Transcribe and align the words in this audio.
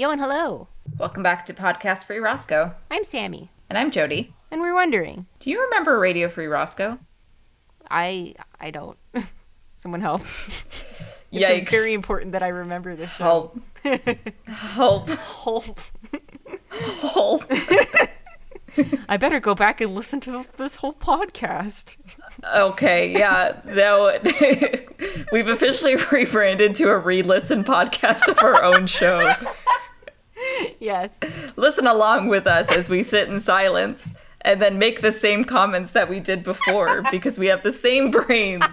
Yo 0.00 0.10
and 0.12 0.20
hello. 0.20 0.68
Welcome 0.96 1.24
back 1.24 1.44
to 1.46 1.52
Podcast 1.52 2.04
Free 2.04 2.18
Roscoe. 2.20 2.76
I'm 2.88 3.02
Sammy, 3.02 3.50
And 3.68 3.76
I'm 3.76 3.90
Jody. 3.90 4.32
and 4.48 4.60
we're 4.60 4.72
wondering. 4.74 5.26
Do 5.40 5.50
you 5.50 5.60
remember 5.64 5.98
Radio 5.98 6.28
Free 6.28 6.46
Roscoe? 6.46 7.00
I 7.90 8.34
I 8.60 8.70
don't. 8.70 8.96
Someone 9.76 10.00
help. 10.00 10.22
It's 11.30 11.46
Yikes. 11.46 11.70
very 11.70 11.92
important 11.92 12.32
that 12.32 12.42
I 12.42 12.48
remember 12.48 12.96
this 12.96 13.12
show. 13.12 13.52
Help. 13.84 14.00
Help. 14.46 15.08
Help. 15.44 15.78
Help. 17.02 17.42
I 19.10 19.18
better 19.18 19.38
go 19.38 19.54
back 19.54 19.82
and 19.82 19.94
listen 19.94 20.20
to 20.20 20.46
this 20.56 20.76
whole 20.76 20.94
podcast. 20.94 21.96
Okay, 22.56 23.12
yeah. 23.12 23.60
No, 23.66 24.18
we've 25.30 25.48
officially 25.48 25.96
rebranded 26.10 26.74
to 26.76 26.88
a 26.88 26.96
re 26.96 27.20
listen 27.20 27.62
podcast 27.62 28.26
of 28.28 28.38
our 28.38 28.62
own 28.64 28.86
show. 28.86 29.30
Yes. 30.80 31.18
Listen 31.56 31.86
along 31.86 32.28
with 32.28 32.46
us 32.46 32.70
as 32.70 32.88
we 32.88 33.02
sit 33.02 33.28
in 33.28 33.40
silence 33.40 34.12
and 34.42 34.62
then 34.62 34.78
make 34.78 35.00
the 35.00 35.12
same 35.12 35.44
comments 35.44 35.90
that 35.92 36.08
we 36.08 36.20
did 36.20 36.42
before 36.44 37.02
because 37.10 37.38
we 37.38 37.46
have 37.46 37.62
the 37.62 37.72
same 37.72 38.10
brains 38.10 38.64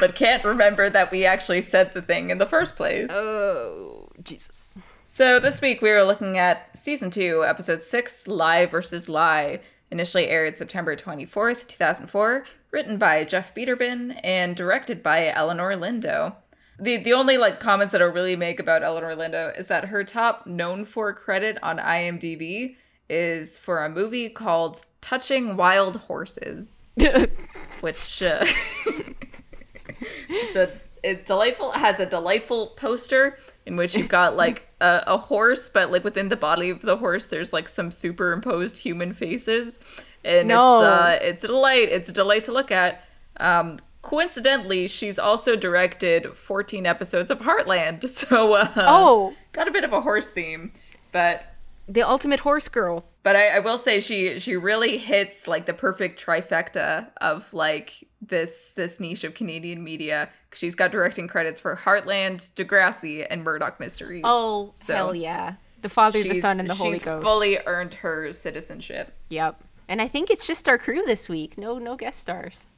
but 0.00 0.14
can't 0.14 0.44
remember 0.44 0.88
that 0.88 1.10
we 1.10 1.24
actually 1.24 1.62
said 1.62 1.92
the 1.92 2.02
thing 2.02 2.30
in 2.30 2.38
the 2.38 2.46
first 2.46 2.76
place. 2.76 3.10
Oh, 3.10 4.08
Jesus. 4.22 4.78
So 5.04 5.38
this 5.38 5.60
week 5.60 5.82
we 5.82 5.90
were 5.90 6.04
looking 6.04 6.38
at 6.38 6.76
season 6.76 7.10
two, 7.10 7.44
episode 7.44 7.80
six, 7.80 8.26
Lie 8.26 8.66
versus 8.66 9.08
Lie. 9.08 9.60
Initially 9.90 10.28
aired 10.28 10.56
September 10.56 10.96
24th, 10.96 11.68
2004, 11.68 12.46
written 12.70 12.96
by 12.96 13.24
Jeff 13.24 13.54
Biederman 13.54 14.12
and 14.24 14.56
directed 14.56 15.02
by 15.02 15.28
Eleanor 15.28 15.72
Lindo. 15.72 16.36
The 16.82 16.96
the 16.96 17.12
only 17.12 17.38
like 17.38 17.60
comments 17.60 17.92
that 17.92 18.02
I'll 18.02 18.08
really 18.08 18.36
make 18.36 18.58
about 18.58 18.82
Eleanor 18.82 19.14
Lindo 19.14 19.56
is 19.58 19.68
that 19.68 19.86
her 19.86 20.02
top 20.04 20.46
known 20.46 20.84
for 20.84 21.12
credit 21.12 21.56
on 21.62 21.78
IMDb 21.78 22.76
is 23.08 23.56
for 23.58 23.84
a 23.84 23.88
movie 23.88 24.28
called 24.28 24.84
Touching 25.00 25.56
Wild 25.56 25.96
Horses 25.96 26.88
which 27.80 28.22
uh, 28.22 28.44
she's 30.28 30.56
a 30.56 30.72
it 31.02 31.26
delightful 31.26 31.72
has 31.72 31.98
a 32.00 32.06
delightful 32.06 32.68
poster 32.68 33.38
in 33.66 33.76
which 33.76 33.96
you've 33.96 34.08
got 34.08 34.36
like 34.36 34.68
a, 34.80 35.02
a 35.06 35.16
horse, 35.18 35.68
but 35.68 35.90
like 35.92 36.04
within 36.04 36.28
the 36.28 36.36
body 36.36 36.70
of 36.70 36.82
the 36.82 36.96
horse, 36.96 37.26
there's 37.26 37.52
like 37.52 37.68
some 37.68 37.90
superimposed 37.92 38.78
human 38.78 39.12
faces, 39.12 39.78
and 40.24 40.48
No. 40.48 40.80
it's 40.80 40.84
uh, 40.88 41.18
it's 41.28 41.44
a 41.44 41.46
delight. 41.48 41.88
It's 41.90 42.08
a 42.08 42.12
delight 42.12 42.44
to 42.44 42.52
look 42.52 42.70
at. 42.70 43.04
Um, 43.38 43.78
coincidentally, 44.02 44.88
she's 44.88 45.18
also 45.18 45.56
directed 45.56 46.36
14 46.36 46.86
episodes 46.86 47.30
of 47.30 47.40
Heartland, 47.40 48.08
so 48.08 48.54
uh, 48.54 48.68
Oh, 48.76 49.34
got 49.52 49.68
a 49.68 49.70
bit 49.70 49.84
of 49.84 49.92
a 49.92 50.00
horse 50.02 50.30
theme, 50.30 50.72
but 51.12 51.46
the 51.88 52.02
ultimate 52.02 52.40
horse 52.40 52.68
girl. 52.68 53.04
but 53.24 53.34
I, 53.36 53.56
I 53.56 53.58
will 53.58 53.78
say 53.78 53.98
she 54.00 54.38
she 54.38 54.56
really 54.56 54.98
hits 54.98 55.48
like 55.48 55.66
the 55.66 55.72
perfect 55.74 56.24
trifecta 56.24 57.08
of 57.20 57.52
like 57.52 58.04
this 58.20 58.72
this 58.76 59.00
niche 59.00 59.24
of 59.24 59.34
Canadian 59.34 59.82
media. 59.82 60.28
She's 60.54 60.74
got 60.74 60.92
directing 60.92 61.26
credits 61.28 61.58
for 61.60 61.74
Heartland, 61.76 62.52
Degrassi, 62.54 63.26
and 63.28 63.42
Murdoch 63.42 63.80
Mysteries. 63.80 64.22
Oh, 64.24 64.70
So 64.74 64.94
hell 64.94 65.14
yeah. 65.14 65.54
The 65.80 65.88
Father, 65.88 66.22
the 66.22 66.34
Son, 66.34 66.60
and 66.60 66.70
the 66.70 66.74
Holy 66.74 66.92
she's 66.94 67.02
Ghost. 67.04 67.24
fully 67.24 67.58
earned 67.66 67.94
her 67.94 68.32
citizenship. 68.32 69.16
Yep. 69.30 69.64
And 69.88 70.00
I 70.00 70.06
think 70.06 70.30
it's 70.30 70.46
just 70.46 70.68
our 70.68 70.78
crew 70.78 71.02
this 71.04 71.28
week. 71.28 71.58
No, 71.58 71.78
no 71.78 71.96
guest 71.96 72.20
stars. 72.20 72.68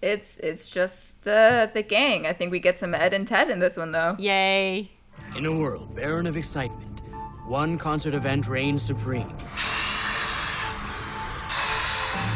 It's 0.00 0.36
it's 0.36 0.66
just 0.66 1.24
the 1.24 1.70
the 1.72 1.82
gang. 1.82 2.26
I 2.26 2.32
think 2.32 2.52
we 2.52 2.60
get 2.60 2.78
some 2.78 2.94
Ed 2.94 3.12
and 3.12 3.26
Ted 3.26 3.50
in 3.50 3.58
this 3.58 3.76
one 3.76 3.92
though. 3.92 4.16
Yay. 4.18 4.90
In 5.36 5.44
a 5.44 5.52
world 5.52 5.94
barren 5.94 6.26
of 6.26 6.36
excitement, 6.36 7.00
one 7.46 7.78
concert 7.78 8.14
event 8.14 8.48
reigns 8.48 8.82
supreme. 8.82 9.32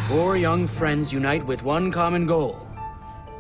Four 0.09 0.37
young 0.37 0.67
friends 0.67 1.13
unite 1.13 1.47
with 1.47 1.63
one 1.63 1.93
common 1.93 2.27
goal 2.27 2.67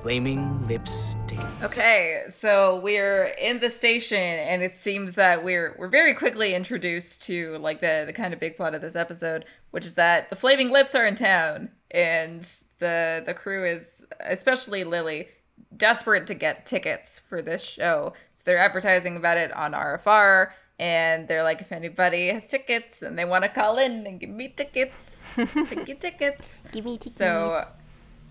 flaming 0.03 0.66
lips 0.66 1.16
tickets. 1.27 1.65
Okay, 1.65 2.25
so 2.28 2.81
we're 2.81 3.27
in 3.27 3.60
the 3.60 3.71
station, 3.71 4.19
and 4.19 4.62
it 4.62 4.77
seems 4.77 5.15
that 5.15 5.44
we're 5.44 5.77
we're 5.78 5.89
very 5.89 6.12
quickly 6.12 6.54
introduced 6.54 7.22
to 7.22 7.56
like 7.59 7.81
the 7.81 8.03
the 8.06 8.12
kind 8.12 8.34
of 8.34 8.41
big 8.41 8.56
plot 8.56 8.75
of 8.75 8.81
this 8.81 8.97
episode, 8.97 9.44
which 9.71 9.87
is 9.87 9.94
that 9.94 10.28
the 10.28 10.37
Flaming 10.37 10.71
Lips 10.71 10.94
are 10.94 11.06
in 11.06 11.15
town, 11.15 11.71
and 11.91 12.47
the 12.82 13.22
the 13.25 13.32
crew 13.32 13.65
is, 13.65 14.06
especially 14.20 14.84
Lily, 14.84 15.28
desperate 15.75 16.26
to 16.26 16.34
get 16.34 16.66
tickets 16.66 17.19
for 17.19 17.41
this 17.41 17.65
show. 17.65 18.12
So 18.34 18.43
they're 18.44 18.59
advertising 18.59 19.16
about 19.16 19.38
it 19.38 19.50
on 19.53 19.72
RFR, 19.72 20.50
and 20.78 21.28
they're 21.28 21.44
like, 21.44 21.60
if 21.60 21.72
anybody 21.72 22.28
has 22.28 22.48
tickets 22.48 23.00
and 23.00 23.19
they 23.19 23.25
want 23.25 23.44
to 23.44 23.48
call 23.48 23.78
in 23.78 24.06
and 24.06 24.21
give 24.21 24.31
me 24.31 24.48
tickets, 24.48 25.25
ticket 25.69 26.00
tickets. 26.00 26.62
Give 26.72 26.84
me 26.84 26.97
tickets. 26.98 27.16
So 27.16 27.66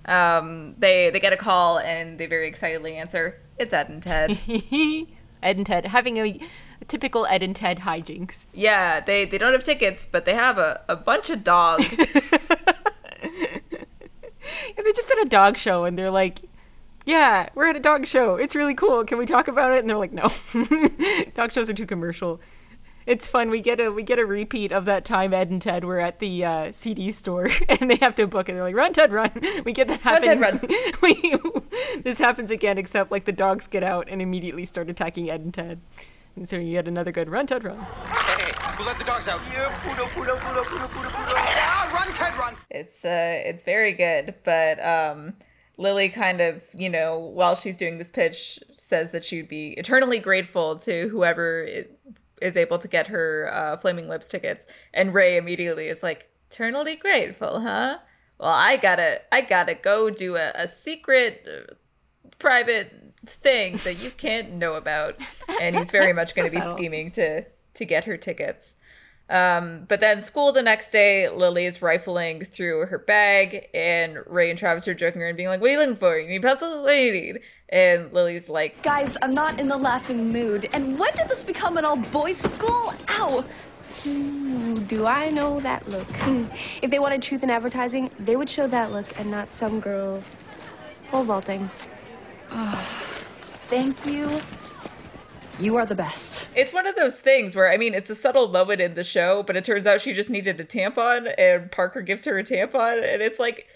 um, 0.05 0.75
they 0.77 1.09
they 1.09 1.19
get 1.19 1.33
a 1.33 1.37
call 1.37 1.79
and 1.79 2.19
they 2.19 2.25
very 2.25 2.47
excitedly 2.47 2.95
answer, 2.97 3.41
"It's 3.57 3.73
Ed 3.73 3.89
and 3.89 4.03
Ted." 4.03 4.37
Ed 5.43 5.57
and 5.57 5.65
Ted 5.65 5.85
having 5.87 6.17
a, 6.17 6.39
a 6.81 6.85
typical 6.85 7.25
Ed 7.25 7.41
and 7.41 7.55
Ted 7.55 7.79
hijinks. 7.79 8.45
yeah, 8.53 8.99
they 8.99 9.25
they 9.25 9.39
don't 9.39 9.53
have 9.53 9.63
tickets, 9.63 10.05
but 10.05 10.25
they 10.25 10.35
have 10.35 10.57
a, 10.59 10.81
a 10.87 10.95
bunch 10.95 11.29
of 11.31 11.43
dogs. 11.43 11.85
They're 14.91 15.03
just 15.03 15.11
at 15.11 15.25
a 15.25 15.29
dog 15.29 15.57
show 15.57 15.85
and 15.85 15.97
they're 15.97 16.11
like, 16.11 16.41
yeah, 17.05 17.47
we're 17.55 17.69
at 17.69 17.77
a 17.77 17.79
dog 17.79 18.05
show. 18.05 18.35
It's 18.35 18.57
really 18.57 18.73
cool. 18.73 19.05
Can 19.05 19.17
we 19.17 19.25
talk 19.25 19.47
about 19.47 19.71
it? 19.71 19.79
And 19.79 19.89
they're 19.89 19.97
like, 19.97 20.11
no. 20.11 20.27
dog 21.33 21.53
shows 21.53 21.69
are 21.69 21.73
too 21.73 21.85
commercial. 21.85 22.41
It's 23.05 23.25
fun. 23.25 23.49
We 23.49 23.61
get 23.61 23.79
a 23.79 23.89
we 23.89 24.03
get 24.03 24.19
a 24.19 24.25
repeat 24.25 24.73
of 24.73 24.83
that 24.85 25.05
time 25.05 25.33
Ed 25.33 25.49
and 25.49 25.61
Ted 25.61 25.85
were 25.85 26.01
at 26.01 26.19
the 26.19 26.43
uh, 26.43 26.71
CD 26.73 27.09
store 27.09 27.51
and 27.69 27.89
they 27.89 27.95
have 27.95 28.15
to 28.15 28.27
book 28.27 28.49
and 28.49 28.57
They're 28.57 28.65
like, 28.65 28.75
run 28.75 28.91
Ted, 28.91 29.13
run. 29.13 29.31
We 29.63 29.71
get 29.71 29.87
that 29.87 30.01
happen 30.01 30.41
Run. 30.41 30.59
Ted, 30.59 31.01
we, 31.01 31.35
this 32.03 32.17
happens 32.17 32.51
again, 32.51 32.77
except 32.77 33.11
like 33.11 33.23
the 33.23 33.31
dogs 33.31 33.67
get 33.67 33.83
out 33.83 34.09
and 34.09 34.21
immediately 34.21 34.65
start 34.65 34.89
attacking 34.89 35.29
Ed 35.29 35.39
and 35.39 35.53
Ted. 35.53 35.79
And 36.35 36.47
so 36.47 36.57
you 36.57 36.75
had 36.75 36.87
another 36.87 37.11
good 37.11 37.29
run 37.29 37.45
Ted, 37.47 37.63
run. 37.63 37.77
Hey, 37.79 38.43
hey, 38.43 38.73
who 38.77 38.83
let 38.83 38.97
the 38.97 39.03
dogs 39.03 39.27
out? 39.27 39.41
Yeah, 39.51 39.77
Pudo, 39.81 40.07
Pudo, 40.09 40.37
Pudo, 40.39 40.63
Pudo, 40.63 40.87
Pudo, 40.87 41.09
Pudo. 41.09 41.33
Ah, 41.35 41.91
run, 41.93 42.13
Ted, 42.13 42.37
run! 42.37 42.55
it's 42.69 43.03
uh 43.03 43.41
it's 43.45 43.63
very 43.63 43.93
good, 43.93 44.35
but 44.43 44.83
um 44.83 45.33
Lily 45.77 46.09
kind 46.09 46.41
of, 46.41 46.63
you 46.75 46.89
know, 46.89 47.17
while 47.17 47.55
she's 47.55 47.75
doing 47.75 47.97
this 47.97 48.11
pitch 48.11 48.59
says 48.77 49.11
that 49.11 49.25
she'd 49.25 49.47
be 49.47 49.71
eternally 49.71 50.19
grateful 50.19 50.77
to 50.77 51.09
whoever 51.09 51.67
is 52.41 52.55
able 52.57 52.77
to 52.77 52.87
get 52.87 53.07
her 53.07 53.49
uh, 53.51 53.77
Flaming 53.77 54.07
Lips 54.07 54.29
tickets. 54.29 54.67
And 54.93 55.13
Ray 55.13 55.37
immediately 55.37 55.87
is 55.87 56.03
like, 56.03 56.29
"Eternally 56.51 56.95
grateful, 56.95 57.61
huh?" 57.61 57.99
Well, 58.39 58.49
I 58.49 58.77
gotta, 58.77 59.21
I 59.31 59.41
gotta 59.41 59.73
go 59.73 60.09
do 60.09 60.35
a, 60.35 60.51
a 60.55 60.67
secret, 60.67 61.47
uh, 61.47 61.73
private 62.41 62.91
thing 63.25 63.77
that 63.83 64.03
you 64.03 64.09
can't 64.09 64.53
know 64.53 64.73
about. 64.73 65.15
And 65.61 65.75
he's 65.75 65.91
very 65.91 66.13
much 66.13 66.35
going 66.35 66.49
to 66.49 66.55
be 66.55 66.61
subtle. 66.61 66.77
scheming 66.77 67.11
to 67.11 67.45
to 67.73 67.85
get 67.85 68.05
her 68.05 68.17
tickets. 68.17 68.75
Um, 69.29 69.85
but 69.87 70.01
then 70.01 70.19
school 70.19 70.51
the 70.51 70.61
next 70.61 70.91
day, 70.91 71.29
Lily 71.29 71.65
is 71.65 71.81
rifling 71.81 72.41
through 72.43 72.87
her 72.87 72.97
bag, 72.97 73.69
and 73.73 74.17
Ray 74.27 74.49
and 74.49 74.59
Travis 74.59 74.89
are 74.89 74.93
joking 74.93 75.21
around, 75.21 75.37
being 75.37 75.47
like, 75.47 75.61
"What 75.61 75.69
are 75.69 75.73
you 75.73 75.79
looking 75.79 75.95
for? 75.95 76.19
You 76.19 76.27
need 76.27 76.41
pencils? 76.41 76.81
What 76.81 76.89
do 76.89 76.95
you 76.95 77.13
need?" 77.13 77.39
And 77.69 78.11
Lily's 78.11 78.49
like, 78.49 78.81
Guys, 78.81 79.17
I'm 79.21 79.33
not 79.33 79.61
in 79.61 79.69
the 79.69 79.77
laughing 79.77 80.33
mood. 80.33 80.67
And 80.73 80.99
when 80.99 81.13
did 81.15 81.29
this 81.29 81.43
become 81.43 81.77
an 81.77 81.85
all 81.85 81.95
boys 81.95 82.37
school? 82.39 82.93
Ow! 83.07 83.45
Ooh, 84.05 84.79
do 84.79 85.05
I 85.05 85.29
know 85.29 85.61
that 85.61 85.87
look? 85.87 86.07
Hmm. 86.17 86.45
if 86.81 86.91
they 86.91 86.99
wanted 86.99 87.21
truth 87.21 87.43
in 87.43 87.49
advertising, 87.49 88.09
they 88.19 88.35
would 88.35 88.49
show 88.49 88.67
that 88.67 88.91
look 88.91 89.17
and 89.17 89.31
not 89.31 89.53
some 89.53 89.79
girl 89.79 90.21
pole 91.09 91.23
vaulting. 91.23 91.69
Thank 93.67 94.05
you. 94.05 94.29
You 95.59 95.75
are 95.77 95.85
the 95.85 95.95
best. 95.95 96.47
It's 96.55 96.73
one 96.73 96.87
of 96.87 96.95
those 96.95 97.19
things 97.19 97.55
where 97.55 97.71
I 97.71 97.77
mean, 97.77 97.93
it's 97.93 98.09
a 98.09 98.15
subtle 98.15 98.47
moment 98.47 98.81
in 98.81 98.95
the 98.95 99.03
show, 99.03 99.43
but 99.43 99.55
it 99.55 99.63
turns 99.63 99.85
out 99.85 100.01
she 100.01 100.11
just 100.13 100.29
needed 100.29 100.59
a 100.59 100.63
tampon, 100.63 101.33
and 101.37 101.71
Parker 101.71 102.01
gives 102.01 102.25
her 102.25 102.37
a 102.39 102.43
tampon, 102.43 102.97
and 102.97 103.21
it's 103.21 103.39
like, 103.39 103.67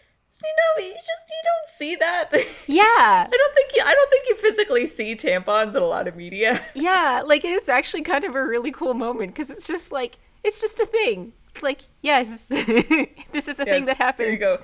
you 0.43 0.49
know, 0.57 0.83
you 0.85 0.93
just 0.93 1.29
you 1.29 1.41
don't 1.43 1.67
see 1.67 1.95
that. 1.95 2.31
Yeah. 2.67 2.83
I 2.87 3.29
don't 3.29 3.55
think 3.55 3.71
you, 3.75 3.83
I 3.85 3.93
don't 3.93 4.09
think 4.09 4.25
you 4.27 4.35
physically 4.35 4.87
see 4.87 5.15
tampons 5.15 5.75
in 5.75 5.83
a 5.83 5.85
lot 5.85 6.07
of 6.07 6.15
media. 6.15 6.61
Yeah, 6.73 7.21
like 7.25 7.45
it 7.45 7.53
was 7.53 7.69
actually 7.69 8.01
kind 8.01 8.23
of 8.23 8.35
a 8.35 8.43
really 8.43 8.71
cool 8.71 8.93
moment 8.93 9.33
because 9.33 9.49
it's 9.49 9.67
just 9.67 9.91
like 9.91 10.17
it's 10.43 10.59
just 10.59 10.79
a 10.79 10.85
thing. 10.85 11.33
It's 11.53 11.63
like 11.63 11.81
yes, 12.01 12.45
this 13.31 13.47
is 13.47 13.59
a 13.59 13.65
thing 13.65 13.85
that 13.85 13.97
happens. 13.97 14.25
There 14.25 14.31
you 14.33 14.37
go. 14.37 14.57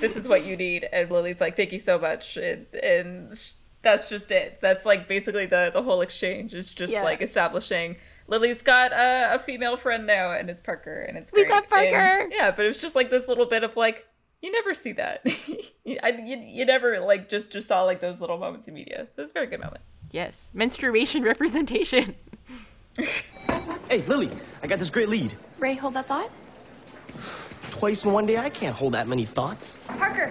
This 0.00 0.16
is 0.16 0.28
what 0.28 0.44
you 0.46 0.56
need, 0.56 0.88
and 0.92 1.10
Lily's 1.10 1.40
like, 1.40 1.56
"Thank 1.56 1.72
you 1.72 1.78
so 1.78 1.98
much," 1.98 2.36
and, 2.36 2.66
and 2.74 3.36
sh- 3.36 3.52
that's 3.82 4.08
just 4.08 4.30
it. 4.30 4.58
That's 4.60 4.86
like 4.86 5.08
basically 5.08 5.46
the 5.46 5.70
the 5.72 5.82
whole 5.82 6.00
exchange 6.02 6.54
is 6.54 6.72
just 6.72 6.92
Yeah. 6.92 7.02
like 7.02 7.20
establishing 7.20 7.96
Lily's 8.28 8.62
got 8.62 8.92
a, 8.92 9.34
a 9.34 9.38
female 9.40 9.76
friend 9.76 10.06
now, 10.06 10.32
and 10.32 10.48
it's 10.48 10.60
Parker, 10.60 11.02
and 11.02 11.18
it's 11.18 11.32
We 11.32 11.44
got 11.44 11.68
Parker! 11.68 12.20
And, 12.22 12.32
yeah, 12.32 12.50
but 12.52 12.64
it 12.64 12.68
was 12.68 12.78
just 12.78 12.94
like 12.94 13.10
this 13.10 13.26
little 13.28 13.46
bit 13.46 13.64
of 13.64 13.76
like 13.76 14.06
you 14.40 14.50
never 14.52 14.74
see 14.74 14.92
that. 14.92 15.22
you, 15.84 15.98
I, 16.02 16.10
you 16.10 16.36
you 16.38 16.64
never 16.64 17.00
like 17.00 17.28
just 17.28 17.52
just 17.52 17.66
saw 17.68 17.82
like 17.82 18.00
those 18.00 18.20
little 18.20 18.38
moments 18.38 18.68
in 18.68 18.74
media. 18.74 19.06
So 19.08 19.22
it's 19.22 19.32
a 19.32 19.34
very 19.34 19.46
good 19.46 19.60
moment. 19.60 19.82
Yes, 20.12 20.50
menstruation 20.54 21.22
representation. 21.24 22.14
Hey, 23.88 24.02
Lily, 24.06 24.30
I 24.62 24.66
got 24.66 24.78
this 24.78 24.90
great 24.90 25.08
lead. 25.08 25.34
Ray, 25.58 25.74
hold 25.74 25.94
that 25.94 26.06
thought. 26.06 26.30
Twice 27.72 28.04
in 28.04 28.12
one 28.12 28.26
day, 28.26 28.36
I 28.36 28.50
can't 28.50 28.76
hold 28.76 28.92
that 28.92 29.08
many 29.08 29.24
thoughts. 29.24 29.78
Parker, 29.96 30.30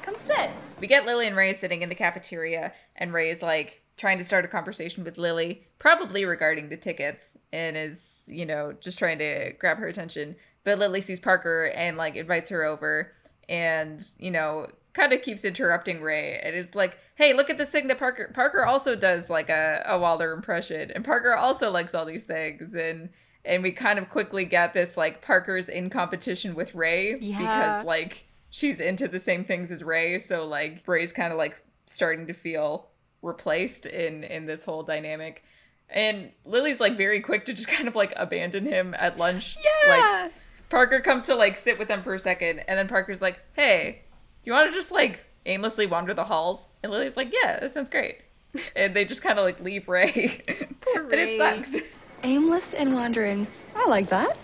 come 0.00 0.16
sit. 0.16 0.48
We 0.78 0.86
get 0.86 1.04
Lily 1.04 1.26
and 1.26 1.36
Ray 1.36 1.54
sitting 1.54 1.82
in 1.82 1.88
the 1.88 1.94
cafeteria, 1.96 2.72
and 2.94 3.12
Ray 3.12 3.30
is 3.30 3.42
like 3.42 3.82
trying 3.96 4.16
to 4.18 4.24
start 4.24 4.44
a 4.44 4.48
conversation 4.48 5.02
with 5.02 5.18
Lily, 5.18 5.66
probably 5.80 6.24
regarding 6.24 6.68
the 6.68 6.76
tickets, 6.76 7.36
and 7.52 7.76
is, 7.76 8.28
you 8.30 8.46
know, 8.46 8.74
just 8.80 8.96
trying 8.96 9.18
to 9.18 9.52
grab 9.58 9.78
her 9.78 9.88
attention. 9.88 10.36
But 10.62 10.78
Lily 10.78 11.00
sees 11.00 11.18
Parker 11.18 11.64
and 11.74 11.96
like 11.96 12.14
invites 12.14 12.48
her 12.50 12.62
over, 12.62 13.12
and, 13.48 14.00
you 14.18 14.30
know, 14.30 14.68
kind 14.92 15.12
of 15.12 15.20
keeps 15.20 15.44
interrupting 15.44 16.00
Ray 16.00 16.38
and 16.38 16.54
is 16.54 16.76
like, 16.76 16.96
hey, 17.16 17.32
look 17.34 17.50
at 17.50 17.58
this 17.58 17.70
thing 17.70 17.88
that 17.88 17.98
Parker 17.98 18.30
Parker 18.32 18.64
also 18.64 18.94
does 18.94 19.28
like 19.28 19.50
a, 19.50 19.82
a 19.84 19.98
Wilder 19.98 20.32
impression. 20.32 20.92
And 20.92 21.04
Parker 21.04 21.34
also 21.34 21.72
likes 21.72 21.92
all 21.92 22.04
these 22.04 22.24
things 22.24 22.72
and 22.72 23.08
and 23.44 23.62
we 23.62 23.72
kind 23.72 23.98
of 23.98 24.08
quickly 24.10 24.44
get 24.44 24.72
this 24.74 24.96
like 24.96 25.20
Parker's 25.22 25.68
in 25.68 25.90
competition 25.90 26.54
with 26.54 26.74
Ray 26.74 27.18
Yeah. 27.20 27.38
because 27.38 27.84
like 27.84 28.26
she's 28.50 28.80
into 28.80 29.08
the 29.08 29.18
same 29.20 29.44
things 29.44 29.70
as 29.72 29.82
Ray. 29.82 30.18
So 30.18 30.46
like 30.46 30.82
Ray's 30.86 31.12
kind 31.12 31.32
of 31.32 31.38
like 31.38 31.62
starting 31.86 32.26
to 32.28 32.32
feel 32.34 32.88
replaced 33.22 33.86
in 33.86 34.24
in 34.24 34.46
this 34.46 34.64
whole 34.64 34.82
dynamic. 34.82 35.42
And 35.90 36.30
Lily's 36.44 36.80
like 36.80 36.96
very 36.96 37.20
quick 37.20 37.44
to 37.46 37.52
just 37.54 37.68
kind 37.76 37.88
of 37.88 37.94
like 37.94 38.12
abandon 38.16 38.66
him 38.66 38.94
at 38.98 39.18
lunch. 39.18 39.56
Yeah. 39.86 40.22
Like 40.24 40.32
Parker 40.70 41.00
comes 41.00 41.26
to 41.26 41.34
like 41.34 41.56
sit 41.56 41.78
with 41.78 41.88
them 41.88 42.02
for 42.02 42.14
a 42.14 42.18
second, 42.18 42.60
and 42.60 42.78
then 42.78 42.88
Parker's 42.88 43.20
like, 43.20 43.40
"Hey, 43.52 44.02
do 44.42 44.48
you 44.50 44.54
want 44.54 44.70
to 44.70 44.74
just 44.74 44.90
like 44.90 45.20
aimlessly 45.44 45.84
wander 45.86 46.14
the 46.14 46.24
halls?" 46.24 46.68
And 46.82 46.90
Lily's 46.90 47.14
like, 47.16 47.30
"Yeah, 47.30 47.60
that 47.60 47.72
sounds 47.72 47.90
great." 47.90 48.20
and 48.76 48.94
they 48.94 49.04
just 49.04 49.20
kind 49.22 49.38
of 49.38 49.44
like 49.44 49.60
leave 49.60 49.86
Ray, 49.86 50.40
and 50.96 51.10
Ray. 51.10 51.34
it 51.34 51.36
sucks. 51.36 51.82
Aimless 52.22 52.74
and 52.74 52.92
wandering. 52.92 53.46
I 53.74 53.86
like 53.88 54.08
that. 54.08 54.36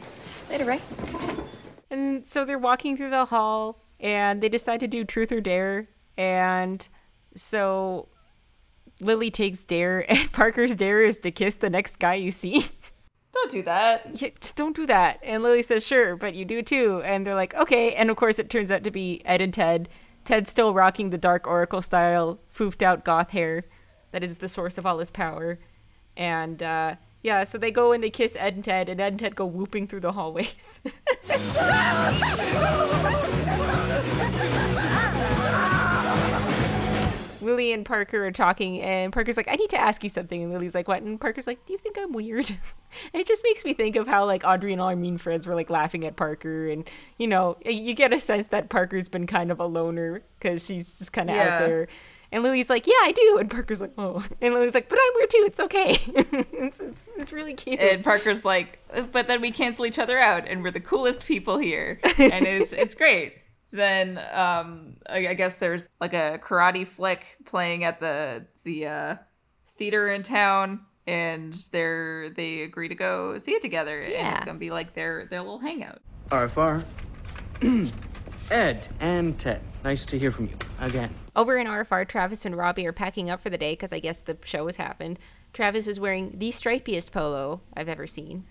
Later, 0.51 0.65
Ray. 0.65 0.81
And 1.91 2.29
so 2.29 2.45
they're 2.45 2.59
walking 2.59 2.97
through 2.97 3.11
the 3.11 3.27
hall 3.27 3.81
and 4.01 4.43
they 4.43 4.49
decide 4.49 4.81
to 4.81 4.87
do 4.87 5.05
truth 5.05 5.33
or 5.33 5.41
dare. 5.41 5.89
And 6.17 6.87
so 7.35 8.09
Lily 9.01 9.31
takes 9.31 9.65
dare, 9.65 10.11
and 10.11 10.33
Parker's 10.33 10.77
dare 10.77 11.03
is 11.03 11.19
to 11.21 11.31
kiss 11.31 11.57
the 11.57 11.71
next 11.71 11.99
guy 11.99 12.15
you 12.15 12.31
see. 12.31 12.67
Don't 13.33 13.51
do 13.51 13.63
that. 13.63 14.21
Yeah, 14.21 14.31
just 14.41 14.57
don't 14.57 14.75
do 14.75 14.87
that. 14.87 15.21
And 15.23 15.43
Lily 15.43 15.63
says, 15.63 15.87
sure, 15.87 16.17
but 16.17 16.35
you 16.35 16.47
do 16.47 16.63
too. 16.63 17.03
And 17.05 17.25
they're 17.25 17.35
like, 17.35 17.55
okay. 17.55 17.95
And 17.95 18.11
of 18.11 18.17
course, 18.17 18.39
it 18.39 18.49
turns 18.49 18.71
out 18.73 18.83
to 18.85 18.91
be 18.91 19.21
Ed 19.25 19.43
and 19.43 19.53
Ted. 19.53 19.89
Ted's 20.25 20.51
still 20.51 20.73
rocking 20.75 21.11
the 21.11 21.19
dark 21.19 21.47
Oracle 21.47 21.83
style, 21.83 22.41
foofed 22.53 22.83
out 22.83 23.05
goth 23.05 23.31
hair 23.31 23.65
that 24.13 24.25
is 24.25 24.39
the 24.39 24.49
source 24.49 24.79
of 24.79 24.87
all 24.87 24.99
his 24.99 25.11
power. 25.11 25.59
And 26.17 26.63
uh, 26.63 26.97
yeah, 27.23 27.44
so 27.44 27.59
they 27.59 27.70
go 27.70 27.93
and 27.93 28.03
they 28.03 28.11
kiss 28.11 28.37
Ed 28.38 28.55
and 28.55 28.65
Ted, 28.65 28.88
and 28.88 29.00
Ed 29.00 29.09
and 29.15 29.19
Ted 29.20 29.37
go 29.37 29.47
whooping 29.47 29.87
through 29.88 30.00
the 30.00 30.12
hallways. 30.12 30.82
Lily 37.41 37.73
and 37.73 37.87
Parker 37.87 38.26
are 38.26 38.32
talking, 38.32 38.82
and 38.82 39.12
Parker's 39.12 39.37
like, 39.37 39.47
I 39.49 39.55
need 39.55 39.70
to 39.70 39.81
ask 39.81 40.03
you 40.03 40.11
something. 40.11 40.43
And 40.43 40.53
Lily's 40.53 40.75
like, 40.75 40.88
What? 40.88 41.03
And 41.03 41.20
Parker's 41.20 41.47
like, 41.47 41.65
Do 41.67 41.73
you 41.73 41.79
think 41.79 41.97
I'm 41.97 42.12
weird? 42.12 42.50
and 42.50 42.59
it 43.15 43.26
just 43.29 43.44
makes 43.44 43.64
me 43.64 43.75
think 43.75 43.94
of 43.97 44.09
how, 44.09 44.26
like, 44.26 44.43
Audrey 44.44 44.73
and 44.73 44.81
all 44.82 44.88
our 44.88 44.97
mean 44.97 45.19
friends 45.19 45.47
were, 45.47 45.55
like, 45.55 45.71
laughing 45.71 46.05
at 46.05 46.17
Parker. 46.17 46.67
And, 46.67 46.88
you 47.17 47.29
know, 47.29 47.56
you 47.64 47.94
get 47.94 48.12
a 48.12 48.19
sense 48.19 48.49
that 48.49 48.69
Parker's 48.69 49.09
been 49.09 49.26
kind 49.26 49.53
of 49.53 49.61
a 49.61 49.67
loner 49.67 50.23
because 50.38 50.67
she's 50.67 50.99
just 50.99 51.12
kind 51.12 51.31
of 51.31 51.37
Yeah. 51.37 51.43
out 51.44 51.59
there. 51.61 51.88
And 52.31 52.43
Lily's 52.43 52.69
like, 52.69 52.87
Yeah, 52.87 52.95
I 53.03 53.13
do. 53.13 53.39
And 53.39 53.51
Parker's 53.51 53.81
like, 53.81 53.93
Oh. 53.97 54.23
And 54.41 54.55
Lily's 54.55 54.75
like, 54.75 54.89
But 54.89 54.99
I'm 55.01 55.13
weird 55.15 55.31
too. 55.31 55.45
It's 55.47 55.61
okay. 55.61 55.91
it's, 56.53 56.81
it's, 56.81 57.09
it's 57.17 57.33
really 57.33 57.55
cute. 57.55 57.81
And 57.81 58.05
Parker's 58.05 58.45
like, 58.45 58.79
but 59.13 59.27
then 59.27 59.41
we 59.41 59.51
cancel 59.51 59.87
each 59.87 59.99
other 59.99 60.19
out, 60.19 60.47
and 60.47 60.63
we're 60.63 60.71
the 60.71 60.81
coolest 60.81 61.25
people 61.25 61.59
here, 61.59 62.01
and 62.19 62.47
it's 62.47 62.73
it's 62.73 62.95
great. 62.95 63.35
Then 63.71 64.19
um, 64.33 64.97
I, 65.09 65.29
I 65.29 65.35
guess 65.35 65.57
there's 65.57 65.89
like 66.01 66.15
a 66.15 66.41
karate 66.43 66.87
flick 66.87 67.37
playing 67.45 67.85
at 67.85 68.01
the 68.01 68.47
the 68.65 68.87
uh, 68.87 69.17
theater 69.77 70.09
in 70.09 70.23
town, 70.23 70.81
and 71.07 71.53
they're 71.73 72.31
they 72.31 72.63
agree 72.63 72.89
to 72.89 72.95
go 72.95 73.37
see 73.39 73.53
it 73.53 73.63
together, 73.63 74.01
and 74.01 74.35
it's 74.37 74.45
gonna 74.45 74.59
be 74.59 74.71
like 74.71 74.95
their 74.95 75.27
their 75.27 75.41
little 75.41 75.59
hangout. 75.59 76.01
Arfar. 76.31 76.85
Ed 78.50 78.89
and 79.00 79.39
Ted. 79.39 79.61
Nice 79.85 80.06
to 80.06 80.19
hear 80.19 80.31
from 80.31 80.49
you 80.49 80.56
again. 80.81 81.15
Over 81.37 81.56
in 81.56 81.67
RFR, 81.67 82.09
Travis 82.09 82.47
and 82.47 82.56
Robbie 82.56 82.87
are 82.87 82.93
packing 82.93 83.31
up 83.31 83.41
for 83.41 83.50
the 83.50 83.59
day 83.59 83.73
because 83.73 83.93
I 83.93 83.99
guess 83.99 84.23
the 84.23 84.39
show 84.45 84.67
has 84.67 84.77
happened. 84.77 85.19
Travis 85.53 85.87
is 85.87 86.00
wearing 86.00 86.39
the 86.39 86.50
stripiest 86.50 87.12
polo 87.12 87.61
I've 87.77 87.89
ever 87.89 88.06
seen. 88.06 88.45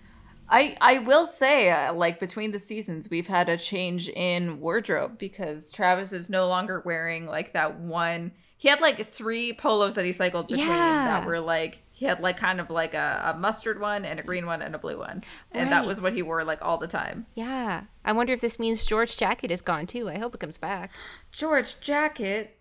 I 0.48 0.76
I 0.80 0.98
will 0.98 1.26
say, 1.26 1.70
uh, 1.70 1.92
like 1.92 2.20
between 2.20 2.52
the 2.52 2.60
seasons, 2.60 3.10
we've 3.10 3.26
had 3.26 3.48
a 3.48 3.58
change 3.58 4.08
in 4.08 4.60
wardrobe 4.60 5.18
because 5.18 5.72
Travis 5.72 6.12
is 6.12 6.30
no 6.30 6.48
longer 6.48 6.80
wearing 6.84 7.26
like 7.26 7.52
that 7.52 7.78
one. 7.78 8.32
He 8.58 8.68
had 8.68 8.80
like 8.80 9.06
three 9.06 9.52
polos 9.52 9.94
that 9.94 10.04
he 10.04 10.12
cycled 10.12 10.48
between 10.48 10.66
Yeah. 10.66 11.20
that 11.20 11.26
were 11.26 11.40
like 11.40 11.78
he 11.92 12.04
had 12.06 12.20
like 12.20 12.36
kind 12.36 12.60
of 12.60 12.70
like 12.70 12.92
a, 12.94 13.32
a 13.34 13.38
mustard 13.38 13.80
one 13.80 14.04
and 14.04 14.20
a 14.20 14.22
green 14.22 14.46
one 14.46 14.62
and 14.62 14.74
a 14.74 14.78
blue 14.78 14.98
one, 14.98 15.22
and 15.52 15.72
that 15.72 15.86
was 15.86 16.00
what 16.00 16.12
he 16.12 16.22
wore 16.22 16.44
like 16.44 16.60
all 16.60 16.76
the 16.78 16.86
time. 16.86 17.26
Yeah. 17.34 17.84
I 18.04 18.12
wonder 18.12 18.32
if 18.32 18.40
this 18.40 18.58
means 18.58 18.84
George 18.86 19.16
Jacket 19.16 19.50
is 19.50 19.62
gone 19.62 19.86
too. 19.86 20.08
I 20.08 20.18
hope 20.18 20.34
it 20.34 20.40
comes 20.40 20.56
back. 20.58 20.92
George 21.32 21.80
jacket, 21.80 22.58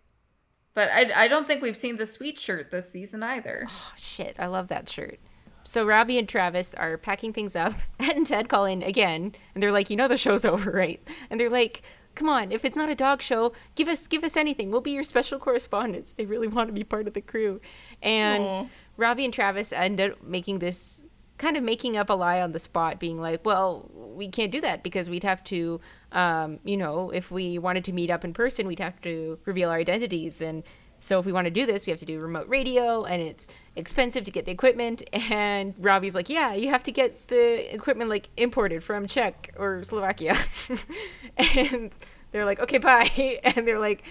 but 0.74 0.90
I 0.92 1.26
I 1.26 1.28
don't 1.28 1.46
think 1.48 1.62
we've 1.62 1.78
seen 1.78 1.98
the 1.98 2.06
sweet 2.06 2.40
shirt 2.40 2.72
this 2.72 2.90
season 2.92 3.22
either. 3.24 3.66
Oh, 3.70 3.92
shit. 3.98 4.36
I 4.40 4.46
love 4.48 4.68
that 4.70 4.90
shirt. 4.90 5.20
So 5.64 5.86
Robbie 5.86 6.18
and 6.18 6.30
Travis 6.30 6.74
are 6.76 6.98
packing 6.98 7.34
things 7.34 7.56
up. 7.56 7.74
Ed 8.00 8.10
and 8.16 8.26
Ted 8.26 8.48
call 8.50 8.66
in 8.66 8.82
again, 8.82 9.36
and 9.54 9.62
they're 9.62 9.72
like, 9.74 9.90
"You 9.90 9.98
know 9.98 10.08
the 10.08 10.18
show's 10.18 10.46
over, 10.54 10.72
right?" 10.72 11.06
And 11.30 11.40
they're 11.40 11.50
like, 11.50 11.82
"Come 12.18 12.30
on, 12.30 12.52
if 12.52 12.66
it's 12.66 12.75
not 12.75 12.90
a 12.90 12.96
dog 12.96 13.22
show, 13.22 13.54
give 13.75 13.88
us 13.88 14.08
give 14.08 14.24
us 14.24 14.36
anything. 14.36 14.72
We'll 14.72 14.81
be 14.81 14.92
your 14.92 15.04
special 15.04 15.38
correspondents." 15.38 16.14
They 16.14 16.25
really 16.25 16.48
want 16.48 16.68
to 16.68 16.74
be 16.74 16.84
part 16.84 17.08
of 17.08 17.14
the 17.14 17.22
crew. 17.22 17.62
And 18.02 18.69
Robbie 18.98 19.24
and 19.25 19.34
Travis 19.34 19.72
end 19.72 20.02
up 20.02 20.24
making 20.24 20.58
this 20.60 21.06
kind 21.38 21.56
of 21.56 21.64
making 21.64 21.96
up 21.96 22.10
a 22.10 22.14
lie 22.14 22.42
on 22.42 22.52
the 22.52 22.60
spot, 22.60 23.00
being 23.00 23.22
like, 23.22 23.46
"Well, 23.46 23.92
we 23.94 24.28
can't 24.28 24.52
do 24.52 24.60
that 24.62 24.81
because 24.81 25.10
we'd 25.10 25.24
have 25.24 25.44
to, 25.46 25.80
um, 26.12 26.60
you 26.64 26.75
know, 26.75 27.12
if 27.12 27.30
we 27.30 27.60
wanted 27.60 27.86
to 27.86 27.92
meet 27.92 28.10
up 28.10 28.25
in 28.25 28.34
person, 28.34 28.66
we'd 28.66 28.80
have 28.80 29.00
to 29.02 29.38
reveal 29.46 29.70
our 29.70 29.78
identities 29.78 30.42
and." 30.42 30.63
So 31.00 31.20
if 31.20 31.28
we 31.28 31.31
want 31.31 31.46
to 31.46 31.52
do 31.52 31.68
this, 31.68 31.86
we 31.86 31.92
have 31.92 32.00
to 32.00 32.06
do 32.06 32.20
remote 32.20 32.48
radio, 32.48 33.04
and 33.04 33.22
it's 33.22 33.48
expensive 33.75 34.24
to 34.25 34.31
get 34.31 34.46
the 34.46 34.52
equipment. 34.52 35.04
And 35.30 35.75
Robbie's 35.80 36.16
like, 36.16 36.30
"Yeah, 36.30 36.54
you 36.54 36.70
have 36.70 36.84
to 36.84 36.92
get 36.92 37.28
the 37.28 37.74
equipment 37.74 38.10
like 38.10 38.30
imported 38.36 38.84
from 38.84 39.06
Czech 39.08 39.53
or 39.58 39.84
Slovakia." 39.84 40.36
and 41.38 41.91
they're 42.31 42.46
like, 42.46 42.60
"Okay, 42.60 42.77
bye." 42.77 43.10
And 43.43 43.67
they're 43.67 43.79
like, 43.79 44.03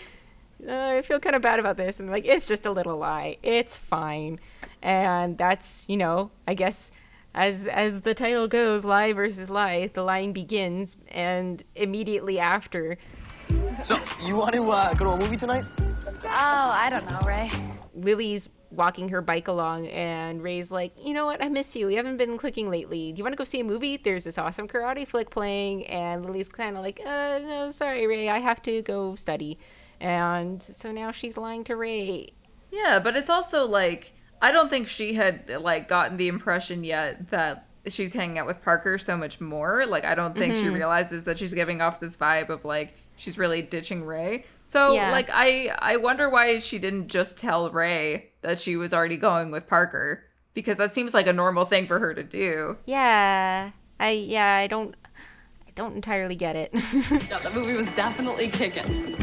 uh, 0.66 0.72
"I 0.72 1.02
feel 1.02 1.20
kind 1.20 1.36
of 1.36 1.42
bad 1.42 1.58
about 1.58 1.76
this." 1.76 2.00
And 2.00 2.10
like, 2.10 2.24
"It's 2.26 2.46
just 2.46 2.66
a 2.66 2.70
little 2.70 2.96
lie. 2.96 3.38
It's 3.42 3.76
fine." 3.76 4.38
And 4.82 5.36
that's 5.38 5.84
you 5.88 5.96
know, 5.96 6.30
I 6.46 6.54
guess 6.54 6.92
as 7.34 7.66
as 7.66 8.00
the 8.00 8.14
title 8.14 8.48
goes, 8.48 8.84
lie 8.84 9.12
versus 9.12 9.50
lie. 9.50 9.90
The 9.92 10.02
lying 10.02 10.32
begins, 10.32 10.96
and 11.08 11.62
immediately 11.74 12.38
after, 12.38 12.96
So, 13.84 13.98
you 14.24 14.36
want 14.36 14.54
to 14.54 14.70
uh, 14.70 14.94
go 14.94 15.04
to 15.04 15.10
a 15.12 15.16
movie 15.18 15.36
tonight? 15.36 15.66
Oh, 15.78 16.70
I 16.74 16.88
don't 16.90 17.08
know, 17.08 17.20
Ray. 17.26 17.50
Lily's 17.94 18.48
walking 18.76 19.08
her 19.08 19.20
bike 19.20 19.48
along, 19.48 19.88
and 19.88 20.42
Ray's 20.42 20.70
like, 20.70 20.92
You 21.02 21.14
know 21.14 21.26
what? 21.26 21.42
I 21.42 21.48
miss 21.48 21.74
you. 21.74 21.86
We 21.86 21.96
haven't 21.96 22.16
been 22.16 22.38
clicking 22.38 22.70
lately. 22.70 23.12
Do 23.12 23.18
you 23.18 23.24
want 23.24 23.32
to 23.32 23.38
go 23.38 23.44
see 23.44 23.60
a 23.60 23.64
movie? 23.64 23.96
There's 23.96 24.24
this 24.24 24.38
awesome 24.38 24.68
karate 24.68 25.06
flick 25.06 25.30
playing. 25.30 25.86
And 25.86 26.24
Lily's 26.24 26.48
kind 26.48 26.76
of 26.76 26.82
like, 26.82 27.00
uh, 27.04 27.38
No, 27.38 27.68
sorry, 27.70 28.06
Ray. 28.06 28.28
I 28.28 28.38
have 28.38 28.62
to 28.62 28.82
go 28.82 29.16
study. 29.16 29.58
And 30.00 30.62
so 30.62 30.92
now 30.92 31.10
she's 31.10 31.36
lying 31.36 31.64
to 31.64 31.76
Ray. 31.76 32.30
Yeah, 32.70 32.98
but 32.98 33.16
it's 33.16 33.30
also 33.30 33.66
like 33.66 34.12
I 34.42 34.52
don't 34.52 34.68
think 34.68 34.88
she 34.88 35.14
had 35.14 35.50
like 35.60 35.88
gotten 35.88 36.16
the 36.16 36.28
impression 36.28 36.84
yet 36.84 37.28
that 37.30 37.66
she's 37.88 38.12
hanging 38.12 38.38
out 38.38 38.46
with 38.46 38.62
Parker 38.62 38.98
so 38.98 39.16
much 39.16 39.40
more. 39.40 39.86
Like 39.86 40.04
I 40.04 40.14
don't 40.14 40.36
think 40.36 40.54
she 40.56 40.68
realizes 40.68 41.24
that 41.24 41.38
she's 41.38 41.54
giving 41.54 41.80
off 41.80 42.00
this 42.00 42.16
vibe 42.16 42.50
of 42.50 42.64
like 42.64 42.94
she's 43.16 43.36
really 43.38 43.62
ditching 43.62 44.04
Ray. 44.04 44.44
So 44.64 44.94
Yeah. 44.94 45.10
like 45.10 45.28
I 45.32 45.74
I 45.78 45.96
wonder 45.96 46.28
why 46.30 46.58
she 46.60 46.78
didn't 46.78 47.08
just 47.08 47.36
tell 47.38 47.68
Ray 47.70 48.30
that 48.42 48.60
she 48.60 48.76
was 48.76 48.94
already 48.94 49.16
going 49.16 49.50
with 49.50 49.66
Parker 49.66 50.24
because 50.54 50.78
that 50.78 50.94
seems 50.94 51.12
like 51.14 51.26
a 51.26 51.32
normal 51.32 51.64
thing 51.64 51.86
for 51.86 51.98
her 51.98 52.14
to 52.14 52.22
do. 52.22 52.78
Yeah. 52.86 53.72
I, 53.98 54.10
yeah, 54.10 54.54
I 54.56 54.66
don't, 54.66 54.94
I 55.66 55.70
don't 55.74 55.94
entirely 55.96 56.36
get 56.36 56.54
it. 56.56 56.70
No, 57.30 57.38
the 57.38 57.50
movie 57.54 57.74
was 57.76 57.88
definitely 57.96 58.48
kicking. 58.48 59.16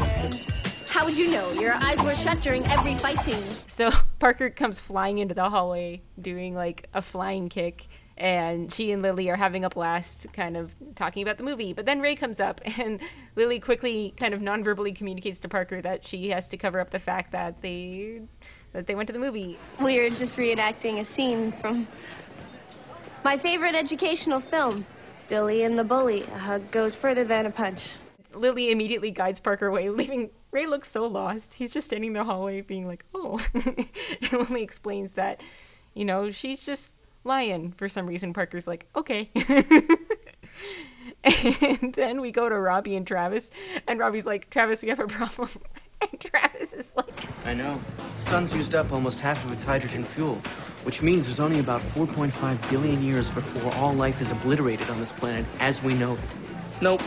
How 0.88 1.04
would 1.04 1.16
you 1.16 1.30
know? 1.30 1.50
Your 1.52 1.74
eyes 1.74 2.00
were 2.02 2.14
shut 2.14 2.40
during 2.40 2.64
every 2.66 2.96
fight 2.96 3.20
scene. 3.20 3.42
So 3.68 3.90
Parker 4.20 4.50
comes 4.50 4.78
flying 4.80 5.18
into 5.18 5.34
the 5.34 5.48
hallway 5.50 6.02
doing 6.20 6.54
like 6.54 6.88
a 6.94 7.02
flying 7.02 7.48
kick. 7.48 7.86
And 8.16 8.72
she 8.72 8.92
and 8.92 9.02
Lily 9.02 9.28
are 9.28 9.36
having 9.36 9.64
a 9.64 9.70
blast, 9.70 10.32
kind 10.32 10.56
of 10.56 10.76
talking 10.94 11.22
about 11.22 11.36
the 11.36 11.42
movie. 11.42 11.72
But 11.72 11.84
then 11.84 12.00
Ray 12.00 12.14
comes 12.14 12.40
up, 12.40 12.60
and 12.78 13.00
Lily 13.36 13.58
quickly, 13.58 14.14
kind 14.16 14.34
of 14.34 14.40
non-verbally, 14.40 14.92
communicates 14.92 15.40
to 15.40 15.48
Parker 15.48 15.82
that 15.82 16.06
she 16.06 16.28
has 16.28 16.48
to 16.48 16.56
cover 16.56 16.80
up 16.80 16.90
the 16.90 16.98
fact 16.98 17.32
that 17.32 17.60
they 17.62 18.22
that 18.72 18.86
they 18.86 18.94
went 18.94 19.06
to 19.06 19.12
the 19.12 19.18
movie. 19.18 19.56
We're 19.80 20.10
just 20.10 20.36
reenacting 20.36 20.98
a 20.98 21.04
scene 21.04 21.52
from 21.52 21.86
My 23.24 23.36
favorite 23.36 23.74
educational 23.74 24.40
film, 24.40 24.84
Billy 25.28 25.62
and 25.62 25.78
the 25.78 25.84
Bully. 25.84 26.22
A 26.22 26.38
hug 26.38 26.70
goes 26.70 26.94
further 26.94 27.24
than 27.24 27.46
a 27.46 27.50
punch. 27.50 27.96
Lily 28.34 28.70
immediately 28.70 29.10
guides 29.10 29.38
Parker 29.38 29.66
away, 29.66 29.88
leaving 29.90 30.30
Ray 30.50 30.66
looks 30.66 30.88
so 30.88 31.06
lost. 31.06 31.54
He's 31.54 31.72
just 31.72 31.88
standing 31.88 32.08
in 32.08 32.14
the 32.14 32.24
hallway 32.24 32.60
being 32.60 32.86
like, 32.86 33.04
oh. 33.14 33.44
and 33.54 34.32
Lily 34.32 34.62
explains 34.62 35.14
that, 35.14 35.40
you 35.94 36.04
know, 36.04 36.30
she's 36.30 36.64
just 36.64 36.94
lying 37.24 37.72
for 37.72 37.88
some 37.88 38.06
reason. 38.06 38.32
Parker's 38.32 38.66
like, 38.66 38.86
okay. 38.94 39.30
and 41.24 41.94
then 41.94 42.20
we 42.20 42.30
go 42.30 42.48
to 42.48 42.58
Robbie 42.58 42.96
and 42.96 43.06
Travis, 43.06 43.50
and 43.86 43.98
Robbie's 43.98 44.26
like, 44.26 44.50
Travis, 44.50 44.82
we 44.82 44.88
have 44.90 45.00
a 45.00 45.06
problem. 45.06 45.48
And 46.10 46.20
Travis 46.20 46.74
is 46.74 46.94
like, 46.96 47.46
I 47.46 47.54
know. 47.54 47.80
Sun's 48.18 48.54
used 48.54 48.74
up 48.74 48.92
almost 48.92 49.20
half 49.20 49.42
of 49.44 49.52
its 49.52 49.64
hydrogen 49.64 50.04
fuel, 50.04 50.34
which 50.82 51.00
means 51.00 51.24
there's 51.24 51.40
only 51.40 51.60
about 51.60 51.80
4.5 51.80 52.70
billion 52.70 53.02
years 53.02 53.30
before 53.30 53.72
all 53.76 53.94
life 53.94 54.20
is 54.20 54.30
obliterated 54.30 54.90
on 54.90 55.00
this 55.00 55.12
planet 55.12 55.46
as 55.60 55.82
we 55.82 55.94
know 55.94 56.12
it. 56.14 56.18
Nope. 56.82 57.00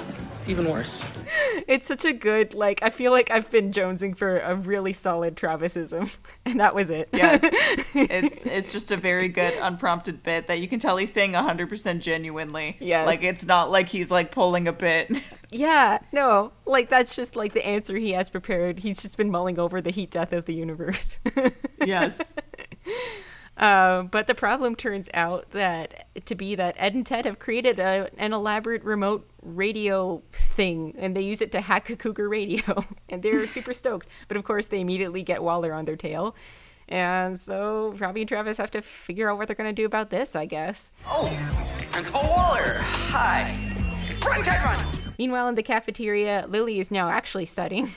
Even 0.47 0.69
worse. 0.69 1.05
it's 1.67 1.87
such 1.87 2.05
a 2.05 2.13
good, 2.13 2.53
like, 2.53 2.81
I 2.81 2.89
feel 2.89 3.11
like 3.11 3.29
I've 3.29 3.51
been 3.51 3.71
jonesing 3.71 4.17
for 4.17 4.39
a 4.39 4.55
really 4.55 4.93
solid 4.93 5.35
Travisism. 5.35 6.15
And 6.45 6.61
that 6.61 6.73
was 6.73 6.89
it. 6.89 7.09
Yes. 7.11 7.41
it's 7.93 8.45
it's 8.45 8.71
just 8.71 8.91
a 8.91 8.95
very 8.95 9.27
good 9.27 9.53
unprompted 9.61 10.23
bit 10.23 10.47
that 10.47 10.59
you 10.59 10.67
can 10.69 10.79
tell 10.79 10.95
he's 10.95 11.11
saying 11.11 11.33
100% 11.33 11.99
genuinely. 11.99 12.77
Yes. 12.79 13.05
Like 13.05 13.21
it's 13.21 13.45
not 13.45 13.69
like 13.69 13.89
he's 13.89 14.09
like 14.09 14.31
pulling 14.31 14.67
a 14.67 14.73
bit. 14.73 15.11
Yeah, 15.51 15.99
no, 16.13 16.53
like 16.65 16.89
that's 16.89 17.15
just 17.15 17.35
like 17.35 17.53
the 17.53 17.65
answer 17.65 17.97
he 17.97 18.11
has 18.11 18.29
prepared. 18.29 18.79
He's 18.79 19.01
just 19.01 19.17
been 19.17 19.29
mulling 19.29 19.59
over 19.59 19.81
the 19.81 19.91
heat 19.91 20.11
death 20.11 20.31
of 20.31 20.45
the 20.45 20.53
universe. 20.53 21.19
yes. 21.85 22.37
Uh, 23.57 24.03
but 24.03 24.27
the 24.27 24.35
problem 24.35 24.75
turns 24.75 25.09
out 25.13 25.49
that 25.51 26.07
to 26.25 26.35
be 26.35 26.53
that 26.55 26.75
Ed 26.77 26.93
and 26.93 27.05
Ted 27.05 27.25
have 27.25 27.39
created 27.39 27.79
a, 27.79 28.09
an 28.17 28.31
elaborate 28.31 28.83
remote 28.83 29.27
radio 29.55 30.21
thing, 30.31 30.93
and 30.97 31.15
they 31.15 31.21
use 31.21 31.41
it 31.41 31.51
to 31.53 31.61
hack 31.61 31.89
a 31.89 31.95
Cougar 31.95 32.29
radio, 32.29 32.85
and 33.09 33.23
they're 33.23 33.47
super 33.47 33.73
stoked. 33.73 34.07
But 34.27 34.37
of 34.37 34.43
course, 34.43 34.67
they 34.67 34.81
immediately 34.81 35.23
get 35.23 35.43
Waller 35.43 35.73
on 35.73 35.85
their 35.85 35.95
tail, 35.95 36.35
and 36.87 37.39
so 37.39 37.93
Robbie 37.97 38.21
and 38.21 38.29
Travis 38.29 38.57
have 38.57 38.71
to 38.71 38.81
figure 38.81 39.31
out 39.31 39.37
what 39.37 39.47
they're 39.47 39.55
gonna 39.55 39.73
do 39.73 39.85
about 39.85 40.09
this. 40.09 40.35
I 40.35 40.45
guess. 40.45 40.91
Oh, 41.05 41.31
Principal 41.91 42.21
Waller. 42.21 42.77
Hi. 42.79 43.73
Run, 44.25 44.43
Ted, 44.43 44.63
run. 44.63 44.97
Meanwhile, 45.17 45.47
in 45.47 45.55
the 45.55 45.63
cafeteria, 45.63 46.45
Lily 46.47 46.79
is 46.79 46.91
now 46.91 47.09
actually 47.09 47.45
studying. 47.45 47.89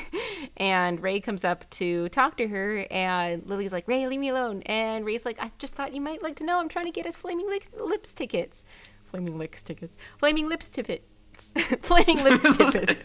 and 0.56 1.02
Ray 1.02 1.18
comes 1.20 1.44
up 1.44 1.68
to 1.70 2.10
talk 2.10 2.36
to 2.36 2.48
her, 2.48 2.86
and 2.90 3.46
Lily's 3.46 3.72
like, 3.72 3.88
Ray, 3.88 4.06
leave 4.06 4.20
me 4.20 4.28
alone. 4.28 4.62
And 4.66 5.06
Ray's 5.06 5.24
like, 5.24 5.38
I 5.40 5.50
just 5.58 5.74
thought 5.74 5.94
you 5.94 6.00
might 6.00 6.22
like 6.22 6.36
to 6.36 6.44
know. 6.44 6.60
I'm 6.60 6.68
trying 6.68 6.84
to 6.84 6.90
get 6.90 7.06
us 7.06 7.16
Flaming 7.16 7.48
lips 7.80 8.12
tickets. 8.12 8.64
Flaming 9.08 9.38
Lips 9.38 9.62
tickets. 9.62 9.96
Flaming 10.18 10.48
Lips 10.48 10.68
tickets. 10.68 11.04
Flaming 11.82 12.22
Lips 12.24 12.42
tickets. 12.56 13.04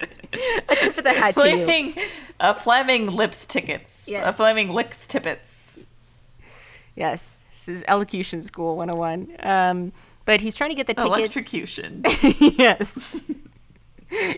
a 0.69 0.75
tip 0.75 0.97
of 0.97 1.03
the 1.03 1.13
hat 1.13 1.35
to 1.35 1.49
you. 1.49 1.65
Flaming, 1.65 1.95
a 2.39 2.53
flaming 2.53 3.07
lips 3.07 3.45
tickets. 3.45 4.07
Yes. 4.07 4.27
A 4.27 4.33
flaming 4.33 4.71
licks 4.71 5.05
tippets. 5.05 5.85
Yes, 6.95 7.43
this 7.49 7.69
is 7.69 7.83
Elocution 7.87 8.41
School 8.41 8.75
101. 8.75 9.35
Um, 9.39 9.93
but 10.25 10.41
he's 10.41 10.55
trying 10.55 10.69
to 10.71 10.75
get 10.75 10.87
the 10.87 10.93
tickets. 10.93 11.17
Electrocution. 11.17 12.03
yes. 12.39 13.21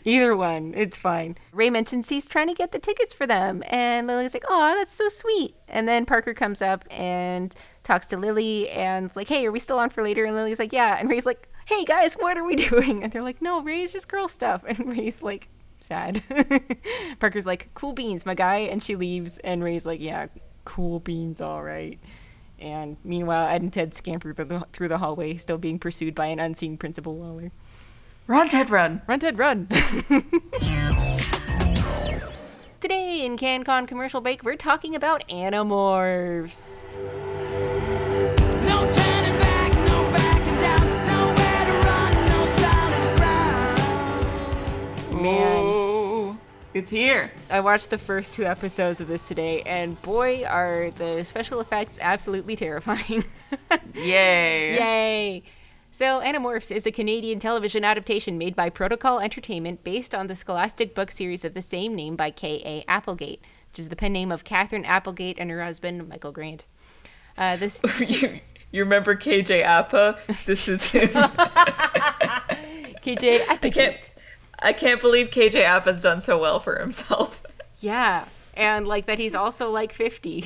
Either 0.05 0.35
one, 0.35 0.73
it's 0.75 0.95
fine. 0.95 1.37
Ray 1.51 1.69
mentions 1.69 2.09
he's 2.09 2.27
trying 2.27 2.47
to 2.47 2.53
get 2.53 2.71
the 2.71 2.79
tickets 2.79 3.13
for 3.13 3.27
them, 3.27 3.61
and 3.67 4.07
Lily's 4.07 4.33
like, 4.33 4.45
"Oh, 4.47 4.73
that's 4.77 4.93
so 4.93 5.09
sweet." 5.09 5.55
And 5.67 5.85
then 5.85 6.05
Parker 6.05 6.33
comes 6.33 6.61
up 6.61 6.85
and 6.89 7.53
talks 7.83 8.05
to 8.07 8.17
Lily, 8.17 8.69
and 8.69 9.05
it's 9.05 9.17
like, 9.17 9.27
"Hey, 9.27 9.45
are 9.45 9.51
we 9.51 9.59
still 9.59 9.77
on 9.77 9.89
for 9.89 10.01
later?" 10.01 10.23
And 10.23 10.33
Lily's 10.33 10.59
like, 10.59 10.71
"Yeah." 10.71 10.95
And 10.97 11.09
Ray's 11.09 11.25
like, 11.25 11.49
"Hey 11.65 11.83
guys, 11.85 12.13
what 12.13 12.37
are 12.37 12.43
we 12.43 12.55
doing?" 12.69 13.03
And 13.03 13.11
they're 13.11 13.21
like, 13.21 13.41
"No, 13.41 13.61
Ray's 13.61 13.91
just 13.91 14.07
girl 14.07 14.27
stuff." 14.27 14.63
And 14.67 14.87
Ray's 14.87 15.21
like, 15.21 15.49
sad. 15.79 16.23
Parker's 17.19 17.45
like, 17.45 17.69
"Cool 17.73 17.93
beans, 17.93 18.25
my 18.25 18.33
guy," 18.33 18.57
and 18.57 18.81
she 18.81 18.95
leaves, 18.95 19.37
and 19.39 19.63
Ray's 19.63 19.85
like, 19.85 19.99
"Yeah, 20.01 20.27
cool 20.65 20.99
beans, 20.99 21.41
all 21.41 21.63
right." 21.63 21.99
And 22.59 22.97
meanwhile, 23.03 23.47
Ed 23.47 23.61
and 23.61 23.71
Ted 23.73 23.93
scamper 23.93 24.33
through 24.33 24.45
the, 24.45 24.65
through 24.71 24.87
the 24.87 24.99
hallway, 24.99 25.35
still 25.35 25.57
being 25.57 25.77
pursued 25.77 26.15
by 26.15 26.27
an 26.27 26.39
unseen 26.39 26.77
Principal 26.77 27.15
Waller. 27.15 27.51
run, 28.27 28.49
Ted, 28.49 28.69
run. 28.69 29.01
Run, 29.07 29.19
Ted, 29.19 29.37
run! 29.37 29.67
Today 32.79 33.25
in 33.25 33.37
CanCon 33.37 33.87
Commercial 33.87 34.21
Break, 34.21 34.43
we're 34.43 34.55
talking 34.55 34.95
about 34.95 35.27
Animorphs. 35.27 36.83
Man, 45.15 45.63
Ooh, 45.63 46.37
it's 46.73 46.91
here. 46.91 47.31
I 47.49 47.61
watched 47.61 47.89
the 47.89 47.97
first 47.97 48.33
two 48.33 48.43
episodes 48.45 48.99
of 48.99 49.07
this 49.07 49.27
today, 49.27 49.61
and 49.61 49.99
boy, 50.01 50.43
are 50.43 50.91
the 50.91 51.23
special 51.23 51.61
effects 51.61 51.97
absolutely 52.01 52.55
terrifying. 52.57 53.23
Yay. 53.95 54.75
Yay! 54.75 55.43
So, 55.91 56.19
Animorphs 56.21 56.75
is 56.75 56.85
a 56.85 56.91
Canadian 56.91 57.39
television 57.39 57.85
adaptation 57.85 58.37
made 58.37 58.53
by 58.57 58.69
Protocol 58.69 59.19
Entertainment 59.21 59.85
based 59.85 60.13
on 60.13 60.27
the 60.27 60.35
scholastic 60.35 60.93
book 60.93 61.11
series 61.11 61.45
of 61.45 61.53
the 61.53 61.61
same 61.61 61.95
name 61.95 62.17
by 62.17 62.29
K.A. 62.29 62.83
Applegate, 62.85 63.41
which 63.71 63.79
is 63.79 63.87
the 63.87 63.95
pen 63.95 64.11
name 64.11 64.33
of 64.33 64.43
Catherine 64.43 64.83
Applegate 64.83 65.37
and 65.39 65.49
her 65.49 65.63
husband, 65.63 66.09
Michael 66.09 66.33
Grant. 66.33 66.65
Uh, 67.37 67.55
this 67.55 67.81
you, 68.21 68.41
you 68.71 68.83
remember 68.83 69.15
KJ 69.15 69.63
Apa? 69.63 70.19
This 70.45 70.67
is 70.67 70.87
him. 70.87 71.07
KJ 73.01 73.39
I 73.47 73.53
Applegate. 73.53 73.73
can't, 73.73 74.11
I 74.59 74.73
can't 74.73 75.01
believe 75.01 75.29
KJ 75.29 75.65
Apa's 75.65 76.01
done 76.01 76.21
so 76.21 76.37
well 76.37 76.59
for 76.59 76.77
himself. 76.79 77.41
Yeah, 77.79 78.25
and 78.53 78.87
like 78.87 79.05
that 79.05 79.19
he's 79.19 79.35
also 79.35 79.69
like 79.69 79.91
50. 79.91 80.41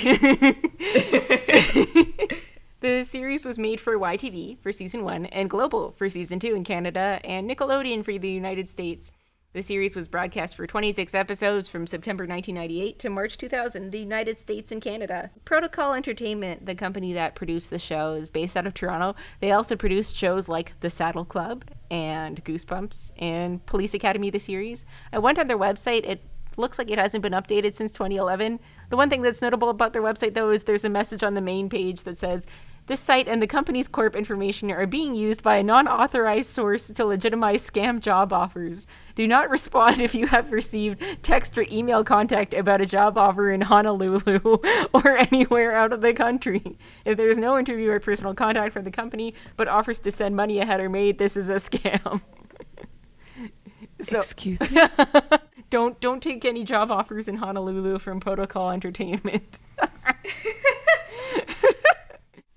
the 2.82 3.04
series 3.04 3.46
was 3.46 3.60
made 3.60 3.80
for 3.80 3.98
YTV 3.98 4.58
for 4.60 4.72
season 4.72 5.04
1 5.04 5.28
and 5.28 5.50
Global 5.50 5.92
for 5.92 6.10
season 6.10 6.40
2 6.40 6.56
in 6.56 6.64
Canada 6.64 7.20
and 7.24 7.50
Nickelodeon 7.50 8.04
for 8.04 8.18
the 8.18 8.30
United 8.30 8.68
States. 8.68 9.12
The 9.52 9.64
series 9.64 9.96
was 9.96 10.08
broadcast 10.08 10.56
for 10.56 10.68
26 10.68 11.16
episodes 11.16 11.68
from 11.68 11.88
September 11.88 12.28
1998 12.28 13.00
to 13.00 13.10
March 13.10 13.36
2000 13.36 13.90
the 13.90 13.98
United 13.98 14.38
States 14.38 14.72
and 14.72 14.80
Canada. 14.80 15.32
Protocol 15.44 15.96
Entertainment, 15.96 16.68
the 16.68 16.76
company 16.76 17.14
that 17.14 17.34
produced 17.34 17.72
the 17.72 17.80
show, 17.80 18.14
is 18.14 18.30
based 18.30 18.56
out 18.56 18.68
of 18.68 18.76
Toronto. 18.76 19.16
They 19.40 19.52
also 19.52 19.76
produced 19.76 20.16
shows 20.16 20.50
like 20.50 20.80
The 20.82 20.92
Saddle 20.92 21.26
Club 21.26 21.66
and 21.90 22.46
Goosebumps 22.46 23.14
and 23.18 23.66
Police 23.66 23.96
Academy, 23.96 24.30
the 24.30 24.38
series. 24.38 24.86
I 25.12 25.18
went 25.18 25.40
on 25.40 25.48
their 25.48 25.58
website. 25.58 26.08
It 26.08 26.22
looks 26.56 26.78
like 26.78 26.92
it 26.92 27.00
hasn't 27.00 27.24
been 27.24 27.34
updated 27.34 27.74
since 27.74 27.92
2011. 27.94 28.60
The 28.92 28.98
one 28.98 29.10
thing 29.10 29.24
that's 29.24 29.42
notable 29.42 29.70
about 29.70 29.94
their 29.94 30.04
website, 30.04 30.36
though, 30.36 30.52
is 30.52 30.66
there's 30.66 30.86
a 30.86 30.90
message 30.90 31.24
on 31.24 31.34
the 31.34 31.42
main 31.42 31.70
page 31.70 32.04
that 32.04 32.20
says, 32.20 32.46
This 32.90 33.00
site 33.02 33.28
and 33.28 33.40
the 33.40 33.46
company's 33.46 33.88
corp 33.88 34.16
information 34.16 34.72
are 34.72 34.88
being 34.88 35.14
used 35.14 35.44
by 35.44 35.58
a 35.58 35.64
non 35.64 35.88
authorized 35.88 36.50
source 36.50 36.88
to 36.88 37.06
legitimize 37.06 37.70
scam 37.70 38.00
job 38.00 38.34
offers. 38.34 38.88
Do 39.14 39.28
not 39.28 39.48
respond 39.48 40.02
if 40.02 40.16
you 40.16 40.26
have 40.26 40.52
received 40.52 41.00
text 41.22 41.56
or 41.56 41.68
email 41.70 42.04
contact 42.04 42.52
about 42.52 42.82
a 42.82 42.88
job 42.88 43.16
offer 43.16 43.52
in 43.52 43.62
Honolulu 43.62 44.58
or 44.92 45.18
anywhere 45.18 45.76
out 45.76 45.94
of 45.94 46.02
the 46.02 46.16
country. 46.16 46.80
If 47.06 47.16
there 47.16 47.30
is 47.30 47.38
no 47.38 47.60
interview 47.60 47.92
or 47.92 48.00
personal 48.00 48.34
contact 48.34 48.74
from 48.74 48.86
the 48.86 48.92
company, 48.92 49.36
but 49.56 49.68
offers 49.68 50.00
to 50.00 50.10
send 50.10 50.36
money 50.36 50.58
ahead 50.58 50.80
are 50.80 50.90
made, 50.90 51.20
this 51.20 51.38
is 51.38 51.48
a 51.48 51.56
scam. 51.58 52.24
so, 54.02 54.18
Excuse 54.18 54.68
me. 54.72 54.82
don't 55.70 56.00
don't 56.00 56.24
take 56.24 56.44
any 56.44 56.64
job 56.64 56.90
offers 56.90 57.28
in 57.28 57.36
Honolulu 57.36 58.00
from 58.00 58.20
Protocol 58.20 58.72
Entertainment. 58.72 59.60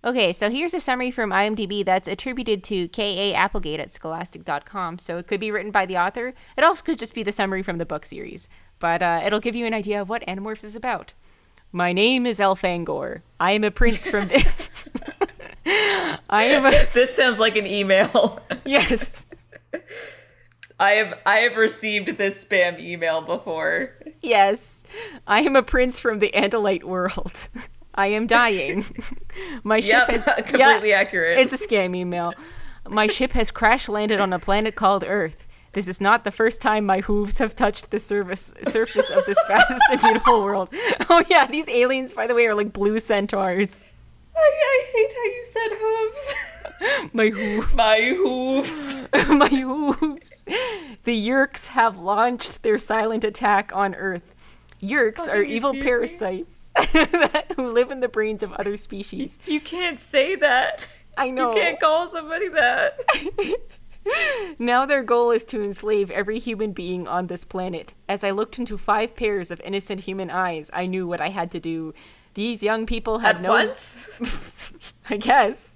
Okay, 0.04 0.32
so 0.32 0.50
here's 0.50 0.74
a 0.74 0.80
summary 0.80 1.10
from 1.10 1.30
IMDb 1.30 1.84
that's 1.84 2.08
attributed 2.08 2.62
to 2.64 2.88
K.A. 2.88 3.34
Applegate 3.34 3.80
at 3.80 3.90
scholastic.com. 3.90 4.98
So 4.98 5.18
it 5.18 5.26
could 5.26 5.40
be 5.40 5.50
written 5.50 5.70
by 5.70 5.86
the 5.86 5.98
author. 5.98 6.34
It 6.56 6.64
also 6.64 6.82
could 6.82 6.98
just 6.98 7.14
be 7.14 7.22
the 7.22 7.32
summary 7.32 7.62
from 7.62 7.78
the 7.78 7.86
book 7.86 8.04
series. 8.04 8.48
But 8.78 9.02
uh, 9.02 9.22
it'll 9.24 9.40
give 9.40 9.54
you 9.54 9.66
an 9.66 9.74
idea 9.74 10.00
of 10.00 10.08
what 10.08 10.26
Animorphs 10.26 10.64
is 10.64 10.76
about. 10.76 11.14
My 11.70 11.92
name 11.92 12.26
is 12.26 12.38
Elfangor. 12.38 13.22
I 13.40 13.52
am 13.52 13.64
a 13.64 13.70
prince 13.70 14.06
from. 14.06 14.28
I 15.66 16.44
am 16.44 16.66
a. 16.66 16.70
this 16.94 17.16
sounds 17.16 17.38
like 17.38 17.56
an 17.56 17.66
email. 17.66 18.40
Yes. 18.64 19.26
I 20.78 20.92
have 20.92 21.18
I 21.24 21.36
have 21.38 21.56
received 21.56 22.18
this 22.18 22.44
spam 22.44 22.78
email 22.78 23.20
before. 23.22 23.94
Yes, 24.20 24.82
I 25.26 25.40
am 25.40 25.56
a 25.56 25.62
prince 25.62 25.98
from 25.98 26.18
the 26.18 26.30
Andalite 26.32 26.84
world. 26.84 27.48
I 27.94 28.06
am 28.08 28.26
dying. 28.26 28.84
My 29.64 29.80
ship 29.80 30.08
Yep, 30.08 30.10
has 30.10 30.24
completely 30.46 30.90
Yeah, 30.90 30.96
accurate. 31.00 31.38
It's 31.38 31.52
a 31.52 31.58
scam 31.58 31.94
email. 31.96 32.32
My 32.88 33.06
ship 33.06 33.32
has 33.32 33.50
crash 33.50 33.88
landed 33.88 34.20
on 34.20 34.32
a 34.32 34.38
planet 34.38 34.74
called 34.74 35.04
Earth. 35.06 35.46
This 35.74 35.88
is 35.88 36.00
not 36.00 36.24
the 36.24 36.30
first 36.30 36.60
time 36.60 36.84
my 36.84 37.00
hooves 37.00 37.38
have 37.38 37.54
touched 37.56 37.90
the 37.90 37.98
surface 37.98 38.52
surface 38.64 39.08
of 39.10 39.24
this 39.24 39.38
vast 39.48 39.80
and 39.90 40.00
beautiful 40.00 40.42
world. 40.42 40.68
Oh 41.10 41.22
yeah, 41.28 41.46
these 41.46 41.68
aliens, 41.68 42.12
by 42.12 42.26
the 42.26 42.34
way, 42.34 42.46
are 42.46 42.54
like 42.54 42.72
blue 42.72 42.98
centaurs. 42.98 43.84
I, 44.34 44.40
I 44.40 44.84
hate 44.92 45.12
how 45.14 45.24
you 45.24 45.44
said 45.44 45.68
hooves. 45.78 46.34
My 47.12 47.28
hoof. 47.28 47.74
My 47.74 48.00
hooves. 48.16 48.96
My 49.28 49.48
hooves. 49.48 50.44
The 51.04 51.28
Yeerks 51.28 51.68
have 51.68 51.98
launched 51.98 52.62
their 52.62 52.78
silent 52.78 53.24
attack 53.24 53.70
on 53.74 53.94
Earth. 53.94 54.31
Yeerks 54.82 55.28
are 55.28 55.42
evil 55.42 55.72
parasites 55.72 56.70
who 57.56 57.70
live 57.72 57.90
in 57.90 58.00
the 58.00 58.08
brains 58.08 58.42
of 58.42 58.52
other 58.54 58.76
species. 58.76 59.38
You 59.46 59.60
can't 59.60 60.00
say 60.00 60.34
that. 60.36 60.88
I 61.16 61.30
know. 61.30 61.54
You 61.54 61.60
can't 61.60 61.80
call 61.80 62.08
somebody 62.08 62.48
that. 62.48 62.98
Now 64.58 64.84
their 64.84 65.02
goal 65.02 65.30
is 65.30 65.44
to 65.46 65.62
enslave 65.62 66.10
every 66.10 66.38
human 66.38 66.72
being 66.72 67.06
on 67.06 67.28
this 67.28 67.44
planet. 67.44 67.94
As 68.08 68.24
I 68.24 68.30
looked 68.30 68.58
into 68.58 68.76
five 68.76 69.14
pairs 69.14 69.50
of 69.50 69.60
innocent 69.60 70.02
human 70.02 70.30
eyes, 70.30 70.70
I 70.74 70.86
knew 70.86 71.06
what 71.06 71.20
I 71.20 71.28
had 71.28 71.50
to 71.52 71.60
do. 71.60 71.94
These 72.34 72.62
young 72.62 72.86
people 72.86 73.20
had 73.20 73.36
At 73.36 73.42
no 73.42 73.50
once? 73.50 74.20
I 75.10 75.18
guess. 75.18 75.74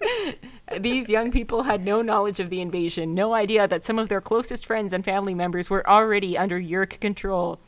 These 0.78 1.10
young 1.10 1.30
people 1.30 1.64
had 1.64 1.84
no 1.84 2.02
knowledge 2.02 2.40
of 2.40 2.50
the 2.50 2.60
invasion, 2.60 3.14
no 3.14 3.34
idea 3.34 3.68
that 3.68 3.84
some 3.84 3.98
of 3.98 4.08
their 4.08 4.20
closest 4.20 4.64
friends 4.66 4.92
and 4.92 5.04
family 5.04 5.34
members 5.34 5.68
were 5.68 5.88
already 5.88 6.36
under 6.36 6.58
Yeerk 6.58 6.98
control. 7.00 7.60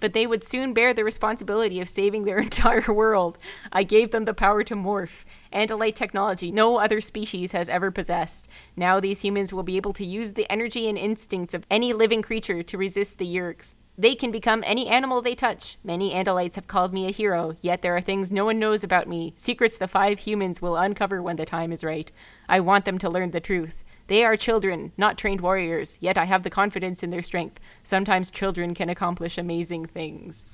But 0.00 0.12
they 0.12 0.26
would 0.26 0.44
soon 0.44 0.74
bear 0.74 0.92
the 0.92 1.04
responsibility 1.04 1.80
of 1.80 1.88
saving 1.88 2.24
their 2.24 2.38
entire 2.50 2.92
world. 2.92 3.38
I 3.72 3.82
gave 3.82 4.10
them 4.10 4.24
the 4.24 4.34
power 4.34 4.62
to 4.64 4.74
morph, 4.74 5.24
Andalite 5.52 5.94
technology 5.94 6.52
no 6.52 6.78
other 6.78 7.00
species 7.00 7.52
has 7.52 7.68
ever 7.68 7.90
possessed. 7.90 8.48
Now 8.76 9.00
these 9.00 9.22
humans 9.22 9.52
will 9.52 9.62
be 9.62 9.76
able 9.76 9.92
to 9.94 10.04
use 10.04 10.34
the 10.34 10.50
energy 10.50 10.88
and 10.88 10.98
instincts 10.98 11.54
of 11.54 11.64
any 11.70 11.92
living 11.92 12.22
creature 12.22 12.62
to 12.62 12.78
resist 12.78 13.18
the 13.18 13.26
Yeerks. 13.26 13.74
They 13.98 14.14
can 14.14 14.30
become 14.30 14.62
any 14.66 14.88
animal 14.88 15.22
they 15.22 15.34
touch. 15.34 15.78
Many 15.82 16.12
Andalites 16.12 16.56
have 16.56 16.66
called 16.66 16.92
me 16.92 17.06
a 17.06 17.10
hero, 17.10 17.56
yet 17.62 17.80
there 17.80 17.96
are 17.96 18.02
things 18.02 18.30
no 18.30 18.44
one 18.44 18.58
knows 18.58 18.84
about 18.84 19.08
me, 19.08 19.32
secrets 19.36 19.78
the 19.78 19.88
five 19.88 20.18
humans 20.20 20.60
will 20.60 20.76
uncover 20.76 21.22
when 21.22 21.36
the 21.36 21.46
time 21.46 21.72
is 21.72 21.82
right. 21.82 22.12
I 22.46 22.60
want 22.60 22.84
them 22.84 22.98
to 22.98 23.08
learn 23.08 23.30
the 23.30 23.40
truth. 23.40 23.82
They 24.08 24.24
are 24.24 24.36
children, 24.36 24.92
not 24.96 25.18
trained 25.18 25.40
warriors, 25.40 25.98
yet 26.00 26.16
I 26.16 26.24
have 26.24 26.42
the 26.42 26.50
confidence 26.50 27.02
in 27.02 27.10
their 27.10 27.22
strength. 27.22 27.60
Sometimes 27.82 28.30
children 28.30 28.74
can 28.74 28.88
accomplish 28.88 29.36
amazing 29.36 29.86
things. 29.86 30.46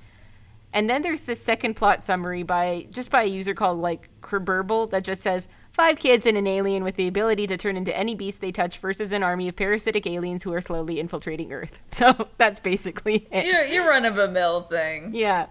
And 0.72 0.88
then 0.88 1.02
there's 1.02 1.26
this 1.26 1.42
second 1.42 1.74
plot 1.74 2.02
summary 2.02 2.42
by 2.42 2.86
just 2.90 3.10
by 3.10 3.24
a 3.24 3.26
user 3.26 3.52
called 3.52 3.78
like 3.78 4.08
Kerburble 4.22 4.90
that 4.90 5.04
just 5.04 5.22
says 5.22 5.48
five 5.70 5.98
kids 5.98 6.24
and 6.24 6.36
an 6.38 6.46
alien 6.46 6.82
with 6.82 6.96
the 6.96 7.06
ability 7.06 7.46
to 7.48 7.58
turn 7.58 7.76
into 7.76 7.94
any 7.94 8.14
beast 8.14 8.40
they 8.40 8.52
touch 8.52 8.78
versus 8.78 9.12
an 9.12 9.22
army 9.22 9.48
of 9.48 9.56
parasitic 9.56 10.06
aliens 10.06 10.44
who 10.44 10.52
are 10.52 10.62
slowly 10.62 10.98
infiltrating 10.98 11.52
Earth. 11.52 11.80
So 11.92 12.28
that's 12.38 12.58
basically 12.58 13.28
it. 13.30 13.44
You're, 13.44 13.64
you're 13.64 13.88
run 13.88 14.04
of 14.04 14.18
a 14.18 14.28
mill 14.28 14.62
thing. 14.62 15.14
Yeah. 15.14 15.46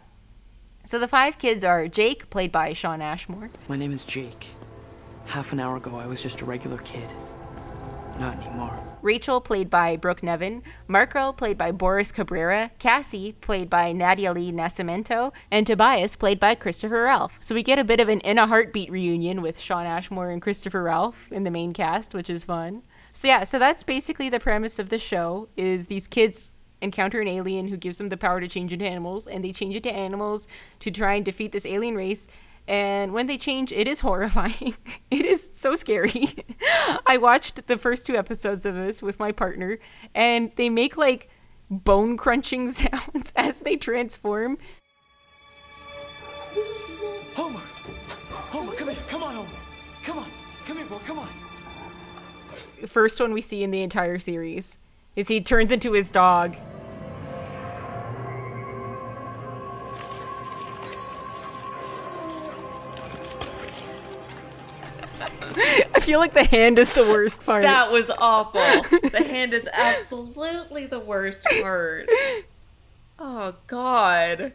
So 0.83 0.97
the 0.97 1.07
five 1.07 1.37
kids 1.37 1.63
are 1.63 1.87
Jake, 1.87 2.29
played 2.29 2.51
by 2.51 2.73
Shawn 2.73 3.01
Ashmore, 3.01 3.51
My 3.69 3.77
name 3.77 3.93
is 3.93 4.03
Jake. 4.03 4.47
Half 5.27 5.53
an 5.53 5.59
hour 5.59 5.77
ago, 5.77 5.95
I 5.95 6.07
was 6.07 6.21
just 6.21 6.41
a 6.41 6.45
regular 6.45 6.79
kid. 6.79 7.07
Not 8.21 8.37
anymore. 8.37 8.79
Rachel, 9.01 9.41
played 9.41 9.67
by 9.67 9.97
Brooke 9.97 10.21
Nevin, 10.21 10.61
Marco, 10.87 11.31
played 11.31 11.57
by 11.57 11.71
Boris 11.71 12.11
Cabrera, 12.11 12.69
Cassie, 12.77 13.31
played 13.41 13.67
by 13.67 13.93
Nadia 13.93 14.31
Lee 14.31 14.51
Nascimento, 14.51 15.31
and 15.49 15.65
Tobias, 15.65 16.15
played 16.15 16.39
by 16.39 16.53
Christopher 16.53 17.05
Ralph. 17.05 17.31
So 17.39 17.55
we 17.55 17.63
get 17.63 17.79
a 17.79 17.83
bit 17.83 17.99
of 17.99 18.09
an 18.09 18.19
In 18.19 18.37
a 18.37 18.45
Heartbeat 18.45 18.91
reunion 18.91 19.41
with 19.41 19.59
Shawn 19.59 19.87
Ashmore 19.87 20.29
and 20.29 20.39
Christopher 20.39 20.83
Ralph 20.83 21.31
in 21.31 21.45
the 21.45 21.49
main 21.49 21.73
cast, 21.73 22.13
which 22.13 22.29
is 22.29 22.43
fun. 22.43 22.83
So 23.11 23.27
yeah, 23.27 23.43
so 23.43 23.57
that's 23.57 23.81
basically 23.81 24.29
the 24.29 24.39
premise 24.39 24.77
of 24.77 24.89
the 24.89 24.99
show 24.99 25.49
is 25.57 25.87
these 25.87 26.05
kids 26.05 26.53
encounter 26.79 27.21
an 27.21 27.27
alien 27.27 27.69
who 27.69 27.77
gives 27.77 27.97
them 27.97 28.09
the 28.09 28.17
power 28.17 28.39
to 28.39 28.47
change 28.47 28.71
into 28.71 28.85
animals 28.85 29.25
and 29.25 29.43
they 29.43 29.51
change 29.51 29.75
into 29.75 29.91
animals 29.91 30.47
to 30.77 30.91
try 30.91 31.15
and 31.15 31.25
defeat 31.25 31.51
this 31.53 31.65
alien 31.65 31.95
race 31.95 32.27
and 32.67 33.13
when 33.13 33.27
they 33.27 33.37
change 33.37 33.71
it 33.71 33.87
is 33.87 34.01
horrifying 34.01 34.75
it 35.11 35.25
is 35.25 35.49
so 35.53 35.75
scary 35.75 36.33
i 37.05 37.17
watched 37.17 37.67
the 37.67 37.77
first 37.77 38.05
two 38.05 38.15
episodes 38.15 38.65
of 38.65 38.75
this 38.75 39.01
with 39.01 39.19
my 39.19 39.31
partner 39.31 39.79
and 40.13 40.51
they 40.55 40.69
make 40.69 40.97
like 40.97 41.29
bone 41.69 42.17
crunching 42.17 42.69
sounds 42.71 43.33
as 43.35 43.61
they 43.61 43.75
transform 43.75 44.57
Homer! 47.33 47.61
Homer, 48.29 48.73
come 48.73 48.89
here. 48.89 48.97
Come 49.07 49.23
on, 49.23 49.35
Homer. 49.35 49.49
Come 50.03 50.17
on. 50.17 50.29
Come 50.65 50.77
here, 50.77 50.85
boy. 50.85 50.99
Come 51.05 51.19
on. 51.19 51.29
the 52.81 52.87
first 52.87 53.21
one 53.21 53.31
we 53.31 53.39
see 53.39 53.63
in 53.63 53.71
the 53.71 53.81
entire 53.81 54.19
series 54.19 54.77
is 55.15 55.29
he 55.29 55.39
turns 55.39 55.71
into 55.71 55.93
his 55.93 56.11
dog 56.11 56.57
I 65.55 65.99
feel 65.99 66.19
like 66.19 66.33
the 66.33 66.43
hand 66.43 66.79
is 66.79 66.93
the 66.93 67.03
worst 67.03 67.45
part. 67.45 67.63
That 67.63 67.91
was 67.91 68.09
awful. 68.09 68.61
the 69.09 69.23
hand 69.23 69.53
is 69.53 69.67
absolutely 69.71 70.85
the 70.85 70.99
worst 70.99 71.45
part. 71.61 72.09
Oh 73.19 73.55
god. 73.67 74.53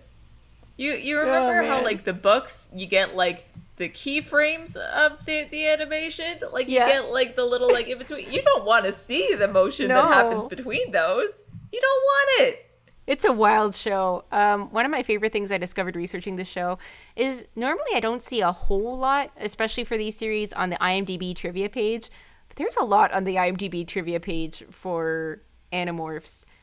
You 0.76 0.92
you 0.92 1.18
oh, 1.18 1.20
remember 1.20 1.62
how 1.62 1.82
like 1.84 2.04
the 2.04 2.12
books 2.12 2.68
you 2.74 2.86
get 2.86 3.14
like 3.14 3.48
the 3.76 3.88
keyframes 3.88 4.76
of 4.76 5.24
the 5.24 5.44
the 5.50 5.66
animation? 5.68 6.38
Like 6.52 6.68
you 6.68 6.76
Yeah. 6.76 6.88
get 6.88 7.10
like 7.10 7.36
the 7.36 7.44
little 7.44 7.72
like 7.72 7.88
in 7.88 7.98
between. 7.98 8.30
You 8.30 8.42
don't 8.42 8.64
want 8.64 8.84
to 8.86 8.92
see 8.92 9.34
the 9.34 9.48
motion 9.48 9.88
that 9.88 10.04
happens 10.04 10.46
between 10.46 10.92
those. 10.92 11.44
You 11.72 11.80
don't 11.80 12.02
want 12.02 12.48
it. 12.48 12.65
It's 13.06 13.24
a 13.24 13.32
wild 13.32 13.74
show. 13.74 14.24
Um, 14.32 14.70
one 14.72 14.84
of 14.84 14.90
my 14.90 15.02
favorite 15.02 15.32
things 15.32 15.52
I 15.52 15.58
discovered 15.58 15.94
researching 15.94 16.36
this 16.36 16.48
show 16.48 16.78
is 17.14 17.46
normally 17.54 17.92
I 17.94 18.00
don't 18.00 18.20
see 18.22 18.40
a 18.40 18.52
whole 18.52 18.98
lot, 18.98 19.30
especially 19.40 19.84
for 19.84 19.96
these 19.96 20.16
series, 20.16 20.52
on 20.52 20.70
the 20.70 20.76
IMDb 20.76 21.34
trivia 21.34 21.68
page. 21.68 22.10
But 22.48 22.56
there's 22.56 22.76
a 22.76 22.84
lot 22.84 23.12
on 23.12 23.24
the 23.24 23.36
IMDb 23.36 23.86
trivia 23.86 24.20
page 24.20 24.64
for 24.70 25.42
Animorphs. 25.72 26.46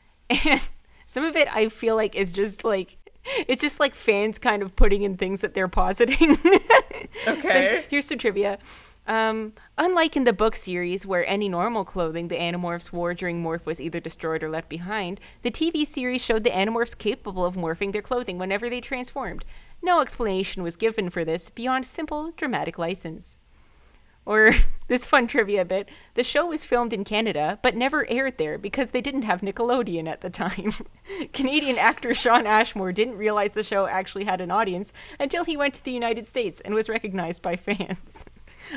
And 0.46 0.68
some 1.06 1.24
of 1.24 1.36
it 1.36 1.48
I 1.54 1.68
feel 1.68 1.96
like 1.96 2.14
is 2.14 2.32
just 2.32 2.64
like, 2.64 2.96
it's 3.46 3.60
just 3.60 3.78
like 3.78 3.94
fans 3.94 4.38
kind 4.38 4.62
of 4.62 4.74
putting 4.74 5.02
in 5.02 5.16
things 5.16 5.42
that 5.42 5.54
they're 5.54 5.68
positing. 5.68 6.38
Okay. 7.28 7.80
So 7.80 7.86
here's 7.90 8.06
some 8.06 8.18
trivia. 8.18 8.58
Um, 9.06 9.52
unlike 9.76 10.16
in 10.16 10.24
the 10.24 10.32
book 10.32 10.56
series, 10.56 11.04
where 11.04 11.28
any 11.28 11.48
normal 11.48 11.84
clothing 11.84 12.28
the 12.28 12.36
Animorphs 12.36 12.92
wore 12.92 13.12
during 13.12 13.42
morph 13.42 13.66
was 13.66 13.80
either 13.80 14.00
destroyed 14.00 14.42
or 14.42 14.48
left 14.48 14.68
behind, 14.68 15.20
the 15.42 15.50
TV 15.50 15.86
series 15.86 16.24
showed 16.24 16.42
the 16.42 16.50
Animorphs 16.50 16.96
capable 16.96 17.44
of 17.44 17.54
morphing 17.54 17.92
their 17.92 18.02
clothing 18.02 18.38
whenever 18.38 18.70
they 18.70 18.80
transformed. 18.80 19.44
No 19.82 20.00
explanation 20.00 20.62
was 20.62 20.76
given 20.76 21.10
for 21.10 21.24
this 21.24 21.50
beyond 21.50 21.84
simple 21.84 22.32
dramatic 22.36 22.78
license. 22.78 23.36
Or 24.26 24.52
this 24.88 25.04
fun 25.04 25.26
trivia 25.26 25.66
bit 25.66 25.88
the 26.14 26.24
show 26.24 26.46
was 26.46 26.64
filmed 26.64 26.94
in 26.94 27.04
Canada, 27.04 27.58
but 27.62 27.76
never 27.76 28.10
aired 28.10 28.38
there 28.38 28.56
because 28.56 28.90
they 28.90 29.02
didn't 29.02 29.22
have 29.22 29.42
Nickelodeon 29.42 30.08
at 30.08 30.22
the 30.22 30.30
time. 30.30 30.72
Canadian 31.34 31.76
actor 31.76 32.14
Shawn 32.14 32.46
Ashmore 32.46 32.92
didn't 32.92 33.18
realize 33.18 33.52
the 33.52 33.62
show 33.62 33.86
actually 33.86 34.24
had 34.24 34.40
an 34.40 34.50
audience 34.50 34.94
until 35.20 35.44
he 35.44 35.58
went 35.58 35.74
to 35.74 35.84
the 35.84 35.92
United 35.92 36.26
States 36.26 36.60
and 36.60 36.74
was 36.74 36.88
recognized 36.88 37.42
by 37.42 37.56
fans. 37.56 38.24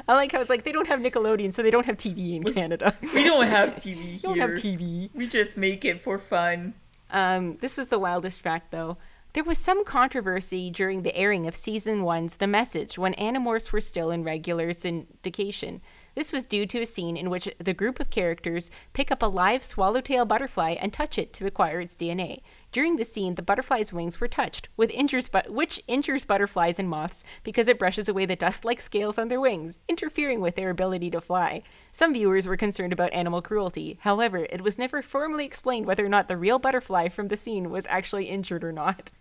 I 0.07 0.13
like 0.13 0.31
how 0.31 0.39
it's 0.41 0.49
like 0.49 0.63
they 0.63 0.71
don't 0.71 0.87
have 0.87 0.99
Nickelodeon, 0.99 1.53
so 1.53 1.61
they 1.63 1.71
don't 1.71 1.85
have 1.85 1.97
TV 1.97 2.35
in 2.35 2.43
Canada. 2.43 2.95
We 3.13 3.23
don't 3.23 3.47
have 3.47 3.75
TV 3.75 3.95
here. 3.95 4.19
don't 4.21 4.39
have 4.39 4.49
TV. 4.51 5.09
We 5.13 5.27
just 5.27 5.57
make 5.57 5.85
it 5.85 5.99
for 5.99 6.19
fun. 6.19 6.73
Um, 7.09 7.57
this 7.57 7.77
was 7.77 7.89
the 7.89 7.99
wildest 7.99 8.41
fact, 8.41 8.71
though. 8.71 8.97
There 9.33 9.43
was 9.43 9.57
some 9.57 9.85
controversy 9.85 10.71
during 10.71 11.03
the 11.03 11.15
airing 11.15 11.47
of 11.47 11.55
season 11.55 12.03
one's 12.03 12.37
The 12.37 12.47
Message 12.47 12.97
when 12.97 13.13
Animorphs 13.15 13.71
were 13.71 13.81
still 13.81 14.09
in 14.09 14.23
regular 14.23 14.69
syndication. 14.69 15.81
This 16.17 16.31
was 16.31 16.47
due 16.47 16.65
to 16.65 16.81
a 16.81 16.85
scene 16.87 17.15
in 17.15 17.29
which 17.29 17.47
the 17.59 17.75
group 17.75 17.99
of 17.99 18.09
characters 18.09 18.71
pick 18.91 19.11
up 19.11 19.21
a 19.21 19.27
live 19.27 19.63
swallowtail 19.63 20.25
butterfly 20.25 20.71
and 20.71 20.91
touch 20.91 21.19
it 21.19 21.31
to 21.33 21.45
acquire 21.45 21.79
its 21.79 21.95
DNA. 21.95 22.41
During 22.71 22.95
the 22.95 23.05
scene, 23.05 23.35
the 23.35 23.43
butterfly's 23.43 23.93
wings 23.93 24.19
were 24.19 24.27
touched, 24.27 24.67
with 24.75 24.89
injures 24.89 25.27
but- 25.29 25.51
which 25.51 25.79
injures 25.87 26.25
butterflies 26.25 26.79
and 26.79 26.89
moths 26.89 27.23
because 27.43 27.67
it 27.67 27.77
brushes 27.77 28.09
away 28.09 28.25
the 28.25 28.35
dust-like 28.35 28.81
scales 28.81 29.19
on 29.19 29.27
their 29.27 29.39
wings, 29.39 29.77
interfering 29.87 30.41
with 30.41 30.55
their 30.55 30.71
ability 30.71 31.11
to 31.11 31.21
fly. 31.21 31.61
Some 31.91 32.15
viewers 32.15 32.47
were 32.47 32.57
concerned 32.57 32.93
about 32.93 33.13
animal 33.13 33.43
cruelty. 33.43 33.99
However, 34.01 34.47
it 34.49 34.61
was 34.61 34.79
never 34.79 35.03
formally 35.03 35.45
explained 35.45 35.85
whether 35.85 36.03
or 36.03 36.09
not 36.09 36.27
the 36.27 36.35
real 36.35 36.57
butterfly 36.57 37.09
from 37.09 37.27
the 37.27 37.37
scene 37.37 37.69
was 37.69 37.85
actually 37.91 38.25
injured 38.25 38.63
or 38.63 38.71
not. 38.71 39.11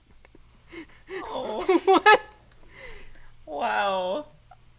Oh. 1.25 1.61
what? 1.85 2.23
Wow. 3.45 4.29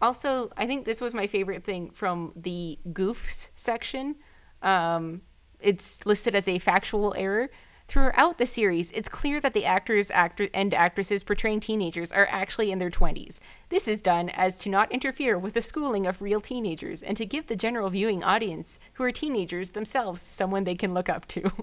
Also, 0.02 0.52
I 0.56 0.68
think 0.68 0.86
this 0.86 1.02
was 1.02 1.14
my 1.14 1.28
favorite 1.28 1.64
thing 1.64 1.92
from 1.92 2.34
the 2.36 2.80
goofs 2.90 3.50
section. 3.56 4.16
Um, 4.62 5.22
it's 5.60 6.06
listed 6.06 6.36
as 6.36 6.48
a 6.48 6.60
factual 6.60 7.14
error. 7.18 7.50
Throughout 7.88 8.38
the 8.38 8.46
series, 8.46 8.92
it's 8.92 9.08
clear 9.08 9.40
that 9.40 9.54
the 9.54 9.64
actors 9.64 10.12
actor- 10.12 10.50
and 10.54 10.74
actresses 10.74 11.24
portraying 11.24 11.62
teenagers 11.62 12.12
are 12.12 12.28
actually 12.30 12.70
in 12.70 12.80
their 12.80 12.90
20s. 12.90 13.40
This 13.70 13.88
is 13.88 14.02
done 14.02 14.28
as 14.30 14.58
to 14.58 14.70
not 14.70 14.92
interfere 14.92 15.38
with 15.38 15.54
the 15.54 15.62
schooling 15.62 16.06
of 16.06 16.22
real 16.22 16.42
teenagers 16.42 17.02
and 17.02 17.16
to 17.16 17.26
give 17.26 17.48
the 17.48 17.56
general 17.56 17.90
viewing 17.90 18.26
audience, 18.26 18.78
who 18.96 19.06
are 19.06 19.12
teenagers 19.14 19.72
themselves, 19.72 20.22
someone 20.22 20.66
they 20.66 20.76
can 20.76 20.94
look 20.94 21.08
up 21.08 21.26
to. 21.30 21.52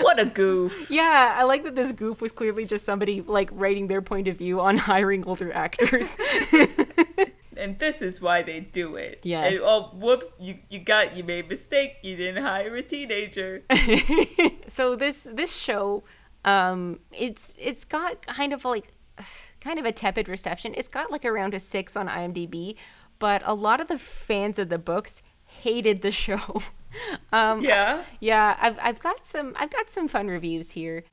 What 0.00 0.18
a 0.18 0.24
goof. 0.24 0.90
yeah, 0.90 1.34
I 1.36 1.42
like 1.44 1.62
that 1.64 1.74
this 1.74 1.92
goof 1.92 2.22
was 2.22 2.32
clearly 2.32 2.64
just 2.64 2.86
somebody 2.86 3.20
like 3.20 3.50
writing 3.52 3.86
their 3.88 4.00
point 4.00 4.28
of 4.28 4.38
view 4.38 4.58
on 4.58 4.78
hiring 4.78 5.24
older 5.26 5.52
actors. 5.52 6.18
and 7.56 7.78
this 7.78 8.02
is 8.02 8.20
why 8.20 8.42
they 8.42 8.60
do 8.60 8.96
it. 8.96 9.20
Yes. 9.22 9.54
And, 9.54 9.60
oh, 9.62 9.90
whoops! 9.94 10.30
You 10.38 10.58
you 10.70 10.78
got 10.80 11.16
you 11.16 11.24
made 11.24 11.46
a 11.46 11.48
mistake. 11.48 11.96
You 12.02 12.16
didn't 12.16 12.42
hire 12.42 12.74
a 12.74 12.82
teenager. 12.82 13.62
so 14.66 14.96
this 14.96 15.24
this 15.24 15.56
show 15.56 16.04
um 16.44 17.00
it's 17.12 17.56
it's 17.58 17.84
got 17.84 18.26
kind 18.26 18.52
of 18.52 18.64
like 18.64 18.88
kind 19.60 19.78
of 19.78 19.84
a 19.84 19.92
tepid 19.92 20.28
reception 20.28 20.74
it's 20.76 20.88
got 20.88 21.10
like 21.10 21.24
around 21.24 21.54
a 21.54 21.58
six 21.58 21.96
on 21.96 22.08
imdb 22.08 22.76
but 23.18 23.42
a 23.44 23.54
lot 23.54 23.80
of 23.80 23.88
the 23.88 23.98
fans 23.98 24.58
of 24.58 24.68
the 24.68 24.78
books 24.78 25.22
hated 25.44 26.02
the 26.02 26.10
show 26.10 26.60
um 27.32 27.62
yeah. 27.62 28.02
yeah 28.20 28.56
i've, 28.60 28.78
I've 28.80 29.00
got 29.00 29.24
some 29.24 29.54
i've 29.56 29.70
got 29.70 29.88
some 29.88 30.08
fun 30.08 30.28
reviews 30.28 30.72
here 30.72 31.04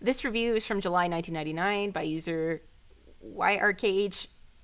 this 0.00 0.24
review 0.24 0.54
is 0.54 0.64
from 0.64 0.80
july 0.80 1.08
1999 1.08 1.90
by 1.90 2.02
user 2.02 2.62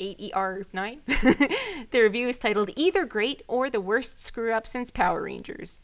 yrkh8er9 0.01 1.91
the 1.91 2.01
review 2.01 2.29
is 2.29 2.39
titled 2.39 2.71
either 2.77 3.05
great 3.05 3.43
or 3.47 3.71
the 3.71 3.81
worst 3.81 4.21
screw 4.21 4.53
up 4.53 4.67
since 4.67 4.91
power 4.91 5.23
rangers 5.23 5.81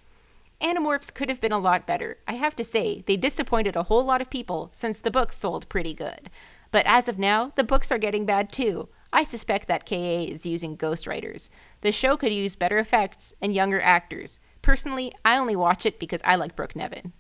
Animorphs 0.60 1.12
could 1.14 1.30
have 1.30 1.40
been 1.40 1.52
a 1.52 1.58
lot 1.58 1.86
better. 1.86 2.18
I 2.28 2.34
have 2.34 2.54
to 2.56 2.64
say, 2.64 3.02
they 3.06 3.16
disappointed 3.16 3.76
a 3.76 3.84
whole 3.84 4.04
lot 4.04 4.20
of 4.20 4.28
people 4.28 4.68
since 4.72 5.00
the 5.00 5.10
books 5.10 5.36
sold 5.36 5.68
pretty 5.70 5.94
good. 5.94 6.28
But 6.70 6.86
as 6.86 7.08
of 7.08 7.18
now, 7.18 7.52
the 7.56 7.64
books 7.64 7.90
are 7.90 7.98
getting 7.98 8.26
bad 8.26 8.52
too. 8.52 8.88
I 9.12 9.22
suspect 9.22 9.66
that 9.68 9.86
KA 9.86 9.96
is 9.96 10.46
using 10.46 10.76
ghostwriters. 10.76 11.48
The 11.80 11.92
show 11.92 12.16
could 12.16 12.32
use 12.32 12.54
better 12.54 12.78
effects 12.78 13.32
and 13.40 13.54
younger 13.54 13.80
actors. 13.80 14.38
Personally, 14.62 15.12
I 15.24 15.36
only 15.38 15.56
watch 15.56 15.86
it 15.86 15.98
because 15.98 16.20
I 16.24 16.36
like 16.36 16.54
Brooke 16.54 16.76
Nevin. 16.76 17.12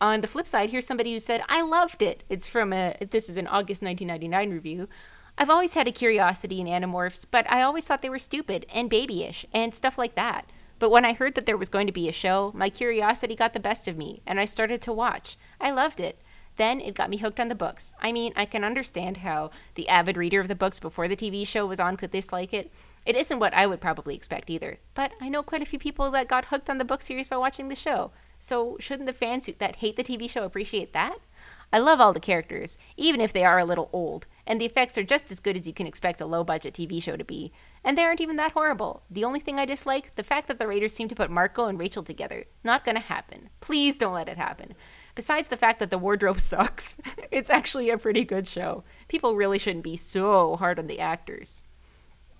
On 0.00 0.22
the 0.22 0.26
flip 0.26 0.46
side, 0.46 0.70
here's 0.70 0.86
somebody 0.86 1.12
who 1.12 1.20
said, 1.20 1.42
I 1.48 1.62
loved 1.62 2.02
it. 2.02 2.24
It's 2.28 2.46
from 2.46 2.72
a, 2.72 2.96
this 3.10 3.28
is 3.28 3.36
an 3.36 3.46
August 3.46 3.82
1999 3.82 4.50
review. 4.50 4.88
I've 5.38 5.50
always 5.50 5.74
had 5.74 5.86
a 5.86 5.92
curiosity 5.92 6.60
in 6.60 6.66
Animorphs, 6.66 7.26
but 7.30 7.50
I 7.50 7.60
always 7.60 7.86
thought 7.86 8.00
they 8.00 8.08
were 8.08 8.18
stupid 8.18 8.64
and 8.72 8.88
babyish 8.88 9.44
and 9.52 9.74
stuff 9.74 9.98
like 9.98 10.14
that. 10.14 10.46
But 10.78 10.90
when 10.90 11.04
I 11.04 11.12
heard 11.12 11.34
that 11.34 11.44
there 11.44 11.58
was 11.58 11.68
going 11.68 11.86
to 11.86 11.92
be 11.92 12.08
a 12.08 12.12
show, 12.12 12.52
my 12.54 12.70
curiosity 12.70 13.34
got 13.36 13.52
the 13.52 13.60
best 13.60 13.86
of 13.86 13.98
me, 13.98 14.22
and 14.26 14.40
I 14.40 14.46
started 14.46 14.80
to 14.82 14.92
watch. 14.92 15.36
I 15.60 15.70
loved 15.70 16.00
it. 16.00 16.20
Then 16.56 16.80
it 16.80 16.94
got 16.94 17.10
me 17.10 17.18
hooked 17.18 17.38
on 17.38 17.48
the 17.48 17.54
books. 17.54 17.92
I 18.00 18.12
mean, 18.12 18.32
I 18.34 18.46
can 18.46 18.64
understand 18.64 19.18
how 19.18 19.50
the 19.74 19.90
avid 19.90 20.16
reader 20.16 20.40
of 20.40 20.48
the 20.48 20.54
books 20.54 20.78
before 20.78 21.06
the 21.06 21.16
TV 21.16 21.46
show 21.46 21.66
was 21.66 21.80
on 21.80 21.98
could 21.98 22.10
dislike 22.10 22.54
it. 22.54 22.72
It 23.04 23.14
isn't 23.14 23.38
what 23.38 23.52
I 23.52 23.66
would 23.66 23.80
probably 23.80 24.14
expect 24.14 24.48
either, 24.48 24.78
but 24.94 25.12
I 25.20 25.28
know 25.28 25.42
quite 25.42 25.62
a 25.62 25.66
few 25.66 25.78
people 25.78 26.10
that 26.12 26.28
got 26.28 26.46
hooked 26.46 26.70
on 26.70 26.78
the 26.78 26.84
book 26.84 27.02
series 27.02 27.28
by 27.28 27.36
watching 27.36 27.68
the 27.68 27.74
show. 27.74 28.10
So 28.38 28.78
shouldn't 28.80 29.06
the 29.06 29.12
fans 29.12 29.46
who- 29.46 29.52
that 29.52 29.76
hate 29.76 29.96
the 29.96 30.02
TV 30.02 30.28
show 30.28 30.44
appreciate 30.44 30.94
that? 30.94 31.18
I 31.72 31.78
love 31.78 32.00
all 32.00 32.12
the 32.12 32.20
characters, 32.20 32.78
even 32.96 33.20
if 33.20 33.32
they 33.32 33.44
are 33.44 33.58
a 33.58 33.64
little 33.64 33.90
old, 33.92 34.26
and 34.46 34.60
the 34.60 34.64
effects 34.64 34.96
are 34.96 35.02
just 35.02 35.30
as 35.30 35.40
good 35.40 35.56
as 35.56 35.66
you 35.66 35.72
can 35.72 35.86
expect 35.86 36.20
a 36.20 36.26
low 36.26 36.44
budget 36.44 36.74
TV 36.74 37.02
show 37.02 37.16
to 37.16 37.24
be. 37.24 37.52
And 37.82 37.98
they 37.98 38.04
aren't 38.04 38.20
even 38.20 38.36
that 38.36 38.52
horrible. 38.52 39.02
The 39.10 39.24
only 39.24 39.40
thing 39.40 39.58
I 39.58 39.64
dislike, 39.64 40.14
the 40.14 40.22
fact 40.22 40.48
that 40.48 40.58
the 40.58 40.66
Raiders 40.66 40.94
seem 40.94 41.08
to 41.08 41.14
put 41.14 41.30
Marco 41.30 41.66
and 41.66 41.78
Rachel 41.78 42.02
together. 42.02 42.44
Not 42.62 42.84
gonna 42.84 43.00
happen. 43.00 43.50
Please 43.60 43.98
don't 43.98 44.14
let 44.14 44.28
it 44.28 44.38
happen. 44.38 44.74
Besides 45.14 45.48
the 45.48 45.56
fact 45.56 45.80
that 45.80 45.90
the 45.90 45.98
wardrobe 45.98 46.40
sucks, 46.40 46.98
it's 47.30 47.50
actually 47.50 47.90
a 47.90 47.98
pretty 47.98 48.24
good 48.24 48.46
show. 48.46 48.84
People 49.08 49.34
really 49.34 49.58
shouldn't 49.58 49.84
be 49.84 49.96
so 49.96 50.56
hard 50.56 50.78
on 50.78 50.86
the 50.86 51.00
actors. 51.00 51.64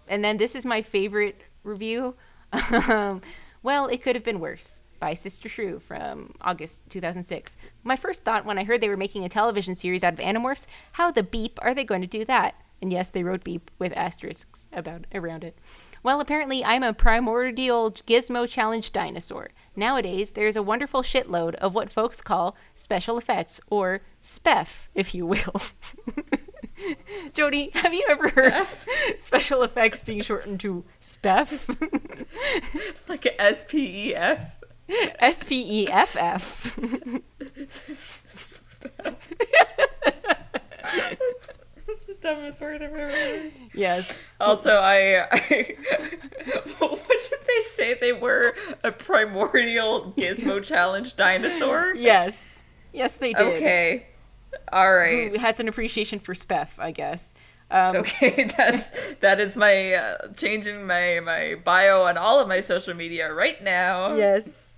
And 0.08 0.22
then 0.22 0.36
this 0.36 0.54
is 0.54 0.64
my 0.64 0.82
favorite 0.82 1.42
review. 1.62 2.14
Um, 2.88 3.22
well, 3.62 3.88
it 3.88 4.00
could 4.00 4.14
have 4.14 4.24
been 4.24 4.38
worse 4.38 4.80
by 4.98 5.14
Sister 5.14 5.48
Shrew 5.48 5.78
from 5.78 6.34
August 6.40 6.88
2006. 6.90 7.56
My 7.84 7.96
first 7.96 8.24
thought 8.24 8.44
when 8.44 8.58
I 8.58 8.64
heard 8.64 8.80
they 8.80 8.88
were 8.88 8.96
making 8.96 9.24
a 9.24 9.28
television 9.28 9.74
series 9.74 10.04
out 10.04 10.12
of 10.12 10.18
Animorphs, 10.18 10.66
how 10.92 11.10
the 11.10 11.22
beep 11.22 11.58
are 11.62 11.74
they 11.74 11.84
going 11.84 12.02
to 12.02 12.06
do 12.06 12.24
that? 12.24 12.54
And 12.82 12.92
yes, 12.92 13.10
they 13.10 13.24
wrote 13.24 13.44
beep 13.44 13.70
with 13.78 13.96
asterisks 13.96 14.68
about 14.72 15.06
around 15.14 15.44
it. 15.44 15.56
Well, 16.02 16.20
apparently 16.20 16.64
I'm 16.64 16.82
a 16.82 16.92
primordial 16.92 17.90
gizmo 17.90 18.48
challenge 18.48 18.92
dinosaur. 18.92 19.48
Nowadays, 19.74 20.32
there's 20.32 20.56
a 20.56 20.62
wonderful 20.62 21.02
shitload 21.02 21.54
of 21.56 21.74
what 21.74 21.90
folks 21.90 22.20
call 22.20 22.56
special 22.74 23.18
effects, 23.18 23.60
or 23.68 24.02
SPEF, 24.20 24.88
if 24.94 25.14
you 25.14 25.26
will. 25.26 25.60
Jody, 27.32 27.70
have 27.74 27.92
you 27.92 28.06
ever 28.08 28.28
heard 28.28 28.66
special 29.18 29.62
effects 29.62 30.02
being 30.02 30.20
shortened 30.20 30.60
to 30.60 30.84
SPEF? 31.00 31.68
Like 33.08 33.24
a 33.24 33.40
S 33.40 33.64
P 33.66 34.08
E 34.08 34.14
F. 34.14 34.55
S 34.88 35.44
P 35.44 35.82
E 35.82 35.88
F 35.88 36.16
F. 36.16 36.78
That's 41.86 42.06
the 42.06 42.14
dumbest 42.20 42.60
word 42.60 42.82
I've 42.82 42.92
ever 42.92 43.10
heard. 43.10 43.52
Yes. 43.74 44.22
Also, 44.40 44.76
I, 44.76 45.26
I 45.30 45.76
what 46.78 47.08
did 47.08 47.38
they 47.46 47.60
say 47.62 47.94
they 47.94 48.12
were? 48.12 48.54
A 48.82 48.90
primordial 48.92 50.12
gizmo 50.16 50.62
challenge 50.64 51.16
dinosaur? 51.16 51.94
Yes. 51.94 52.64
Yes, 52.92 53.16
they 53.18 53.32
did. 53.32 53.54
Okay. 53.56 54.06
All 54.72 54.92
right. 54.92 55.32
Who 55.32 55.38
has 55.38 55.60
an 55.60 55.68
appreciation 55.68 56.18
for 56.18 56.34
SPEF, 56.34 56.78
I 56.78 56.90
guess. 56.90 57.34
Um, 57.70 57.96
Okay, 57.96 58.44
that's 58.56 59.14
that 59.16 59.40
is 59.40 59.56
my 59.56 59.94
uh, 59.94 60.32
changing 60.36 60.86
my 60.86 61.20
my 61.20 61.56
bio 61.64 62.02
on 62.04 62.16
all 62.16 62.40
of 62.40 62.48
my 62.48 62.60
social 62.60 62.94
media 62.94 63.32
right 63.32 63.62
now. 63.62 64.14
Yes. 64.14 64.74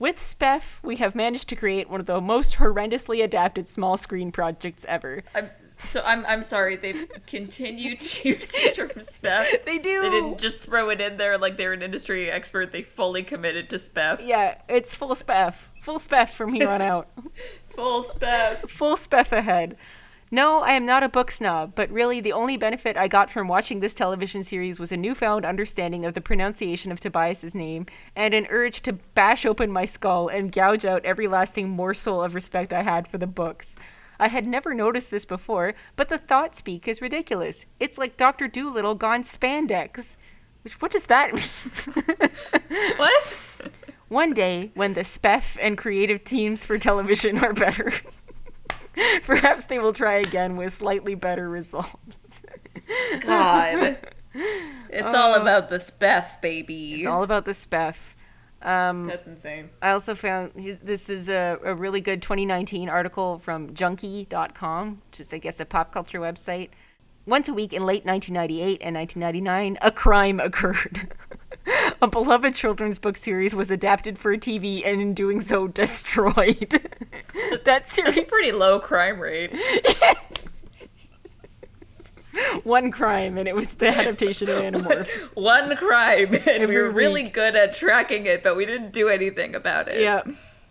With 0.00 0.16
SPEF, 0.16 0.82
we 0.82 0.96
have 0.96 1.14
managed 1.14 1.50
to 1.50 1.54
create 1.54 1.90
one 1.90 2.00
of 2.00 2.06
the 2.06 2.22
most 2.22 2.54
horrendously 2.54 3.22
adapted 3.22 3.68
small 3.68 3.98
screen 3.98 4.32
projects 4.32 4.86
ever. 4.88 5.22
I'm, 5.34 5.50
so 5.90 6.00
I'm 6.06 6.24
I'm 6.24 6.42
sorry 6.42 6.76
they've 6.76 7.06
continued 7.26 8.00
to 8.00 8.28
use 8.30 8.46
the 8.46 8.72
term 8.74 8.88
spef. 8.88 9.66
They 9.66 9.76
do. 9.76 10.00
They 10.00 10.08
didn't 10.08 10.38
just 10.38 10.60
throw 10.60 10.88
it 10.88 11.02
in 11.02 11.18
there 11.18 11.36
like 11.36 11.58
they're 11.58 11.74
an 11.74 11.82
industry 11.82 12.30
expert. 12.30 12.72
They 12.72 12.80
fully 12.80 13.22
committed 13.22 13.68
to 13.70 13.76
spef. 13.76 14.26
Yeah, 14.26 14.62
it's 14.70 14.94
full 14.94 15.14
SPEF. 15.14 15.68
Full 15.82 15.98
SPEF 15.98 16.30
from 16.30 16.54
here 16.54 16.70
on 16.70 16.80
out. 16.80 17.08
Full 17.66 18.02
spef. 18.02 18.70
Full 18.70 18.96
SPEF 18.96 19.32
ahead. 19.32 19.76
No, 20.32 20.60
I 20.60 20.72
am 20.72 20.86
not 20.86 21.02
a 21.02 21.08
book 21.08 21.32
snob, 21.32 21.72
but 21.74 21.90
really 21.90 22.20
the 22.20 22.32
only 22.32 22.56
benefit 22.56 22.96
I 22.96 23.08
got 23.08 23.30
from 23.30 23.48
watching 23.48 23.80
this 23.80 23.94
television 23.94 24.44
series 24.44 24.78
was 24.78 24.92
a 24.92 24.96
newfound 24.96 25.44
understanding 25.44 26.04
of 26.04 26.14
the 26.14 26.20
pronunciation 26.20 26.92
of 26.92 27.00
Tobias's 27.00 27.52
name 27.52 27.86
and 28.14 28.32
an 28.32 28.46
urge 28.48 28.80
to 28.82 28.92
bash 28.92 29.44
open 29.44 29.72
my 29.72 29.84
skull 29.84 30.28
and 30.28 30.52
gouge 30.52 30.84
out 30.84 31.04
every 31.04 31.26
lasting 31.26 31.68
morsel 31.68 32.22
of 32.22 32.36
respect 32.36 32.72
I 32.72 32.82
had 32.82 33.08
for 33.08 33.18
the 33.18 33.26
books. 33.26 33.74
I 34.20 34.28
had 34.28 34.46
never 34.46 34.72
noticed 34.72 35.10
this 35.10 35.24
before, 35.24 35.74
but 35.96 36.08
the 36.08 36.18
thought 36.18 36.54
speak 36.54 36.86
is 36.86 37.02
ridiculous. 37.02 37.66
It's 37.80 37.98
like 37.98 38.16
Dr. 38.16 38.46
Doolittle 38.46 38.94
gone 38.94 39.24
spandex. 39.24 40.16
Which 40.62 40.80
what 40.80 40.92
does 40.92 41.06
that 41.06 41.34
mean? 42.70 42.96
What? 42.98 43.60
One 44.06 44.34
day, 44.34 44.72
when 44.74 44.94
the 44.94 45.04
SPEF 45.04 45.56
and 45.60 45.78
creative 45.78 46.24
teams 46.24 46.64
for 46.64 46.78
television 46.78 47.38
are 47.38 47.52
better, 47.52 47.92
perhaps 49.22 49.64
they 49.64 49.78
will 49.78 49.92
try 49.92 50.14
again 50.14 50.56
with 50.56 50.72
slightly 50.72 51.14
better 51.14 51.48
results. 51.48 52.42
God. 53.20 53.98
It's 54.88 55.14
all 55.14 55.34
about 55.34 55.68
the 55.68 55.76
spef, 55.76 56.40
baby. 56.40 56.94
It's 56.94 57.06
all 57.06 57.22
about 57.22 57.44
the 57.44 57.52
SPEF. 57.52 57.96
Um, 58.62 59.06
That's 59.06 59.26
insane. 59.26 59.70
I 59.80 59.90
also 59.90 60.14
found 60.14 60.52
this 60.54 61.08
is 61.08 61.28
a, 61.28 61.58
a 61.64 61.74
really 61.74 62.00
good 62.00 62.20
2019 62.20 62.88
article 62.88 63.38
from 63.38 63.72
junkie.com, 63.74 65.02
which 65.10 65.20
is, 65.20 65.32
I 65.32 65.38
guess, 65.38 65.60
a 65.60 65.64
pop 65.64 65.92
culture 65.92 66.20
website. 66.20 66.68
Once 67.26 67.48
a 67.48 67.54
week 67.54 67.72
in 67.72 67.86
late 67.86 68.04
1998 68.04 68.80
and 68.82 68.96
1999, 68.96 69.78
a 69.80 69.90
crime 69.90 70.40
occurred. 70.40 71.12
a 72.02 72.08
beloved 72.08 72.54
children's 72.54 72.98
book 72.98 73.16
series 73.16 73.54
was 73.54 73.70
adapted 73.70 74.18
for 74.18 74.36
TV 74.36 74.82
and, 74.84 75.00
in 75.00 75.14
doing 75.14 75.40
so, 75.40 75.68
destroyed. 75.82 76.88
that 77.64 77.88
series. 77.88 78.16
It's 78.16 78.30
a 78.30 78.32
pretty 78.32 78.52
low 78.52 78.78
crime 78.80 79.20
rate. 79.20 79.56
one 82.62 82.90
crime, 82.90 83.36
and 83.38 83.48
it 83.48 83.54
was 83.56 83.74
the 83.74 83.88
adaptation 83.88 84.48
of 84.48 84.58
Animorphs. 84.58 85.34
One 85.36 85.76
crime, 85.76 86.34
and 86.34 86.44
we 86.44 86.50
Every 86.50 86.82
were 86.82 86.90
really 86.90 87.24
good 87.24 87.56
at 87.56 87.74
tracking 87.74 88.26
it, 88.26 88.42
but 88.42 88.56
we 88.56 88.66
didn't 88.66 88.92
do 88.92 89.08
anything 89.08 89.54
about 89.54 89.88
it. 89.88 90.00
yeah. 90.00 90.22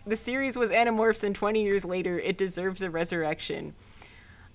The 0.06 0.16
series 0.16 0.56
was 0.56 0.70
Animorphs, 0.70 1.22
and 1.22 1.36
20 1.36 1.62
years 1.62 1.84
later, 1.84 2.18
it 2.18 2.38
deserves 2.38 2.80
a 2.82 2.90
resurrection. 2.90 3.74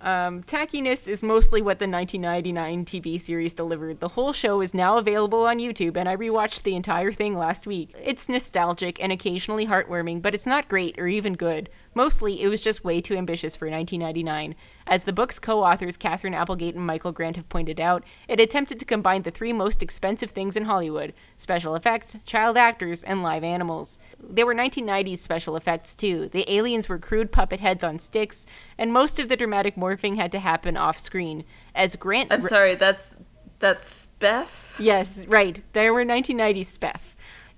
Um, 0.05 0.43
tackiness 0.43 1.07
is 1.07 1.23
mostly 1.23 1.63
what 1.63 1.79
the 1.79 1.87
1999 1.87 2.85
TV 2.85 3.19
series 3.19 3.55
delivered. 3.55 3.99
The 3.99 4.09
whole 4.09 4.33
show 4.33 4.61
is 4.61 4.71
now 4.71 4.99
available 4.99 5.47
on 5.47 5.57
YouTube, 5.57 5.97
and 5.97 6.07
I 6.07 6.15
rewatched 6.15 6.61
the 6.61 6.75
entire 6.75 7.11
thing 7.11 7.35
last 7.35 7.65
week. 7.65 7.95
It's 8.03 8.29
nostalgic 8.29 9.01
and 9.01 9.11
occasionally 9.11 9.65
heartwarming, 9.65 10.21
but 10.21 10.35
it's 10.35 10.45
not 10.45 10.67
great 10.67 10.99
or 10.99 11.07
even 11.07 11.33
good. 11.33 11.69
Mostly, 11.95 12.41
it 12.41 12.49
was 12.49 12.59
just 12.61 12.83
way 12.83 12.99
too 12.99 13.15
ambitious 13.15 13.55
for 13.55 13.69
1999. 13.69 14.53
As 14.85 15.05
the 15.05 15.13
book's 15.13 15.39
co 15.39 15.63
authors 15.63 15.95
Catherine 15.95 16.33
Applegate 16.33 16.75
and 16.75 16.85
Michael 16.85 17.13
Grant 17.13 17.37
have 17.37 17.47
pointed 17.47 17.79
out, 17.79 18.03
it 18.27 18.39
attempted 18.39 18.79
to 18.79 18.85
combine 18.85 19.23
the 19.23 19.31
three 19.31 19.53
most 19.53 19.81
expensive 19.81 20.31
things 20.31 20.57
in 20.57 20.65
Hollywood 20.65 21.13
special 21.37 21.73
effects, 21.73 22.17
child 22.25 22.57
actors, 22.57 23.01
and 23.01 23.23
live 23.23 23.43
animals. 23.43 23.97
They 24.21 24.43
were 24.43 24.53
1990s 24.53 25.19
special 25.19 25.55
effects, 25.55 25.95
too. 25.95 26.29
The 26.31 26.51
aliens 26.53 26.89
were 26.89 26.99
crude 26.99 27.31
puppet 27.31 27.61
heads 27.61 27.83
on 27.83 27.99
sticks, 27.99 28.45
and 28.77 28.91
most 28.91 29.17
of 29.17 29.29
the 29.29 29.37
dramatic 29.37 29.75
morphing 29.75 30.17
had 30.17 30.33
to 30.33 30.39
happen 30.39 30.75
off 30.75 30.99
screen. 30.99 31.45
As 31.73 31.95
Grant. 31.95 32.31
I'm 32.31 32.41
sorry, 32.41 32.75
that's 32.75 33.15
That's 33.59 34.07
Beth. 34.19 34.75
Yes, 34.79 35.25
right. 35.27 35.63
There 35.73 35.93
were 35.93 36.03
1990s 36.03 36.77
Spef. 36.77 37.14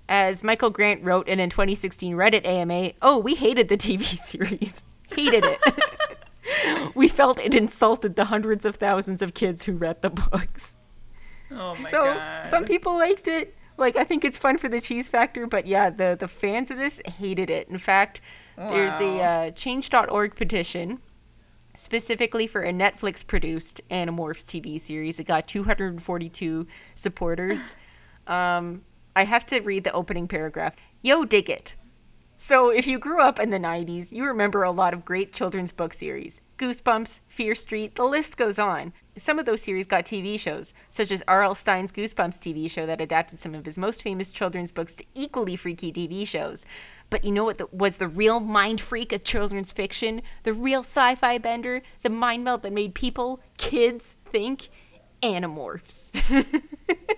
As 0.08 0.42
Michael 0.42 0.70
Grant 0.70 1.04
wrote 1.04 1.28
in 1.28 1.38
a 1.38 1.48
2016 1.48 2.14
Reddit 2.14 2.46
AMA, 2.46 2.92
oh, 3.02 3.18
we 3.18 3.34
hated 3.34 3.68
the 3.68 3.76
TV 3.76 4.02
series. 4.18 4.82
Hated 5.14 5.44
it. 5.44 6.94
we 6.94 7.08
felt 7.08 7.38
it 7.38 7.54
insulted 7.54 8.16
the 8.16 8.26
hundreds 8.26 8.64
of 8.64 8.76
thousands 8.76 9.20
of 9.20 9.34
kids 9.34 9.64
who 9.64 9.72
read 9.72 10.00
the 10.00 10.10
books. 10.10 10.76
Oh 11.50 11.68
my 11.68 11.74
so 11.74 12.04
god. 12.04 12.48
some 12.48 12.64
people 12.64 12.94
liked 12.94 13.28
it. 13.28 13.54
Like 13.76 13.96
I 13.96 14.04
think 14.04 14.24
it's 14.24 14.36
fun 14.36 14.58
for 14.58 14.68
the 14.68 14.80
cheese 14.80 15.08
factor, 15.08 15.46
but 15.46 15.66
yeah, 15.66 15.88
the 15.88 16.16
the 16.18 16.28
fans 16.28 16.70
of 16.70 16.78
this 16.78 17.00
hated 17.06 17.48
it. 17.48 17.68
In 17.68 17.78
fact, 17.78 18.20
there's 18.56 19.00
a 19.00 19.20
uh, 19.20 19.50
change.org 19.52 20.34
petition 20.34 21.00
specifically 21.76 22.46
for 22.48 22.62
a 22.62 22.72
Netflix 22.72 23.24
produced 23.24 23.80
Animorphs 23.88 24.44
TV 24.44 24.80
series. 24.80 25.20
It 25.20 25.24
got 25.24 25.46
242 25.46 26.66
supporters. 26.94 27.76
um, 28.26 28.82
I 29.18 29.24
have 29.24 29.44
to 29.46 29.58
read 29.58 29.82
the 29.82 29.90
opening 29.90 30.28
paragraph. 30.28 30.76
Yo, 31.02 31.24
dig 31.24 31.50
it. 31.50 31.74
So, 32.36 32.70
if 32.70 32.86
you 32.86 33.00
grew 33.00 33.20
up 33.20 33.40
in 33.40 33.50
the 33.50 33.58
90s, 33.58 34.12
you 34.12 34.24
remember 34.24 34.62
a 34.62 34.70
lot 34.70 34.94
of 34.94 35.04
great 35.04 35.32
children's 35.32 35.72
book 35.72 35.92
series 35.92 36.40
Goosebumps, 36.56 37.18
Fear 37.26 37.56
Street, 37.56 37.96
the 37.96 38.04
list 38.04 38.36
goes 38.36 38.60
on. 38.60 38.92
Some 39.16 39.40
of 39.40 39.44
those 39.44 39.60
series 39.60 39.88
got 39.88 40.04
TV 40.04 40.38
shows, 40.38 40.72
such 40.88 41.10
as 41.10 41.24
R.L. 41.26 41.56
Stine's 41.56 41.90
Goosebumps 41.90 42.38
TV 42.38 42.70
show 42.70 42.86
that 42.86 43.00
adapted 43.00 43.40
some 43.40 43.56
of 43.56 43.64
his 43.66 43.76
most 43.76 44.04
famous 44.04 44.30
children's 44.30 44.70
books 44.70 44.94
to 44.94 45.04
equally 45.16 45.56
freaky 45.56 45.92
TV 45.92 46.24
shows. 46.24 46.64
But 47.10 47.24
you 47.24 47.32
know 47.32 47.42
what 47.42 47.58
the, 47.58 47.66
was 47.72 47.96
the 47.96 48.06
real 48.06 48.38
mind 48.38 48.80
freak 48.80 49.12
of 49.12 49.24
children's 49.24 49.72
fiction? 49.72 50.22
The 50.44 50.52
real 50.52 50.84
sci 50.84 51.16
fi 51.16 51.38
bender? 51.38 51.82
The 52.04 52.10
mind 52.10 52.44
melt 52.44 52.62
that 52.62 52.72
made 52.72 52.94
people, 52.94 53.40
kids, 53.56 54.14
think? 54.30 54.68
Animorphs. 55.24 56.12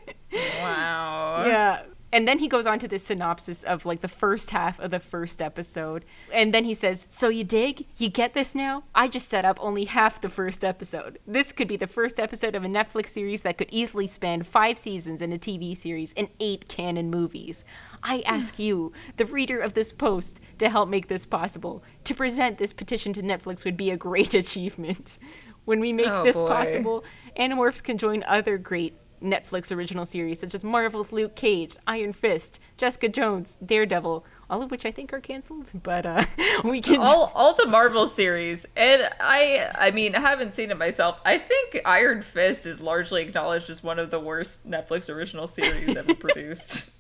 wow. 0.33 1.45
Yeah. 1.47 1.83
And 2.13 2.27
then 2.27 2.41
he 2.41 2.49
goes 2.49 2.67
on 2.67 2.81
to 2.81 2.89
this 2.89 3.05
synopsis 3.07 3.63
of 3.63 3.87
like 3.87 4.01
the 4.01 4.09
first 4.09 4.51
half 4.51 4.81
of 4.81 4.91
the 4.91 4.99
first 4.99 5.41
episode. 5.41 6.05
And 6.33 6.53
then 6.53 6.65
he 6.65 6.75
says, 6.75 7.07
So 7.09 7.29
you 7.29 7.45
dig? 7.45 7.87
You 7.99 8.09
get 8.09 8.35
this 8.35 8.53
now? 8.53 8.83
I 8.97 9.07
just 9.07 9.29
set 9.29 9.45
up 9.45 9.59
only 9.61 9.85
half 9.85 10.21
the 10.21 10.29
first 10.29 10.65
episode. 10.65 11.21
This 11.25 11.53
could 11.53 11.69
be 11.69 11.77
the 11.77 11.87
first 11.87 12.19
episode 12.19 12.57
of 12.57 12.65
a 12.65 12.69
Netflix 12.69 13.11
series 13.11 13.43
that 13.43 13.59
could 13.59 13.69
easily 13.71 14.09
span 14.09 14.43
five 14.43 14.77
seasons 14.77 15.23
in 15.23 15.33
a 15.33 15.39
TV 15.39 15.77
series 15.77 16.13
and 16.17 16.31
eight 16.41 16.67
canon 16.67 17.11
movies. 17.11 17.65
I 18.03 18.23
ask 18.27 18.59
you, 18.59 18.93
the 19.17 19.25
reader 19.27 19.61
of 19.61 19.75
this 19.75 19.93
post, 19.93 20.41
to 20.59 20.69
help 20.69 20.89
make 20.89 21.07
this 21.07 21.25
possible. 21.27 21.85
To 22.03 22.15
present 22.15 22.59
this 22.59 22.73
petition 22.73 23.13
to 23.13 23.23
Netflix 23.23 23.65
would 23.65 23.77
be 23.77 23.91
a 23.93 23.97
great 23.97 24.35
achievement. 24.43 25.17
When 25.65 25.79
we 25.79 25.93
make 25.93 26.09
Oh, 26.09 26.25
this 26.25 26.39
boy. 26.39 26.49
possible, 26.49 27.05
Animorphs 27.39 27.85
can 27.85 27.99
join 27.99 28.25
other 28.27 28.59
great 28.59 28.95
Netflix 29.23 29.75
original 29.75 30.07
series 30.07 30.41
such 30.41 30.55
as 30.55 30.65
Marvel's 30.65 31.13
Luke 31.13 31.35
Cage, 31.37 31.77
Iron 31.87 32.13
Fist, 32.13 32.61
Jessica 32.77 33.09
Jones, 33.09 33.59
Daredevil, 33.65 34.25
all 34.49 34.63
of 34.63 34.71
which 34.71 34.85
I 34.87 34.91
think 34.91 35.13
are 35.13 35.21
canceled, 35.21 35.71
but 35.83 36.05
uh, 36.07 36.25
we 36.65 36.81
can. 36.81 37.01
all 37.01 37.31
all 37.35 37.55
the 37.55 37.67
Marvel 37.67 38.07
series, 38.07 38.67
and 38.77 39.09
I 39.21 39.71
I 39.77 39.91
mean 39.91 40.15
I 40.15 40.21
haven't 40.21 40.53
seen 40.53 40.71
it 40.71 40.79
myself. 40.79 41.21
I 41.25 41.39
think 41.39 41.81
Iron 41.85 42.23
Fist 42.23 42.67
is 42.67 42.81
largely 42.81 43.23
acknowledged 43.23 43.71
as 43.71 43.83
one 43.83 43.99
of 43.99 44.11
the 44.11 44.19
worst 44.21 44.69
Netflix 44.69 45.09
original 45.13 45.47
series 45.47 45.97
ever 45.97 46.15
produced. 46.27 46.91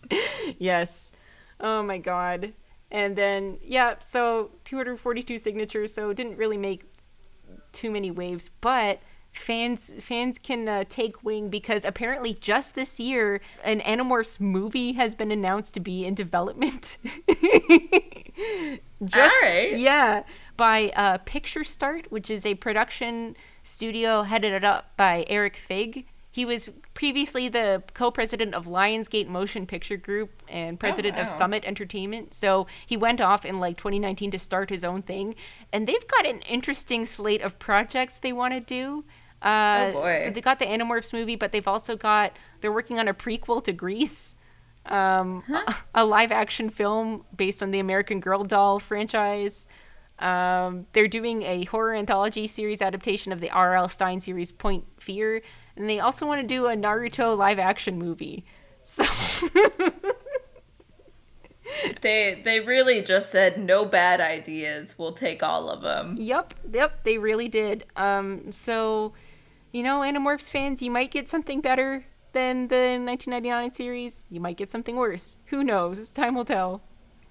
yes. 0.59 1.12
Oh 1.59 1.83
my 1.83 1.98
god. 1.98 2.52
And 2.92 3.16
then 3.16 3.59
yeah, 3.62 3.94
so 4.00 4.50
242 4.64 5.38
signatures, 5.38 5.94
so 5.94 6.11
it 6.11 6.16
didn't 6.16 6.37
really 6.37 6.56
make 6.59 6.85
too 7.72 7.90
many 7.90 8.11
waves, 8.11 8.50
but 8.61 9.00
fans 9.32 9.92
fans 10.00 10.38
can 10.38 10.68
uh, 10.68 10.84
take 10.88 11.22
wing 11.24 11.48
because 11.48 11.84
apparently 11.84 12.34
just 12.34 12.74
this 12.74 12.98
year 12.98 13.40
an 13.64 13.80
Animorphs 13.80 14.40
movie 14.40 14.94
has 14.94 15.14
been 15.14 15.30
announced 15.30 15.74
to 15.74 15.80
be 15.80 16.04
in 16.04 16.14
development. 16.14 16.98
just, 19.04 19.34
Alright. 19.34 19.78
Yeah, 19.78 20.24
by 20.56 20.90
uh, 20.96 21.18
Picturestart, 21.18 22.10
which 22.10 22.30
is 22.30 22.44
a 22.44 22.54
production 22.54 23.36
studio 23.62 24.22
headed 24.22 24.64
up 24.64 24.96
by 24.96 25.24
Erik 25.28 25.58
Feig. 25.68 26.04
He 26.30 26.44
was 26.44 26.70
previously 26.94 27.48
the 27.48 27.82
co-president 27.92 28.54
of 28.54 28.66
Lionsgate 28.66 29.26
Motion 29.26 29.66
Picture 29.66 29.96
Group 29.96 30.42
and 30.48 30.78
president 30.78 31.16
of 31.16 31.26
wow. 31.26 31.32
Summit 31.32 31.64
Entertainment. 31.64 32.34
So 32.34 32.66
he 32.86 32.96
went 32.96 33.20
off 33.20 33.44
in 33.44 33.58
like 33.58 33.76
2019 33.76 34.30
to 34.30 34.38
start 34.38 34.70
his 34.70 34.84
own 34.84 35.02
thing, 35.02 35.34
and 35.72 35.86
they've 35.86 36.06
got 36.06 36.26
an 36.26 36.40
interesting 36.42 37.04
slate 37.04 37.42
of 37.42 37.58
projects 37.58 38.18
they 38.18 38.32
want 38.32 38.54
to 38.54 38.60
do. 38.60 39.04
Uh, 39.42 39.90
Oh, 39.90 39.92
boy. 39.92 40.16
So 40.24 40.30
they 40.30 40.40
got 40.40 40.58
the 40.58 40.66
Animorphs 40.66 41.12
movie, 41.12 41.36
but 41.36 41.50
they've 41.50 41.66
also 41.66 41.96
got 41.96 42.32
they're 42.60 42.72
working 42.72 42.98
on 42.98 43.08
a 43.08 43.14
prequel 43.14 43.64
to 43.64 43.72
Grease, 43.72 44.36
um, 44.86 45.42
a, 45.48 45.74
a 45.96 46.04
live-action 46.04 46.70
film 46.70 47.24
based 47.34 47.62
on 47.62 47.70
the 47.70 47.80
American 47.80 48.20
Girl 48.20 48.44
doll 48.44 48.78
franchise. 48.78 49.66
Um, 50.20 50.87
they're 50.92 51.09
doing 51.09 51.42
a 51.42 51.64
horror 51.64 51.94
anthology 51.94 52.46
series 52.46 52.83
adaptation 52.83 53.33
of 53.33 53.40
the 53.40 53.50
R.L. 53.50 53.88
Stine 53.88 54.20
series 54.20 54.52
Point 54.52 54.85
Fear, 54.98 55.42
and 55.76 55.88
they 55.88 55.98
also 55.98 56.26
want 56.26 56.42
to 56.42 56.46
do 56.46 56.66
a 56.66 56.76
Naruto 56.76 57.37
live-action 57.37 57.98
movie. 57.98 58.44
So 58.83 59.04
they 62.02 62.40
they 62.44 62.61
really 62.61 63.02
just 63.02 63.30
said 63.30 63.59
no 63.59 63.85
bad 63.85 64.20
ideas. 64.20 64.98
We'll 64.98 65.12
take 65.12 65.42
all 65.42 65.70
of 65.70 65.83
them. 65.83 66.16
Yep, 66.18 66.54
yep, 66.72 67.04
they 67.04 67.18
really 67.18 67.48
did. 67.48 67.85
Um, 67.96 68.52
so, 68.52 69.12
you 69.72 69.83
know, 69.83 70.00
Animorphs 70.00 70.50
fans, 70.50 70.83
you 70.83 70.90
might 70.90 71.11
get 71.11 71.28
something 71.28 71.61
better 71.61 72.06
than 72.33 72.68
the 72.68 72.98
1999 73.02 73.70
series. 73.70 74.24
You 74.30 74.40
might 74.40 74.56
get 74.56 74.68
something 74.68 74.96
worse. 74.96 75.38
Who 75.46 75.64
knows? 75.64 76.11
Time 76.11 76.35
will 76.35 76.44
tell. 76.44 76.83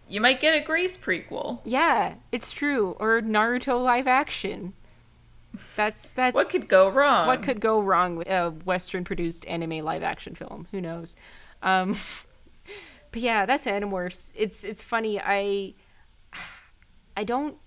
You 0.09 0.19
might 0.19 0.41
get 0.41 0.55
a 0.55 0.59
Grace 0.59 0.97
prequel. 0.97 1.59
Yeah, 1.63 2.15
it's 2.31 2.51
true. 2.51 2.95
Or 2.99 3.21
Naruto 3.21 3.81
live 3.83 4.07
action. 4.07 4.73
That's 5.75 6.09
that's 6.11 6.33
What 6.35 6.49
could 6.49 6.67
go 6.67 6.89
wrong? 6.89 7.27
what 7.27 7.43
could 7.43 7.59
go 7.59 7.79
wrong 7.81 8.15
with 8.15 8.27
a 8.29 8.49
Western 8.49 9.03
produced 9.03 9.45
anime 9.47 9.79
live 9.85 10.03
action 10.03 10.35
film? 10.35 10.67
Who 10.71 10.81
knows? 10.81 11.15
Um, 11.61 11.95
but 13.11 13.21
yeah, 13.21 13.45
that's 13.45 13.65
Animorphs. 13.65 14.31
It's 14.35 14.63
it's 14.63 14.83
funny. 14.83 15.19
I 15.19 15.73
I 17.15 17.23
don't. 17.23 17.57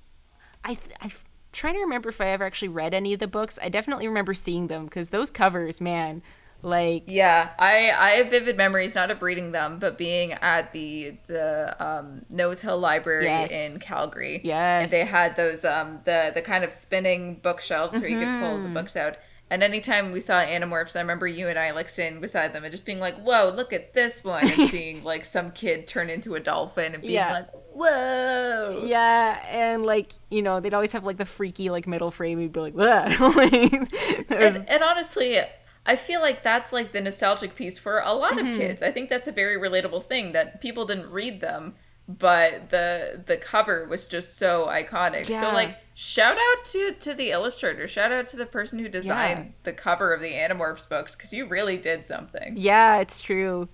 I 0.65 0.79
I'm 1.01 1.13
trying 1.53 1.75
to 1.75 1.81
remember 1.81 2.09
if 2.09 2.21
I 2.21 2.29
ever 2.29 2.45
actually 2.45 2.69
read 2.69 2.95
any 2.95 3.13
of 3.13 3.21
the 3.21 3.27
books. 3.29 3.59
I 3.63 3.69
definitely 3.69 4.09
remember 4.09 4.35
seeing 4.35 4.69
them 4.69 4.85
because 4.87 5.11
those 5.11 5.31
covers, 5.31 5.81
man, 5.81 6.23
like 6.63 7.05
Yeah, 7.07 7.51
I 7.59 7.91
I 7.91 8.11
have 8.13 8.31
vivid 8.31 8.57
memories 8.57 8.95
not 8.95 9.11
of 9.11 9.21
reading 9.23 9.53
them, 9.53 9.79
but 9.79 9.99
being 9.99 10.33
at 10.35 10.73
the 10.73 11.19
the 11.27 11.77
um, 11.85 12.23
Nose 12.31 12.61
Hill 12.61 12.79
Library 12.79 13.25
Yes. 13.25 13.51
in 13.53 13.81
Calgary. 13.81 14.41
Yes. 14.45 14.85
and 14.85 14.91
they 14.91 15.05
had 15.05 15.37
those 15.37 15.65
um 15.65 16.01
the 16.05 16.31
the 16.35 16.43
kind 16.43 16.65
of 16.65 16.73
spinning 16.73 17.37
bookshelves 17.43 17.99
where 18.01 18.09
you 18.09 18.19
could 18.19 18.41
pull 18.41 18.57
Mm-hmm. 18.59 18.75
the 18.75 18.81
books 18.81 18.97
out. 18.97 19.17
And 19.51 19.63
anytime 19.63 20.13
we 20.13 20.21
saw 20.21 20.41
Animorphs, 20.43 20.97
I 20.97 21.01
remember 21.01 21.27
you 21.27 21.47
and 21.49 21.59
I 21.59 21.73
like 21.73 21.91
standing 21.91 22.23
beside 22.23 22.55
them 22.55 22.65
and 22.65 22.73
just 22.73 22.87
being 22.87 23.01
like, 23.01 23.17
"Whoa, 23.23 23.53
look 23.55 23.75
at 23.75 23.93
this 23.93 24.25
one!" 24.25 24.49
and 24.49 24.69
seeing 24.71 25.05
like 25.05 25.27
some 25.27 25.51
kid 25.51 25.87
turn 25.87 26.09
into 26.09 26.35
a 26.37 26.41
dolphin 26.41 26.95
and 26.95 27.03
being 27.03 27.15
Yeah. 27.15 27.33
like, 27.35 27.51
"Whoa!" 27.75 28.83
Yeah, 28.87 29.39
and 29.51 29.85
like 29.85 30.13
you 30.31 30.41
know, 30.41 30.61
they'd 30.61 30.73
always 30.73 30.93
have 30.93 31.05
like 31.05 31.19
the 31.19 31.27
freaky 31.27 31.69
like 31.69 31.87
metal 31.87 32.11
frame. 32.11 32.41
You'd 32.41 32.53
be 32.55 32.61
like, 32.61 32.75
"Ugh." 32.79 33.21
Like, 33.37 33.91
that 34.29 34.41
was- 34.41 34.57
And, 34.57 34.69
and 34.71 34.83
honestly, 34.83 35.39
I 35.85 35.97
feel 35.97 36.21
like 36.21 36.43
that's 36.43 36.73
like 36.73 36.93
the 36.93 37.01
nostalgic 37.01 37.55
piece 37.57 37.79
for 37.79 37.99
a 38.01 38.13
lot 38.13 38.35
Mm-hmm. 38.35 38.51
of 38.53 38.57
kids. 38.57 38.83
I 38.83 38.91
think 38.93 39.11
that's 39.11 39.27
a 39.29 39.33
very 39.33 39.57
relatable 39.57 40.05
thing 40.05 40.33
that 40.33 40.61
people 40.61 40.85
didn't 40.85 41.11
read 41.11 41.41
them, 41.41 41.75
but 42.09 42.71
the 42.71 43.23
the 43.27 43.37
cover 43.37 43.87
was 43.89 44.07
just 44.07 44.37
so 44.39 44.67
iconic. 44.67 45.29
Yeah. 45.29 45.41
So 45.41 45.53
like 45.53 45.77
shout 45.95 46.37
out 46.39 46.65
to 46.67 46.93
to 47.01 47.15
the 47.15 47.31
illustrator, 47.31 47.89
shout 47.89 48.13
out 48.13 48.27
to 48.29 48.37
the 48.37 48.47
person 48.47 48.79
who 48.79 48.89
designed 48.89 49.45
Yeah. 49.47 49.51
the 49.65 49.73
cover 49.73 50.13
of 50.15 50.21
the 50.21 50.33
Animorphs 50.33 50.89
books 50.89 51.15
cuz 51.17 51.33
you 51.33 51.47
really 51.47 51.77
did 51.79 52.05
something. 52.05 52.55
yeah, 52.57 52.99
it's 52.99 53.21
true. 53.21 53.69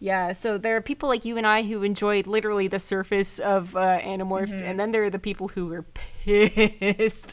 Yeah, 0.00 0.32
so 0.32 0.58
there 0.58 0.76
are 0.76 0.82
people 0.82 1.08
like 1.08 1.24
you 1.24 1.38
and 1.38 1.46
I 1.46 1.62
who 1.62 1.82
enjoyed 1.82 2.26
literally 2.26 2.68
the 2.68 2.80
surface 2.80 3.38
of 3.38 3.74
uh, 3.74 4.00
Animorphs, 4.00 4.60
and 4.60 4.78
then 4.78 4.92
there 4.92 5.04
are 5.04 5.08
the 5.08 5.18
people 5.20 5.48
who 5.48 5.66
were 5.66 5.82
pissed 6.24 7.30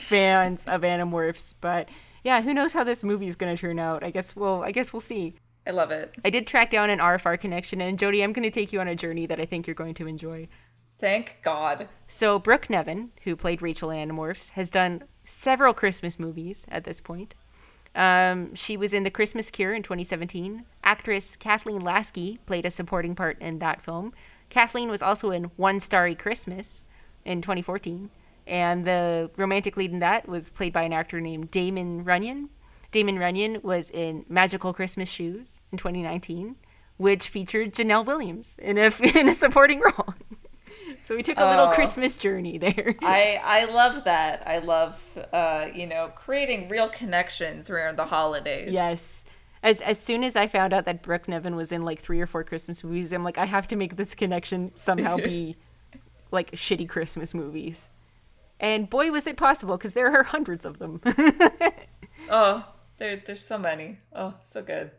fans 0.00 0.66
of 0.66 0.80
Animorphs. 0.82 1.54
But 1.60 1.88
yeah, 2.28 2.42
who 2.42 2.52
knows 2.52 2.74
how 2.74 2.84
this 2.84 3.02
movie 3.02 3.26
is 3.26 3.36
going 3.36 3.56
to 3.56 3.58
turn 3.58 3.78
out? 3.78 4.04
I 4.04 4.10
guess 4.10 4.36
we'll. 4.36 4.62
I 4.62 4.70
guess 4.70 4.92
we'll 4.92 5.00
see. 5.00 5.36
I 5.66 5.70
love 5.70 5.90
it. 5.90 6.14
I 6.22 6.28
did 6.28 6.46
track 6.46 6.70
down 6.70 6.90
an 6.90 6.98
RFR 6.98 7.40
connection, 7.40 7.80
and 7.80 7.98
Jody, 7.98 8.22
I'm 8.22 8.34
going 8.34 8.42
to 8.42 8.50
take 8.50 8.70
you 8.70 8.80
on 8.80 8.86
a 8.86 8.94
journey 8.94 9.24
that 9.24 9.40
I 9.40 9.46
think 9.46 9.66
you're 9.66 9.72
going 9.72 9.94
to 9.94 10.06
enjoy. 10.06 10.46
Thank 10.98 11.38
God. 11.40 11.88
So 12.06 12.38
Brooke 12.38 12.68
Nevin, 12.68 13.12
who 13.24 13.34
played 13.34 13.62
Rachel 13.62 13.88
in 13.90 14.10
Animorphs, 14.10 14.50
has 14.50 14.68
done 14.68 15.04
several 15.24 15.72
Christmas 15.72 16.18
movies 16.18 16.66
at 16.70 16.84
this 16.84 17.00
point. 17.00 17.34
Um, 17.94 18.54
she 18.54 18.76
was 18.76 18.92
in 18.92 19.04
The 19.04 19.10
Christmas 19.10 19.50
Cure 19.50 19.72
in 19.72 19.82
2017. 19.82 20.66
Actress 20.84 21.34
Kathleen 21.34 21.80
Laskey 21.80 22.40
played 22.44 22.66
a 22.66 22.70
supporting 22.70 23.14
part 23.14 23.40
in 23.40 23.58
that 23.60 23.80
film. 23.80 24.12
Kathleen 24.50 24.90
was 24.90 25.00
also 25.00 25.30
in 25.30 25.44
One 25.56 25.80
Starry 25.80 26.14
Christmas 26.14 26.84
in 27.24 27.40
2014, 27.40 28.10
and 28.48 28.84
the 28.86 29.30
romantic 29.36 29.76
lead 29.76 29.92
in 29.92 29.98
that 30.00 30.28
was 30.28 30.48
played 30.50 30.72
by 30.72 30.82
an 30.82 30.92
actor 30.92 31.20
named 31.20 31.50
Damon 31.50 32.04
Runyan. 32.04 32.48
Damon 32.90 33.16
Runyan 33.16 33.62
was 33.62 33.90
in 33.90 34.24
Magical 34.28 34.72
Christmas 34.72 35.08
Shoes 35.10 35.60
in 35.70 35.78
2019, 35.78 36.56
which 36.96 37.28
featured 37.28 37.74
Janelle 37.74 38.04
Williams 38.06 38.56
in 38.58 38.78
a 38.78 38.90
in 39.18 39.28
a 39.28 39.32
supporting 39.34 39.80
role. 39.80 40.14
so 41.02 41.14
we 41.14 41.22
took 41.22 41.38
a 41.38 41.44
little 41.48 41.66
Oh. 41.66 41.72
Christmas 41.74 42.16
journey 42.16 42.56
there. 42.58 42.96
I 43.02 43.40
I 43.44 43.64
love 43.66 44.04
that. 44.04 44.42
I 44.46 44.58
love 44.58 44.98
uh, 45.32 45.66
you 45.74 45.86
know, 45.86 46.10
creating 46.16 46.68
real 46.68 46.88
connections 46.88 47.68
around 47.68 47.98
the 47.98 48.06
holidays. 48.06 48.72
Yes. 48.72 49.24
As 49.62 49.80
as 49.82 49.98
soon 50.00 50.24
as 50.24 50.34
I 50.36 50.46
found 50.46 50.72
out 50.72 50.84
that 50.86 51.02
Brooke 51.02 51.28
Nevin 51.28 51.56
was 51.56 51.72
in 51.72 51.84
like 51.84 51.98
three 51.98 52.20
or 52.20 52.26
four 52.26 52.42
Christmas 52.44 52.82
movies, 52.82 53.12
I'm 53.12 53.24
like, 53.24 53.36
I 53.38 53.44
have 53.44 53.68
to 53.68 53.76
make 53.76 53.96
this 53.96 54.14
connection 54.14 54.70
somehow 54.76 55.16
be 55.16 55.56
like 56.30 56.52
shitty 56.52 56.88
Christmas 56.88 57.34
movies. 57.34 57.90
And 58.60 58.90
boy, 58.90 59.10
was 59.12 59.26
it 59.26 59.36
possible 59.36 59.76
because 59.76 59.94
there 59.94 60.12
are 60.12 60.24
hundreds 60.24 60.64
of 60.64 60.78
them. 60.78 61.00
Oh, 62.30 62.64
there 62.98 63.16
there's 63.24 63.44
so 63.44 63.58
many. 63.58 63.98
Oh, 64.12 64.34
so 64.44 64.62
good. 64.62 64.90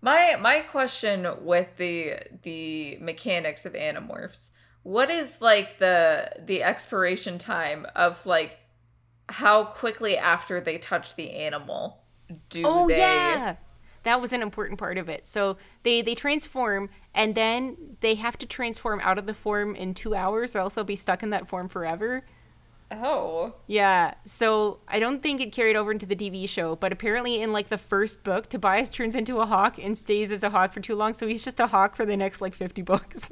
My 0.00 0.36
my 0.40 0.60
question 0.60 1.26
with 1.40 1.76
the 1.76 2.16
the 2.42 2.98
mechanics 3.00 3.64
of 3.64 3.74
animorphs. 3.74 4.50
What 4.82 5.10
is 5.10 5.40
like 5.40 5.78
the 5.78 6.32
the 6.44 6.62
expiration 6.62 7.38
time 7.38 7.86
of 7.94 8.26
like 8.26 8.58
how 9.28 9.64
quickly 9.64 10.16
after 10.16 10.60
they 10.60 10.78
touch 10.78 11.14
the 11.14 11.30
animal 11.30 12.02
do 12.50 12.64
oh 12.66 12.88
they 12.88 12.98
yeah, 12.98 13.56
that 14.02 14.20
was 14.20 14.32
an 14.32 14.42
important 14.42 14.78
part 14.78 14.98
of 14.98 15.08
it. 15.08 15.26
So 15.26 15.56
they 15.84 16.02
they 16.02 16.14
transform, 16.14 16.90
and 17.14 17.34
then 17.34 17.96
they 18.00 18.16
have 18.16 18.36
to 18.38 18.46
transform 18.46 19.00
out 19.00 19.18
of 19.18 19.26
the 19.26 19.34
form 19.34 19.76
in 19.76 19.94
two 19.94 20.14
hours, 20.14 20.56
or 20.56 20.60
else 20.60 20.74
they'll 20.74 20.84
be 20.84 20.96
stuck 20.96 21.22
in 21.22 21.30
that 21.30 21.46
form 21.46 21.68
forever. 21.68 22.24
Oh. 23.02 23.54
Yeah, 23.66 24.14
so 24.24 24.78
I 24.88 24.98
don't 24.98 25.22
think 25.22 25.40
it 25.40 25.52
carried 25.52 25.76
over 25.76 25.90
into 25.92 26.06
the 26.06 26.16
TV 26.16 26.48
show, 26.48 26.76
but 26.76 26.92
apparently 26.92 27.40
in 27.40 27.52
like 27.52 27.68
the 27.68 27.78
first 27.78 28.22
book, 28.24 28.48
Tobias 28.48 28.90
turns 28.90 29.14
into 29.14 29.40
a 29.40 29.46
hawk 29.46 29.78
and 29.78 29.96
stays 29.96 30.30
as 30.32 30.42
a 30.42 30.50
hawk 30.50 30.72
for 30.72 30.80
too 30.80 30.94
long, 30.94 31.12
so 31.14 31.26
he's 31.26 31.44
just 31.44 31.60
a 31.60 31.68
hawk 31.68 31.96
for 31.96 32.04
the 32.04 32.16
next 32.16 32.40
like 32.40 32.54
50 32.54 32.82
books. 32.82 33.30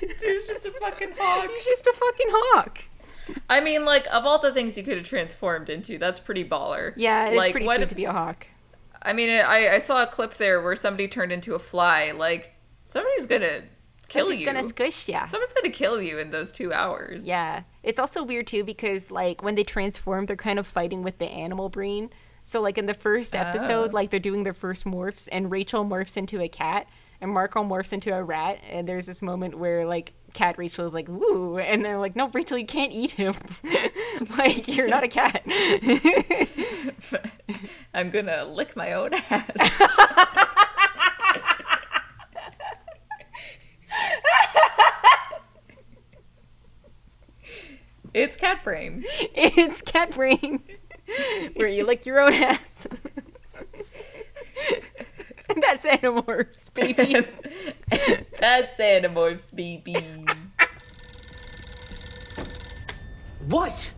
Dude's 0.00 0.46
just 0.46 0.66
a 0.66 0.70
fucking 0.80 1.12
hawk. 1.18 1.50
he's 1.50 1.64
just 1.64 1.86
a 1.86 1.92
fucking 1.92 2.26
hawk. 2.30 2.78
I 3.48 3.60
mean, 3.60 3.84
like 3.84 4.06
of 4.12 4.26
all 4.26 4.38
the 4.38 4.52
things 4.52 4.76
you 4.76 4.82
could 4.84 4.96
have 4.98 5.06
transformed 5.06 5.68
into, 5.70 5.98
that's 5.98 6.20
pretty 6.20 6.44
baller. 6.44 6.92
Yeah, 6.96 7.26
it's 7.28 7.36
like, 7.36 7.52
pretty 7.52 7.66
sweet 7.66 7.80
if- 7.80 7.88
to 7.88 7.94
be 7.94 8.04
a 8.04 8.12
hawk. 8.12 8.46
I 9.02 9.12
mean, 9.12 9.28
I 9.30 9.74
I 9.74 9.78
saw 9.80 10.02
a 10.02 10.06
clip 10.06 10.34
there 10.34 10.62
where 10.62 10.76
somebody 10.76 11.08
turned 11.08 11.30
into 11.32 11.54
a 11.54 11.58
fly. 11.58 12.12
Like 12.12 12.54
somebody's 12.86 13.26
gonna 13.26 13.62
kill 14.08 14.32
you. 14.32 14.46
gonna 14.46 14.62
squish 14.62 15.08
ya. 15.08 15.24
Someone's 15.24 15.52
gonna 15.52 15.70
kill 15.70 16.00
you 16.00 16.18
in 16.18 16.30
those 16.30 16.52
two 16.52 16.72
hours. 16.72 17.26
Yeah. 17.26 17.62
It's 17.82 17.98
also 17.98 18.22
weird 18.22 18.46
too 18.46 18.64
because 18.64 19.10
like 19.10 19.42
when 19.42 19.54
they 19.54 19.64
transform, 19.64 20.26
they're 20.26 20.36
kind 20.36 20.58
of 20.58 20.66
fighting 20.66 21.02
with 21.02 21.18
the 21.18 21.26
animal 21.26 21.68
brain. 21.68 22.10
So 22.42 22.60
like 22.60 22.76
in 22.78 22.86
the 22.86 22.94
first 22.94 23.34
oh. 23.34 23.40
episode, 23.40 23.92
like 23.92 24.10
they're 24.10 24.20
doing 24.20 24.44
their 24.44 24.54
first 24.54 24.84
morphs 24.84 25.28
and 25.32 25.50
Rachel 25.50 25.84
morphs 25.84 26.16
into 26.16 26.40
a 26.40 26.48
cat 26.48 26.86
and 27.20 27.30
Marco 27.30 27.62
morphs 27.64 27.92
into 27.92 28.14
a 28.14 28.22
rat 28.22 28.60
and 28.70 28.88
there's 28.88 29.06
this 29.06 29.22
moment 29.22 29.58
where 29.58 29.86
like 29.86 30.12
cat 30.34 30.56
Rachel 30.58 30.84
is 30.84 30.92
like, 30.92 31.08
"Ooh," 31.08 31.56
and 31.58 31.82
they're 31.84 31.98
like, 31.98 32.14
"No, 32.14 32.28
Rachel, 32.28 32.58
you 32.58 32.66
can't 32.66 32.92
eat 32.92 33.12
him. 33.12 33.34
like 34.36 34.68
you're 34.68 34.88
not 34.88 35.04
a 35.04 35.08
cat." 35.08 35.42
I'm 37.94 38.10
gonna 38.10 38.44
lick 38.44 38.76
my 38.76 38.92
own 38.92 39.14
ass. 39.14 39.80
it's 48.14 48.36
cat 48.36 48.64
brain. 48.64 49.04
it's 49.34 49.82
cat 49.82 50.12
brain 50.12 50.62
where 51.54 51.68
you 51.68 51.84
lick 51.84 52.06
your 52.06 52.20
own 52.20 52.32
ass. 52.32 52.86
that's 55.60 55.84
Animorphs, 55.84 56.72
baby. 56.72 57.26
That's 58.38 58.78
Animorphs, 58.80 59.54
baby. 59.54 60.24
What? 63.48 63.92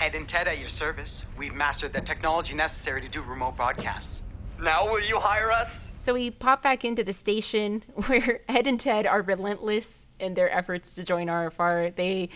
Ed 0.00 0.14
and 0.14 0.28
Ted 0.28 0.48
at 0.48 0.58
your 0.58 0.68
service. 0.68 1.24
We've 1.36 1.54
mastered 1.54 1.92
the 1.92 2.00
technology 2.00 2.54
necessary 2.54 3.00
to 3.02 3.08
do 3.08 3.22
remote 3.22 3.56
broadcasts. 3.56 4.22
Now 4.60 4.90
will 4.90 5.00
you 5.00 5.18
hire 5.18 5.52
us? 5.52 5.92
So 5.98 6.14
we 6.14 6.30
pop 6.30 6.62
back 6.62 6.84
into 6.84 7.04
the 7.04 7.12
station 7.12 7.84
where 8.06 8.40
Ed 8.48 8.66
and 8.66 8.80
Ted 8.80 9.06
are 9.06 9.22
relentless 9.22 10.06
in 10.18 10.34
their 10.34 10.50
efforts 10.50 10.92
to 10.94 11.04
join 11.04 11.28
RFR. 11.28 11.94
They 11.94 12.28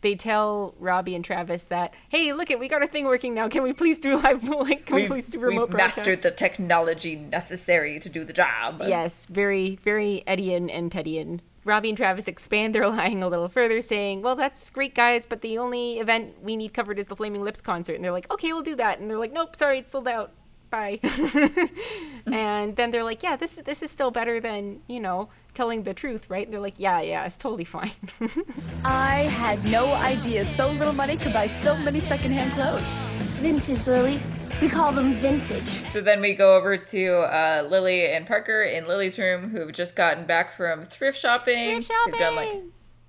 they 0.00 0.14
tell 0.14 0.74
Robbie 0.78 1.14
and 1.14 1.24
Travis 1.24 1.64
that, 1.66 1.92
"Hey, 2.08 2.32
look 2.32 2.50
it, 2.50 2.58
we 2.58 2.68
got 2.68 2.82
a 2.82 2.86
thing 2.88 3.04
working 3.04 3.34
now. 3.34 3.48
Can 3.48 3.62
we 3.62 3.72
please 3.72 3.98
do 3.98 4.16
live? 4.22 4.44
Like, 4.44 4.86
can 4.86 4.96
we 4.96 5.02
We've, 5.02 5.10
please 5.10 5.28
do 5.28 5.38
remote 5.38 5.70
we've 5.70 5.76
mastered 5.76 6.22
the 6.22 6.30
technology 6.30 7.16
necessary 7.16 7.98
to 8.00 8.08
do 8.08 8.24
the 8.24 8.32
job. 8.32 8.82
Yes, 8.86 9.26
very, 9.26 9.76
very 9.82 10.22
Edian 10.26 10.70
and 10.70 10.90
Tedian. 10.90 11.40
Robbie 11.64 11.90
and 11.90 11.98
Travis 11.98 12.28
expand 12.28 12.74
their 12.74 12.88
lying 12.88 13.22
a 13.22 13.28
little 13.28 13.48
further, 13.48 13.80
saying, 13.80 14.22
Well, 14.22 14.34
that's 14.36 14.70
great, 14.70 14.94
guys, 14.94 15.26
but 15.26 15.42
the 15.42 15.58
only 15.58 15.98
event 15.98 16.42
we 16.42 16.56
need 16.56 16.72
covered 16.74 16.98
is 16.98 17.06
the 17.06 17.16
Flaming 17.16 17.42
Lips 17.42 17.60
concert. 17.60 17.94
And 17.94 18.04
they're 18.04 18.12
like, 18.12 18.30
Okay, 18.32 18.52
we'll 18.52 18.62
do 18.62 18.76
that. 18.76 18.98
And 18.98 19.10
they're 19.10 19.18
like, 19.18 19.32
Nope, 19.32 19.54
sorry, 19.54 19.78
it's 19.78 19.90
sold 19.90 20.08
out. 20.08 20.32
Bye. 20.70 21.00
and 22.26 22.76
then 22.76 22.90
they're 22.90 23.04
like, 23.04 23.22
Yeah, 23.22 23.36
this, 23.36 23.58
is 23.58 23.64
this 23.64 23.82
is 23.82 23.90
still 23.90 24.10
better 24.10 24.40
than, 24.40 24.80
you 24.86 25.00
know, 25.00 25.28
telling 25.54 25.84
the 25.84 25.94
truth, 25.94 26.28
right? 26.28 26.46
And 26.46 26.52
they're 26.52 26.60
like, 26.60 26.78
Yeah, 26.78 27.00
yeah, 27.00 27.24
it's 27.24 27.36
totally 27.36 27.64
fine. 27.64 27.92
I 28.84 29.22
had 29.22 29.64
no 29.64 29.92
idea 29.94 30.44
so 30.46 30.70
little 30.70 30.92
money 30.92 31.16
could 31.16 31.32
buy 31.32 31.46
so 31.46 31.76
many 31.78 32.00
secondhand 32.00 32.52
clothes. 32.52 32.88
Vintage, 33.40 33.86
Lily. 33.86 34.20
We 34.60 34.68
call 34.68 34.90
them 34.90 35.12
vintage. 35.14 35.84
So 35.84 36.00
then 36.00 36.20
we 36.20 36.32
go 36.32 36.56
over 36.56 36.76
to 36.76 37.08
uh, 37.18 37.66
Lily 37.70 38.12
and 38.12 38.26
Parker 38.26 38.62
in 38.62 38.88
Lily's 38.88 39.16
room, 39.16 39.50
who've 39.50 39.72
just 39.72 39.94
gotten 39.94 40.26
back 40.26 40.52
from 40.52 40.82
thrift 40.82 41.16
shopping. 41.16 41.80
Thrift 41.82 41.92
They've 42.06 42.18
done 42.18 42.34
like 42.34 42.62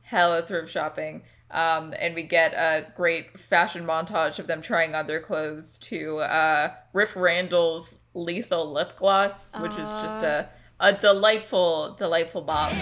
hella 0.04 0.43
thrift 0.43 0.72
shopping. 0.72 1.24
Um, 1.52 1.96
and 1.98 2.14
we 2.14 2.24
get 2.24 2.54
a 2.54 2.86
great 2.96 3.40
fashion 3.40 3.86
montage 3.86 4.38
of 4.38 4.48
them 4.48 4.62
trying 4.62 4.94
on 4.94 5.08
their 5.08 5.20
clothes 5.20 5.80
to 5.80 6.20
uh, 6.20 6.74
Riff 6.94 7.16
Randells' 7.16 8.00
Lethal 8.14 8.72
Lip 8.72 8.96
Gloss, 8.96 9.52
which 9.60 9.78
is 9.78 9.92
just 9.94 10.22
a, 10.22 10.50
a 10.80 10.94
delightful, 10.94 11.96
delightful 11.96 12.42
bop. 12.42 12.74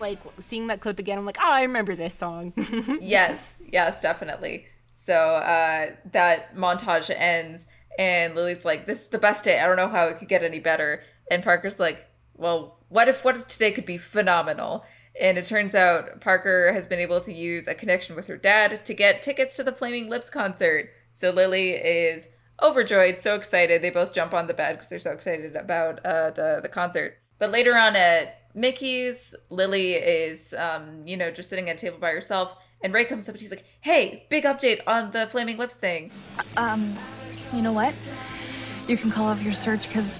like, 0.00 0.18
seeing 0.38 0.66
that 0.66 0.80
clip 0.80 0.98
again, 0.98 1.16
I'm 1.16 1.24
like, 1.24 1.38
Oh, 1.40 1.50
I 1.50 1.62
remember 1.62 1.94
this 1.94 2.14
song. 2.14 2.52
yes, 3.00 3.62
yes, 3.70 4.00
definitely. 4.00 4.66
So 4.90 5.14
uh, 5.14 5.92
that 6.10 6.54
montage 6.54 7.10
ends, 7.16 7.68
and 7.98 8.34
Lily's 8.34 8.64
like, 8.64 8.86
"This 8.86 9.02
is 9.02 9.08
the 9.08 9.18
best 9.18 9.44
day. 9.44 9.60
I 9.60 9.66
don't 9.66 9.76
know 9.76 9.88
how 9.88 10.06
it 10.06 10.18
could 10.18 10.28
get 10.28 10.42
any 10.42 10.60
better." 10.60 11.02
And 11.30 11.42
Parker's 11.42 11.80
like, 11.80 12.06
"Well, 12.34 12.78
what 12.88 13.08
if 13.08 13.24
what 13.24 13.36
if 13.36 13.46
today 13.46 13.72
could 13.72 13.86
be 13.86 13.98
phenomenal?" 13.98 14.84
And 15.20 15.36
it 15.36 15.44
turns 15.44 15.74
out 15.74 16.20
Parker 16.20 16.72
has 16.72 16.86
been 16.86 16.98
able 16.98 17.20
to 17.20 17.32
use 17.32 17.68
a 17.68 17.74
connection 17.74 18.16
with 18.16 18.26
her 18.28 18.36
dad 18.36 18.84
to 18.86 18.94
get 18.94 19.20
tickets 19.20 19.56
to 19.56 19.62
the 19.62 19.72
Flaming 19.72 20.08
Lips 20.08 20.30
concert. 20.30 20.90
So 21.10 21.30
Lily 21.30 21.72
is 21.72 22.28
overjoyed, 22.62 23.18
so 23.18 23.34
excited. 23.34 23.82
They 23.82 23.90
both 23.90 24.14
jump 24.14 24.32
on 24.32 24.46
the 24.46 24.54
bed 24.54 24.76
because 24.76 24.88
they're 24.88 24.98
so 24.98 25.12
excited 25.12 25.54
about 25.56 26.04
uh, 26.06 26.30
the 26.30 26.60
the 26.62 26.68
concert. 26.68 27.18
But 27.38 27.50
later 27.50 27.76
on 27.76 27.96
at 27.96 28.38
Mickey's, 28.54 29.34
Lily 29.50 29.94
is, 29.94 30.54
um, 30.54 31.02
you 31.06 31.16
know, 31.16 31.30
just 31.30 31.48
sitting 31.48 31.68
at 31.68 31.76
a 31.76 31.78
table 31.78 31.98
by 31.98 32.10
herself, 32.10 32.56
and 32.82 32.92
Ray 32.92 33.04
comes 33.04 33.28
up 33.28 33.34
and 33.34 33.40
he's 33.40 33.50
like, 33.50 33.64
"Hey, 33.80 34.26
big 34.30 34.44
update 34.44 34.80
on 34.86 35.10
the 35.10 35.26
Flaming 35.26 35.56
Lips 35.56 35.76
thing." 35.76 36.10
Um, 36.56 36.96
you 37.52 37.62
know 37.62 37.72
what? 37.72 37.94
You 38.88 38.96
can 38.96 39.10
call 39.10 39.26
off 39.26 39.42
your 39.42 39.52
search 39.52 39.86
because 39.86 40.18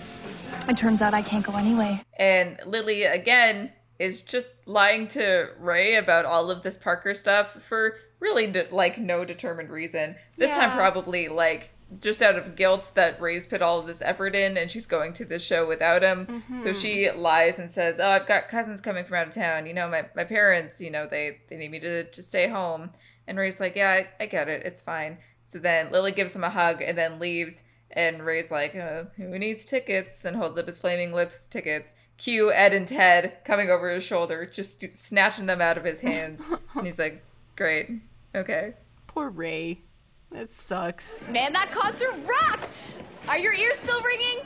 it 0.69 0.77
turns 0.77 1.03
out 1.03 1.15
I 1.15 1.23
can't 1.23 1.45
go 1.45 1.55
anyway. 1.55 2.01
And 2.17 2.59
Lily 2.67 3.05
again 3.05 3.73
is 3.99 4.21
just 4.21 4.49
lying 4.67 5.09
to 5.09 5.51
Ray 5.59 5.95
about 5.97 6.25
all 6.25 6.51
of 6.51 6.63
this 6.63 6.77
Parker 6.77 7.15
stuff 7.15 7.63
for 7.63 7.97
really 8.21 8.47
d- 8.47 8.65
like 8.71 8.99
no 8.99 9.25
determined 9.25 9.71
reason. 9.71 10.17
This 10.37 10.57
time 10.57 10.71
probably 10.71 11.29
like 11.29 11.71
just 12.01 12.23
out 12.23 12.37
of 12.37 12.57
guilt 12.57 12.93
that 12.95 13.21
Ray's 13.21 13.47
put 13.47 13.61
all 13.61 13.79
of 13.79 13.87
this 13.87 14.03
effort 14.03 14.35
in 14.35 14.57
and 14.57 14.71
she's 14.71 14.87
going 14.87 15.13
to 15.15 15.25
this 15.25 15.45
show 15.45 15.67
without 15.67 16.03
him. 16.03 16.43
So 16.57 16.71
mm-hmm. 16.71 16.81
she 16.81 17.11
lies 17.11 17.59
and 17.59 17.69
says, 17.71 18.01
"Oh, 18.01 18.11
I've 18.11 18.27
got 18.27 18.49
cousins 18.49 18.81
coming 18.81 19.05
from 19.05 19.17
out 19.17 19.29
of 19.29 19.35
town. 19.35 19.67
You 19.67 19.75
know, 19.75 19.89
my, 19.89 20.07
my 20.17 20.25
parents, 20.25 20.81
you 20.81 20.91
know, 20.91 21.07
they 21.07 21.39
they 21.49 21.57
need 21.57 21.71
me 21.71 21.81
to 21.81 22.05
to 22.05 22.23
stay 22.23 22.49
home." 22.49 22.91
And 23.27 23.39
Ray's 23.39 23.61
like, 23.61 23.77
"Yeah, 23.77 23.91
I, 23.91 24.09
I 24.21 24.27
get 24.27 24.49
it. 24.49 24.63
It's 24.65 24.81
fine." 24.81 25.19
So 25.53 25.59
then 25.59 25.93
Lily 25.93 26.13
gives 26.13 26.35
him 26.35 26.45
a 26.45 26.51
hug 26.51 26.81
and 26.81 26.97
then 26.97 27.19
leaves 27.19 27.63
and 27.91 28.25
Ray's 28.25 28.51
like, 28.51 28.75
uh, 28.75 29.05
who 29.17 29.39
needs 29.39 29.67
tickets? 29.67 30.25
And 30.25 30.37
holds 30.37 30.57
up 30.57 30.67
his 30.67 30.79
flaming 30.79 31.13
lips 31.13 31.47
tickets. 31.47 31.97
Cue 32.17 32.51
Ed 32.51 32.73
and 32.73 32.89
Ted 32.89 33.45
coming 33.45 33.71
over 33.71 33.91
his 33.91 34.03
shoulder, 34.03 34.47
just 34.47 34.81
snatching 34.97 35.45
them 35.45 35.61
out 35.61 35.77
of 35.77 35.85
his 35.85 36.01
hands. 36.01 36.43
and 36.75 36.87
he's 36.87 36.99
like, 36.99 37.23
great. 37.55 37.91
Okay. 38.35 38.73
Poor 39.07 39.29
Ray. 39.29 39.83
That 40.31 40.51
sucks. 40.51 41.21
Man, 41.29 41.53
that 41.53 41.71
concert 41.71 42.15
rocked! 42.25 43.03
Are 43.29 43.39
your 43.39 43.53
ears 43.53 43.77
still 43.77 44.01
ringing? 44.01 44.39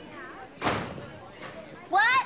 What? 1.87 2.25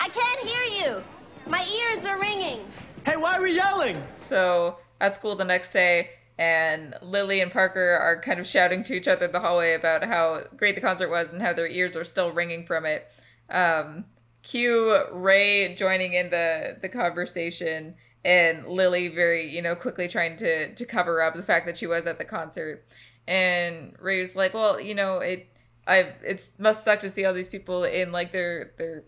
I 0.00 0.08
can't 0.08 0.40
hear 0.44 0.88
you. 0.88 1.04
My 1.46 1.64
ears 1.64 2.04
are 2.04 2.18
ringing. 2.18 2.66
Hey, 3.06 3.16
why 3.16 3.38
are 3.38 3.42
we 3.42 3.54
yelling? 3.54 3.96
So 4.12 4.78
at 5.00 5.14
school 5.14 5.36
the 5.36 5.44
next 5.44 5.72
day, 5.72 6.10
and 6.38 6.94
Lily 7.02 7.40
and 7.40 7.50
Parker 7.50 7.98
are 8.00 8.20
kind 8.20 8.38
of 8.38 8.46
shouting 8.46 8.84
to 8.84 8.94
each 8.94 9.08
other 9.08 9.26
in 9.26 9.32
the 9.32 9.40
hallway 9.40 9.74
about 9.74 10.04
how 10.04 10.44
great 10.56 10.76
the 10.76 10.80
concert 10.80 11.10
was 11.10 11.32
and 11.32 11.42
how 11.42 11.52
their 11.52 11.66
ears 11.66 11.96
are 11.96 12.04
still 12.04 12.30
ringing 12.30 12.64
from 12.64 12.86
it. 12.86 13.10
Um, 13.50 14.04
cue 14.42 15.04
Ray 15.12 15.74
joining 15.74 16.12
in 16.12 16.30
the 16.30 16.78
the 16.80 16.88
conversation, 16.88 17.96
and 18.24 18.66
Lily 18.68 19.08
very 19.08 19.48
you 19.48 19.60
know 19.62 19.74
quickly 19.74 20.06
trying 20.06 20.36
to 20.36 20.74
to 20.74 20.84
cover 20.84 21.20
up 21.20 21.34
the 21.34 21.42
fact 21.42 21.66
that 21.66 21.76
she 21.76 21.86
was 21.86 22.06
at 22.06 22.18
the 22.18 22.24
concert. 22.24 22.86
And 23.26 23.94
Ray 23.98 24.20
was 24.20 24.36
like, 24.36 24.54
"Well, 24.54 24.80
you 24.80 24.94
know, 24.94 25.18
it 25.18 25.48
I 25.88 26.12
it's 26.22 26.58
must 26.58 26.84
suck 26.84 27.00
to 27.00 27.10
see 27.10 27.24
all 27.24 27.34
these 27.34 27.48
people 27.48 27.84
in 27.84 28.12
like 28.12 28.30
their 28.30 28.72
their 28.78 29.04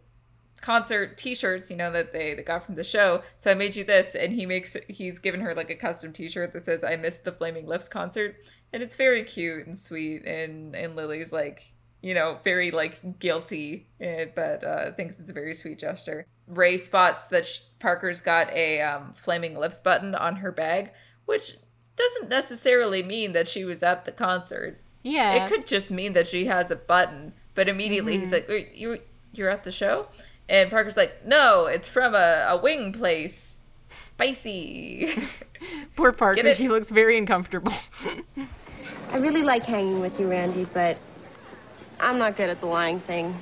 concert 0.60 1.16
t-shirts 1.16 1.70
you 1.70 1.76
know 1.76 1.90
that 1.90 2.12
they, 2.12 2.34
they 2.34 2.42
got 2.42 2.64
from 2.64 2.74
the 2.74 2.84
show. 2.84 3.22
So 3.36 3.50
i 3.50 3.54
made 3.54 3.76
you 3.76 3.84
this 3.84 4.14
and 4.14 4.32
he 4.32 4.46
makes 4.46 4.76
he's 4.88 5.18
given 5.18 5.40
her 5.40 5.54
like 5.54 5.70
a 5.70 5.74
custom 5.74 6.12
t-shirt 6.12 6.52
that 6.52 6.64
says 6.64 6.84
i 6.84 6.96
missed 6.96 7.24
the 7.24 7.32
flaming 7.32 7.66
lips 7.66 7.88
concert. 7.88 8.36
And 8.72 8.82
it's 8.82 8.96
very 8.96 9.24
cute 9.24 9.66
and 9.66 9.76
sweet 9.76 10.24
and 10.24 10.74
and 10.76 10.96
lily's 10.96 11.32
like 11.32 11.72
you 12.02 12.14
know 12.14 12.38
very 12.44 12.70
like 12.70 13.18
guilty 13.18 13.88
eh, 14.00 14.26
but 14.34 14.64
uh 14.64 14.92
thinks 14.92 15.20
it's 15.20 15.30
a 15.30 15.34
very 15.34 15.54
sweet 15.54 15.78
gesture. 15.78 16.26
Ray 16.46 16.78
spots 16.78 17.28
that 17.28 17.46
sh- 17.46 17.60
parker's 17.78 18.20
got 18.20 18.50
a 18.52 18.80
um, 18.82 19.12
flaming 19.14 19.56
lips 19.56 19.78
button 19.80 20.14
on 20.14 20.36
her 20.36 20.52
bag 20.52 20.92
which 21.26 21.56
doesn't 21.96 22.28
necessarily 22.28 23.02
mean 23.02 23.32
that 23.32 23.48
she 23.48 23.64
was 23.64 23.82
at 23.82 24.04
the 24.04 24.12
concert. 24.12 24.80
Yeah. 25.02 25.32
it 25.44 25.48
could 25.48 25.66
just 25.66 25.90
mean 25.90 26.12
that 26.12 26.26
she 26.26 26.44
has 26.46 26.70
a 26.70 26.76
button 26.76 27.32
but 27.54 27.68
immediately 27.68 28.18
he's 28.18 28.32
like 28.32 28.48
you 28.74 28.98
you're 29.32 29.48
at 29.48 29.64
the 29.64 29.72
show 29.72 30.08
and 30.50 30.68
parker's 30.68 30.96
like 30.96 31.24
no 31.24 31.64
it's 31.66 31.88
from 31.88 32.14
a, 32.14 32.46
a 32.48 32.56
wing 32.56 32.92
place 32.92 33.60
spicy 33.88 35.08
Poor 35.96 36.12
Parker. 36.12 36.54
She 36.54 36.68
looks 36.68 36.90
very 36.90 37.18
uncomfortable. 37.18 37.72
I 39.12 39.18
really 39.18 39.42
like 39.42 39.66
hanging 39.66 40.00
with 40.00 40.18
you, 40.18 40.30
Randy, 40.30 40.66
but 40.72 40.96
I'm 41.98 42.18
not 42.18 42.36
good 42.36 42.48
at 42.48 42.60
the 42.60 42.66
lying 42.66 43.00
thing. 43.00 43.36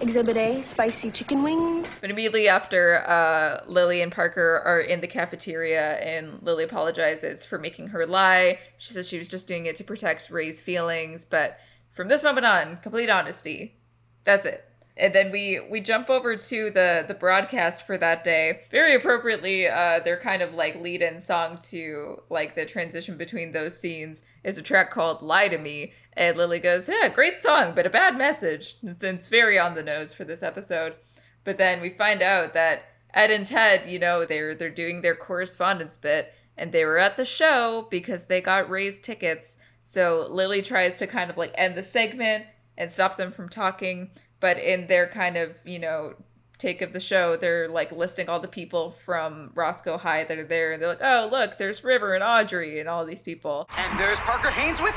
Exhibit 0.00 0.36
A, 0.36 0.62
spicy 0.62 1.10
chicken 1.10 1.42
wings. 1.42 2.00
but 2.00 2.10
immediately 2.10 2.48
after 2.48 2.98
uh, 3.08 3.64
lily 3.66 4.02
and 4.02 4.12
parker 4.12 4.62
are 4.64 4.80
in 4.80 5.00
the 5.00 5.06
cafeteria 5.06 5.94
and 5.98 6.42
lily 6.42 6.64
apologizes 6.64 7.44
for 7.44 7.58
making 7.58 7.88
her 7.88 8.04
lie 8.04 8.58
she 8.76 8.92
says 8.92 9.08
she 9.08 9.18
was 9.18 9.28
just 9.28 9.46
doing 9.46 9.66
it 9.66 9.76
to 9.76 9.84
protect 9.84 10.30
ray's 10.30 10.60
feelings 10.60 11.24
but 11.24 11.58
from 11.92 12.08
this 12.08 12.24
moment 12.24 12.44
on 12.44 12.76
complete 12.78 13.08
honesty 13.08 13.76
that's 14.24 14.44
it 14.44 14.68
and 14.96 15.12
then 15.14 15.30
we 15.30 15.60
we 15.70 15.80
jump 15.80 16.08
over 16.08 16.36
to 16.36 16.70
the 16.70 17.04
the 17.06 17.14
broadcast 17.14 17.86
for 17.86 17.98
that 17.98 18.22
day. 18.24 18.60
Very 18.70 18.94
appropriately 18.94 19.66
uh 19.66 20.00
their 20.00 20.16
kind 20.16 20.42
of 20.42 20.54
like 20.54 20.80
lead 20.80 21.02
in 21.02 21.20
song 21.20 21.58
to 21.70 22.22
like 22.30 22.54
the 22.54 22.64
transition 22.64 23.16
between 23.16 23.52
those 23.52 23.78
scenes 23.78 24.22
is 24.44 24.58
a 24.58 24.62
track 24.62 24.90
called 24.90 25.22
lie 25.22 25.48
to 25.48 25.58
me. 25.58 25.92
And 26.16 26.36
lily 26.36 26.60
goes 26.60 26.88
yeah 26.88 27.08
great 27.08 27.38
song 27.38 27.72
but 27.74 27.86
a 27.86 27.90
bad 27.90 28.16
message 28.16 28.76
it's, 28.82 29.02
it's 29.02 29.28
very 29.28 29.58
on 29.58 29.74
the 29.74 29.82
nose 29.82 30.12
for 30.12 30.24
this 30.24 30.42
episode. 30.42 30.94
But 31.42 31.58
then 31.58 31.80
we 31.80 31.90
find 31.90 32.22
out 32.22 32.54
that 32.54 32.84
ed 33.12 33.30
and 33.30 33.46
ted 33.46 33.90
you 33.90 33.98
know 33.98 34.24
they're 34.24 34.54
they're 34.54 34.70
doing 34.70 35.02
their 35.02 35.16
correspondence 35.16 35.96
bit 35.96 36.32
and 36.56 36.70
they 36.70 36.84
were 36.84 36.98
at 36.98 37.16
the 37.16 37.24
show 37.24 37.88
because 37.90 38.26
they 38.26 38.40
got 38.40 38.70
Ray's 38.70 39.00
tickets. 39.00 39.58
So 39.82 40.28
lily 40.30 40.62
tries 40.62 40.98
to 40.98 41.08
kind 41.08 41.30
of 41.30 41.36
like 41.36 41.52
end 41.56 41.74
the 41.74 41.82
segment 41.82 42.46
and 42.78 42.90
stop 42.90 43.16
them 43.16 43.32
from 43.32 43.48
talking 43.48 44.10
but 44.44 44.58
in 44.58 44.86
their 44.88 45.06
kind 45.08 45.36
of 45.36 45.56
you 45.64 45.78
know 45.78 46.14
take 46.58 46.80
of 46.82 46.92
the 46.92 47.00
show 47.00 47.36
they're 47.36 47.68
like 47.68 47.90
listing 47.92 48.28
all 48.28 48.38
the 48.40 48.48
people 48.60 48.90
from 49.06 49.50
roscoe 49.54 49.96
high 49.98 50.22
that 50.24 50.38
are 50.38 50.44
there 50.56 50.72
and 50.72 50.80
they're 50.80 50.88
like 50.96 51.02
oh 51.02 51.28
look 51.30 51.58
there's 51.58 51.82
river 51.82 52.14
and 52.14 52.22
audrey 52.22 52.78
and 52.80 52.88
all 52.88 53.04
these 53.04 53.22
people 53.22 53.66
And 53.78 53.98
there's 53.98 54.18
Parker 54.20 54.50
Haynes 54.50 54.80
with. 54.80 54.94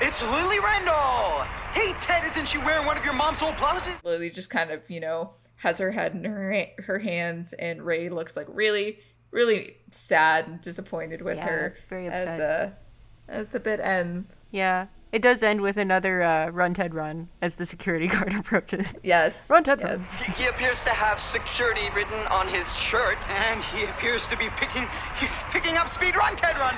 It's 0.00 0.22
Lily 0.22 0.60
Randall. 0.60 1.44
Hey, 1.72 1.92
Ted, 2.00 2.24
isn't 2.30 2.46
she 2.46 2.58
wearing 2.58 2.86
one 2.86 2.96
of 2.96 3.04
your 3.04 3.14
mom's 3.14 3.42
old 3.42 3.56
blouses? 3.56 3.98
lily 4.04 4.30
just 4.30 4.48
kind 4.50 4.70
of 4.70 4.80
you 4.88 5.00
know 5.00 5.32
has 5.56 5.78
her 5.78 5.90
head 5.90 6.14
in 6.14 6.24
her 6.24 6.66
her 6.86 6.98
hands 7.00 7.52
and 7.54 7.82
ray 7.82 8.08
looks 8.08 8.36
like 8.36 8.46
really 8.48 8.98
really 9.32 9.76
sad 9.90 10.46
and 10.48 10.60
disappointed 10.60 11.20
with 11.22 11.36
Yeah, 11.36 11.46
her 11.48 11.76
very 11.88 12.06
as 12.06 12.28
upset. 12.28 12.40
uh 12.50 12.70
as 13.38 13.48
the 13.50 13.60
bit 13.60 13.80
ends 13.80 14.36
yeah. 14.52 14.86
It 15.10 15.22
does 15.22 15.42
end 15.42 15.62
with 15.62 15.78
another 15.78 16.22
uh, 16.22 16.48
run, 16.50 16.74
Ted, 16.74 16.94
run 16.94 17.28
as 17.40 17.54
the 17.54 17.64
security 17.64 18.06
guard 18.14 18.34
approaches. 18.34 18.94
yes 19.02 19.48
Run, 19.48 19.64
Ted, 19.64 19.80
yes. 19.80 20.20
He 20.20 20.46
appears 20.46 20.84
to 20.84 20.90
have 20.90 21.18
security 21.18 21.88
written 21.94 22.26
on 22.26 22.46
his 22.48 22.70
shirt, 22.74 23.28
and 23.30 23.62
he 23.64 23.84
appears 23.84 24.26
to 24.28 24.36
be 24.36 24.48
picking 24.56 24.86
he's 25.18 25.30
picking 25.50 25.76
up 25.76 25.88
speed. 25.88 26.14
Run, 26.14 26.36
Ted, 26.36 26.56
run. 26.58 26.76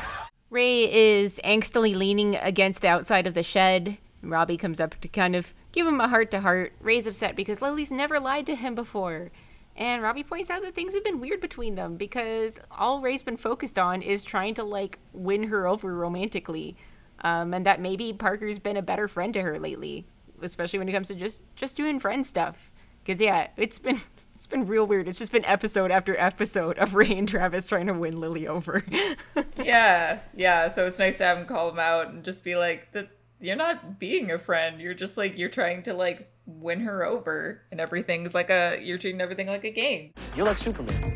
Ray 0.49 0.93
is 0.93 1.41
angstily 1.45 1.95
leaning 1.95 2.37
against 2.37 2.83
the 2.83 2.89
outside 2.89 3.27
of 3.27 3.35
the 3.35 3.43
shed. 3.43 3.99
Robbie 4.23 4.57
comes 4.57 4.81
up 4.81 5.01
to 5.01 5.09
kind 5.09 5.35
of 5.35 5.55
give 5.73 5.87
him 5.87 6.01
a 6.01 6.09
heart 6.09 6.31
to 6.33 6.41
heart. 6.41 6.73
Ray's 6.81 7.07
upset 7.07 7.37
because 7.37 7.63
Lily's 7.63 7.91
never 7.93 8.21
lied 8.21 8.47
to 8.47 8.55
him 8.55 8.75
before. 8.75 9.31
And 9.77 10.03
Robbie 10.03 10.25
points 10.25 10.51
out 10.51 10.63
that 10.63 10.75
things 10.75 10.93
have 10.95 11.05
been 11.05 11.21
weird 11.21 11.41
between 11.41 11.75
them 11.77 11.97
because 11.97 12.59
all 12.71 13.01
Ray's 13.01 13.23
been 13.23 13.37
focused 13.37 13.79
on 13.79 14.03
is 14.03 14.25
trying 14.25 14.55
to, 14.55 14.65
like, 14.65 14.99
win 15.13 15.45
her 15.45 15.67
over 15.67 15.95
romantically. 15.95 16.77
Um, 17.23 17.53
and 17.53 17.67
that 17.67 17.81
maybe 17.81 18.13
Parker's 18.13 18.59
been 18.59 18.77
a 18.77 18.83
better 18.83 19.09
friend 19.09 19.35
to 19.35 19.43
her 19.43 19.59
lately, 19.59 20.07
especially 20.41 20.79
when 20.79 20.89
it 20.89 20.93
comes 20.93 21.09
to 21.09 21.15
just, 21.15 21.43
just 21.55 21.77
doing 21.77 21.99
friend 22.01 22.27
stuff. 22.27 22.71
Because, 23.03 23.21
yeah, 23.21 23.49
it's 23.57 23.79
been. 23.79 24.01
It's 24.33 24.47
been 24.47 24.67
real 24.67 24.87
weird. 24.87 25.07
It's 25.07 25.19
just 25.19 25.33
been 25.33 25.45
episode 25.45 25.91
after 25.91 26.19
episode 26.19 26.79
of 26.79 26.95
Ray 26.95 27.13
and 27.13 27.29
Travis 27.29 27.67
trying 27.67 27.89
to 27.89 27.93
win 27.93 28.21
Lily 28.21 28.49
over. 28.49 28.83
yeah 29.63 30.21
yeah 30.35 30.69
so 30.69 30.87
it's 30.87 30.99
nice 30.99 31.19
to 31.19 31.25
have 31.25 31.37
him 31.37 31.45
call 31.45 31.69
him 31.69 31.79
out 31.79 32.09
and 32.09 32.25
just 32.25 32.43
be 32.43 32.57
like 32.57 32.91
that 32.93 33.11
you're 33.41 33.55
not 33.55 33.99
being 33.99 34.31
a 34.31 34.39
friend 34.39 34.81
you're 34.81 34.95
just 34.95 35.19
like 35.19 35.37
you're 35.37 35.51
trying 35.51 35.83
to 35.83 35.93
like 35.93 36.33
win 36.47 36.81
her 36.81 37.05
over 37.05 37.61
and 37.71 37.81
everything's 37.81 38.35
like 38.35 38.49
a 38.49 38.81
you're 38.83 38.97
treating 38.97 39.21
everything 39.21 39.47
like 39.47 39.65
a 39.65 39.71
game 39.71 40.11
You're 40.35 40.47
like 40.47 40.57
Superman. 40.59 41.15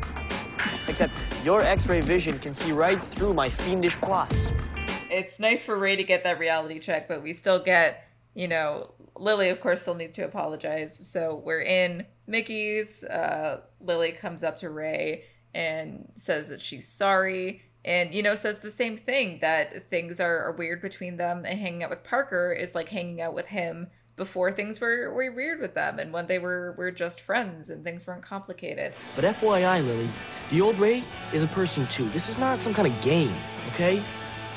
Except 0.87 1.13
your 1.43 1.61
X-ray 1.61 2.01
vision 2.01 2.37
can 2.37 2.53
see 2.53 2.71
right 2.71 3.01
through 3.01 3.33
my 3.33 3.49
fiendish 3.49 3.95
plots. 3.97 4.51
It's 5.15 5.39
nice 5.39 5.63
for 5.63 5.77
ray 5.77 5.95
to 5.95 6.03
get 6.03 6.23
that 6.23 6.39
reality 6.39 6.79
check 6.79 7.07
but 7.07 7.23
we 7.23 7.33
still 7.33 7.59
get 7.59 8.07
you 8.33 8.47
know 8.47 8.91
lily 9.17 9.49
of 9.49 9.61
course 9.61 9.81
still 9.81 9.95
needs 9.95 10.13
to 10.13 10.25
apologize 10.25 10.95
so 11.07 11.41
we're 11.45 11.61
in 11.61 12.05
mickey's 12.27 13.03
uh 13.05 13.61
lily 13.79 14.11
comes 14.11 14.43
up 14.43 14.57
to 14.57 14.69
ray 14.69 15.23
and 15.53 16.11
says 16.15 16.49
that 16.49 16.61
she's 16.61 16.87
sorry 16.87 17.61
and 17.85 18.13
you 18.13 18.21
know 18.21 18.35
says 18.35 18.59
the 18.59 18.71
same 18.71 18.97
thing 18.97 19.39
that 19.41 19.89
things 19.89 20.19
are, 20.19 20.43
are 20.43 20.51
weird 20.51 20.81
between 20.81 21.17
them 21.17 21.45
and 21.45 21.59
hanging 21.59 21.83
out 21.83 21.89
with 21.89 22.03
parker 22.03 22.51
is 22.51 22.75
like 22.75 22.89
hanging 22.89 23.21
out 23.21 23.33
with 23.33 23.47
him 23.47 23.87
before 24.17 24.49
things 24.49 24.79
were, 24.79 25.11
were 25.13 25.29
weird 25.31 25.59
with 25.59 25.75
them 25.75 25.99
and 25.99 26.11
when 26.11 26.27
they 26.27 26.39
were 26.39 26.73
were 26.77 26.91
just 26.91 27.21
friends 27.21 27.69
and 27.69 27.83
things 27.83 28.05
weren't 28.05 28.23
complicated 28.23 28.93
But 29.15 29.25
FYI, 29.25 29.85
Lily, 29.85 30.09
the 30.49 30.61
old 30.61 30.77
Ray 30.77 31.03
is 31.33 31.43
a 31.43 31.47
person 31.47 31.87
too. 31.87 32.07
This 32.09 32.29
is 32.29 32.37
not 32.37 32.61
some 32.61 32.73
kind 32.73 32.87
of 32.87 33.01
game, 33.01 33.33
okay? 33.73 34.01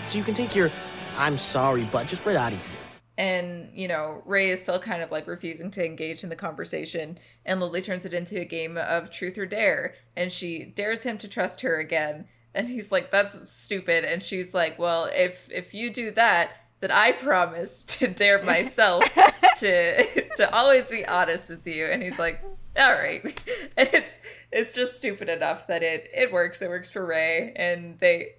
So 0.08 0.16
you 0.18 0.24
can 0.24 0.34
take 0.34 0.54
your 0.56 0.70
I'm 1.16 1.36
sorry, 1.36 1.86
but 1.92 2.06
just 2.06 2.24
right 2.24 2.36
out 2.36 2.52
of 2.52 2.58
here. 2.66 2.76
and 3.18 3.68
you 3.74 3.88
know 3.88 4.22
ray 4.24 4.50
is 4.50 4.62
still 4.62 4.78
kind 4.78 5.02
of 5.02 5.10
like 5.10 5.26
refusing 5.26 5.70
to 5.72 5.84
engage 5.84 6.22
in 6.22 6.30
the 6.30 6.36
conversation 6.36 7.18
and 7.44 7.60
lily 7.60 7.82
turns 7.82 8.06
it 8.06 8.14
into 8.14 8.40
a 8.40 8.44
game 8.44 8.78
of 8.78 9.10
truth 9.10 9.36
or 9.36 9.44
dare 9.46 9.94
and 10.16 10.30
she 10.30 10.64
dares 10.64 11.02
him 11.02 11.18
to 11.18 11.26
trust 11.28 11.60
her 11.62 11.78
again 11.80 12.26
and 12.54 12.68
he's 12.68 12.90
like 12.92 13.10
that's 13.10 13.52
stupid 13.52 14.04
and 14.04 14.22
she's 14.22 14.54
like 14.54 14.78
well 14.78 15.10
if 15.12 15.48
if 15.50 15.74
you 15.74 15.92
do 15.92 16.10
that 16.12 16.52
then 16.80 16.92
i 16.92 17.10
promise 17.10 17.82
to 17.82 18.06
dare 18.06 18.40
myself 18.42 19.02
to 19.58 20.04
to 20.36 20.54
always 20.54 20.88
be 20.88 21.04
honest 21.04 21.48
with 21.48 21.66
you 21.66 21.86
and 21.86 22.00
he's 22.02 22.18
like 22.20 22.40
all 22.78 22.92
right 22.92 23.24
and 23.76 23.90
it's 23.92 24.20
it's 24.52 24.70
just 24.70 24.96
stupid 24.96 25.28
enough 25.28 25.66
that 25.66 25.82
it 25.82 26.08
it 26.14 26.30
works 26.32 26.62
it 26.62 26.68
works 26.68 26.88
for 26.88 27.04
ray 27.04 27.52
and 27.56 27.98
they 27.98 28.34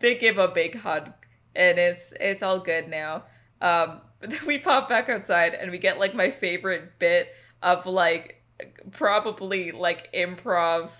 they 0.00 0.14
give 0.14 0.38
a 0.38 0.48
big 0.48 0.76
hug 0.80 1.12
and 1.54 1.78
it's 1.78 2.12
it's 2.20 2.42
all 2.42 2.58
good 2.58 2.88
now. 2.88 3.24
Um 3.60 4.00
then 4.20 4.38
we 4.46 4.58
pop 4.58 4.88
back 4.88 5.08
outside 5.08 5.54
and 5.54 5.70
we 5.70 5.78
get 5.78 5.98
like 5.98 6.14
my 6.14 6.30
favorite 6.30 6.98
bit 6.98 7.28
of 7.62 7.86
like 7.86 8.42
probably 8.92 9.72
like 9.72 10.12
improv 10.12 10.90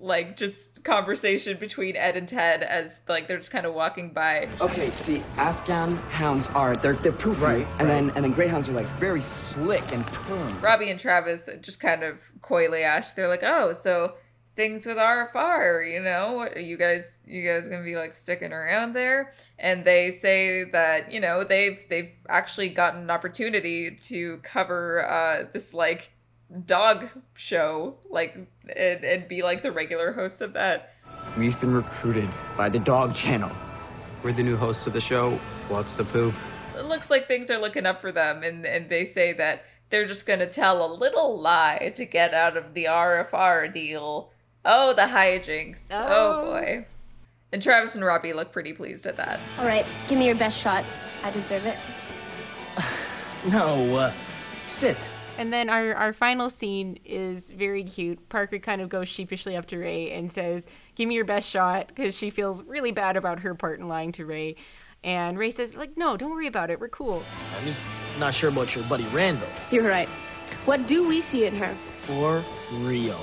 like 0.00 0.36
just 0.36 0.84
conversation 0.84 1.56
between 1.56 1.96
ed 1.96 2.16
and 2.16 2.28
ted 2.28 2.62
as 2.62 3.00
like 3.08 3.26
they're 3.26 3.38
just 3.38 3.50
kind 3.50 3.66
of 3.66 3.74
walking 3.74 4.12
by. 4.12 4.48
Okay, 4.60 4.90
see, 4.90 5.22
Afghan 5.36 5.96
hounds 6.10 6.46
are 6.48 6.76
they're 6.76 6.94
they're 6.94 7.10
poofy, 7.10 7.40
Right, 7.42 7.66
and 7.80 7.88
then 7.90 8.10
and 8.10 8.24
then 8.24 8.32
greyhounds 8.32 8.68
are 8.68 8.72
like 8.72 8.86
very 9.00 9.22
slick 9.22 9.82
and 9.92 10.06
turned. 10.12 10.62
robbie 10.62 10.90
and 10.90 11.00
travis 11.00 11.48
just 11.60 11.80
kind 11.80 12.04
of 12.04 12.30
coyly 12.42 12.84
ask. 12.84 13.16
They're 13.16 13.28
like 13.28 13.42
oh 13.42 13.72
so 13.72 14.14
things 14.58 14.84
with 14.84 14.96
rfr 14.96 15.88
you 15.88 16.00
know 16.00 16.32
what 16.32 16.56
are 16.56 16.60
you 16.60 16.76
guys 16.76 17.22
you 17.26 17.46
guys 17.46 17.68
gonna 17.68 17.84
be 17.84 17.94
like 17.94 18.12
sticking 18.12 18.52
around 18.52 18.92
there 18.92 19.32
and 19.56 19.84
they 19.84 20.10
say 20.10 20.64
that 20.64 21.12
you 21.12 21.20
know 21.20 21.44
they've 21.44 21.86
they've 21.88 22.18
actually 22.28 22.68
gotten 22.68 23.02
an 23.02 23.10
opportunity 23.10 23.88
to 23.92 24.38
cover 24.38 25.08
uh 25.08 25.44
this 25.52 25.72
like 25.72 26.10
dog 26.66 27.08
show, 27.34 27.96
like, 28.08 28.34
and, 28.34 29.04
and 29.04 29.28
be 29.28 29.42
like 29.42 29.62
the 29.62 29.72
regular 29.72 30.12
host 30.12 30.40
of 30.40 30.54
that. 30.54 30.94
We've 31.36 31.58
been 31.60 31.72
recruited 31.72 32.28
by 32.56 32.68
the 32.68 32.78
Dog 32.78 33.14
Channel. 33.14 33.50
We're 34.22 34.32
the 34.32 34.42
new 34.42 34.56
hosts 34.56 34.86
of 34.86 34.92
the 34.92 35.00
show. 35.00 35.32
What's 35.68 35.94
the 35.94 36.04
poop? 36.04 36.34
It 36.76 36.86
looks 36.86 37.10
like 37.10 37.28
things 37.28 37.50
are 37.50 37.60
looking 37.60 37.86
up 37.86 38.00
for 38.00 38.12
them, 38.12 38.42
and, 38.42 38.64
and 38.66 38.88
they 38.88 39.04
say 39.04 39.32
that 39.34 39.64
they're 39.90 40.06
just 40.06 40.26
gonna 40.26 40.46
tell 40.46 40.84
a 40.84 40.90
little 40.92 41.40
lie 41.40 41.92
to 41.94 42.04
get 42.04 42.34
out 42.34 42.56
of 42.56 42.74
the 42.74 42.84
RFR 42.84 43.72
deal. 43.72 44.30
Oh, 44.70 44.92
the 44.92 45.02
hijinks. 45.02 45.88
Oh, 45.90 46.06
Oh. 46.08 46.44
boy. 46.44 46.86
And 47.52 47.62
Travis 47.62 47.94
and 47.94 48.04
Robbie 48.04 48.34
look 48.34 48.52
pretty 48.52 48.74
pleased 48.74 49.06
at 49.06 49.16
that. 49.16 49.40
All 49.58 49.64
right, 49.64 49.86
give 50.08 50.18
me 50.18 50.26
your 50.26 50.34
best 50.34 50.58
shot. 50.58 50.84
I 51.24 51.30
deserve 51.30 51.64
it. 51.66 51.76
No, 53.46 53.96
uh, 53.96 54.12
sit. 54.66 55.08
And 55.38 55.52
then 55.52 55.70
our, 55.70 55.94
our 55.94 56.12
final 56.12 56.50
scene 56.50 56.98
is 57.04 57.52
very 57.52 57.84
cute. 57.84 58.28
Parker 58.28 58.58
kind 58.58 58.82
of 58.82 58.88
goes 58.88 59.06
sheepishly 59.06 59.56
up 59.56 59.66
to 59.66 59.78
Ray 59.78 60.10
and 60.10 60.30
says, 60.32 60.66
Give 60.96 61.08
me 61.08 61.14
your 61.14 61.24
best 61.24 61.48
shot, 61.48 61.86
because 61.86 62.16
she 62.16 62.30
feels 62.30 62.64
really 62.64 62.90
bad 62.90 63.16
about 63.16 63.38
her 63.40 63.54
part 63.54 63.78
in 63.78 63.86
lying 63.86 64.10
to 64.12 64.26
Ray. 64.26 64.56
And 65.04 65.38
Ray 65.38 65.52
says, 65.52 65.76
like, 65.76 65.96
no, 65.96 66.16
don't 66.16 66.32
worry 66.32 66.48
about 66.48 66.70
it. 66.70 66.80
We're 66.80 66.88
cool. 66.88 67.22
I'm 67.56 67.64
just 67.64 67.84
not 68.18 68.34
sure 68.34 68.50
about 68.50 68.74
your 68.74 68.82
buddy 68.86 69.04
Randall. 69.12 69.46
You're 69.70 69.88
right. 69.88 70.08
What 70.64 70.88
do 70.88 71.06
we 71.08 71.20
see 71.20 71.46
in 71.46 71.54
her? 71.54 71.72
For 72.06 72.42
real. 72.72 73.20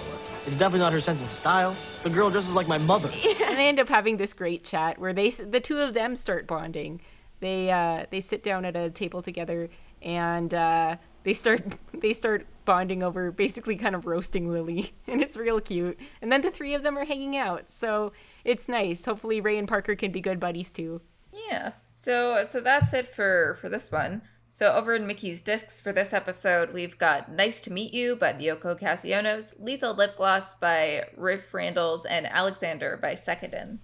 It's 0.47 0.55
definitely 0.55 0.81
not 0.81 0.93
her 0.93 1.01
sense 1.01 1.21
of 1.21 1.27
style. 1.27 1.75
The 2.03 2.09
girl 2.09 2.29
dresses 2.29 2.53
like 2.53 2.67
my 2.67 2.77
mother. 2.77 3.09
and 3.45 3.57
they 3.57 3.67
end 3.67 3.79
up 3.79 3.89
having 3.89 4.17
this 4.17 4.33
great 4.33 4.63
chat 4.63 4.99
where 4.99 5.11
they 5.11 5.29
the 5.29 5.59
two 5.59 5.79
of 5.79 5.93
them 5.93 6.15
start 6.15 6.45
bonding. 6.45 7.01
They 7.39 7.71
uh, 7.71 8.05
they 8.11 8.21
sit 8.21 8.43
down 8.43 8.63
at 8.63 8.75
a 8.75 8.89
table 8.89 9.21
together 9.21 9.69
and 10.01 10.53
uh, 10.53 10.97
they 11.23 11.33
start 11.33 11.63
they 11.93 12.13
start 12.13 12.45
bonding 12.63 13.03
over 13.03 13.31
basically 13.31 13.75
kind 13.75 13.95
of 13.95 14.05
roasting 14.05 14.49
Lily, 14.49 14.93
and 15.07 15.21
it's 15.21 15.35
real 15.35 15.59
cute. 15.59 15.99
And 16.21 16.31
then 16.31 16.41
the 16.41 16.51
three 16.51 16.73
of 16.73 16.83
them 16.83 16.97
are 16.97 17.05
hanging 17.05 17.35
out, 17.35 17.71
so 17.71 18.13
it's 18.43 18.69
nice. 18.69 19.05
Hopefully, 19.05 19.41
Ray 19.41 19.57
and 19.57 19.67
Parker 19.67 19.95
can 19.95 20.11
be 20.11 20.21
good 20.21 20.39
buddies 20.39 20.71
too. 20.71 21.01
Yeah. 21.49 21.73
So 21.91 22.43
so 22.43 22.61
that's 22.61 22.93
it 22.93 23.07
for 23.07 23.57
for 23.59 23.67
this 23.67 23.91
one. 23.91 24.21
So 24.55 24.71
over 24.71 24.95
in 24.95 25.05
Mickey's 25.05 25.41
discs 25.41 25.81
for 25.81 25.91
this 25.91 26.13
episode, 26.13 26.71
we've 26.71 26.97
got 26.97 27.29
"Nice 27.29 27.59
to 27.59 27.73
Meet 27.73 27.93
You" 27.93 28.15
by 28.15 28.31
Yoko 28.31 28.79
Casionos, 28.79 29.53
"Lethal 29.59 29.93
Lip 29.93 30.15
Gloss" 30.15 30.55
by 30.55 31.09
Riff 31.17 31.51
Randells, 31.51 32.05
and 32.09 32.25
"Alexander" 32.25 32.95
by 32.95 33.15
Sekadin. 33.15 33.79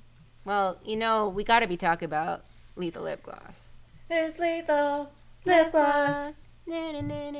Well, 0.45 0.79
you 0.85 0.95
know, 0.95 1.27
we 1.27 1.43
got 1.43 1.59
to 1.59 1.67
be 1.67 1.75
talking 1.75 2.05
about 2.05 2.45
lethal 2.77 3.03
lip 3.03 3.21
gloss. 3.21 3.67
It's 4.09 4.39
lethal 4.39 5.11
lip 5.43 5.73
gloss. 5.73 6.49
Na, 6.65 6.93
na, 6.93 7.01
na, 7.01 7.31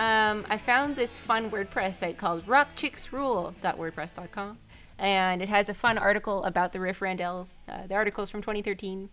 Um, 0.00 0.46
I 0.48 0.56
found 0.56 0.96
this 0.96 1.18
fun 1.18 1.50
WordPress 1.50 1.96
site 1.96 2.16
called 2.16 2.46
rockchicksrule.wordpress.com, 2.46 4.58
and 4.98 5.42
it 5.42 5.50
has 5.50 5.68
a 5.68 5.74
fun 5.74 5.98
article 5.98 6.42
about 6.44 6.72
the 6.72 6.80
Riff 6.80 7.00
Randells. 7.00 7.58
Uh, 7.68 7.86
the 7.86 7.96
article 7.96 8.24
is 8.24 8.30
from 8.30 8.40
2013. 8.40 9.10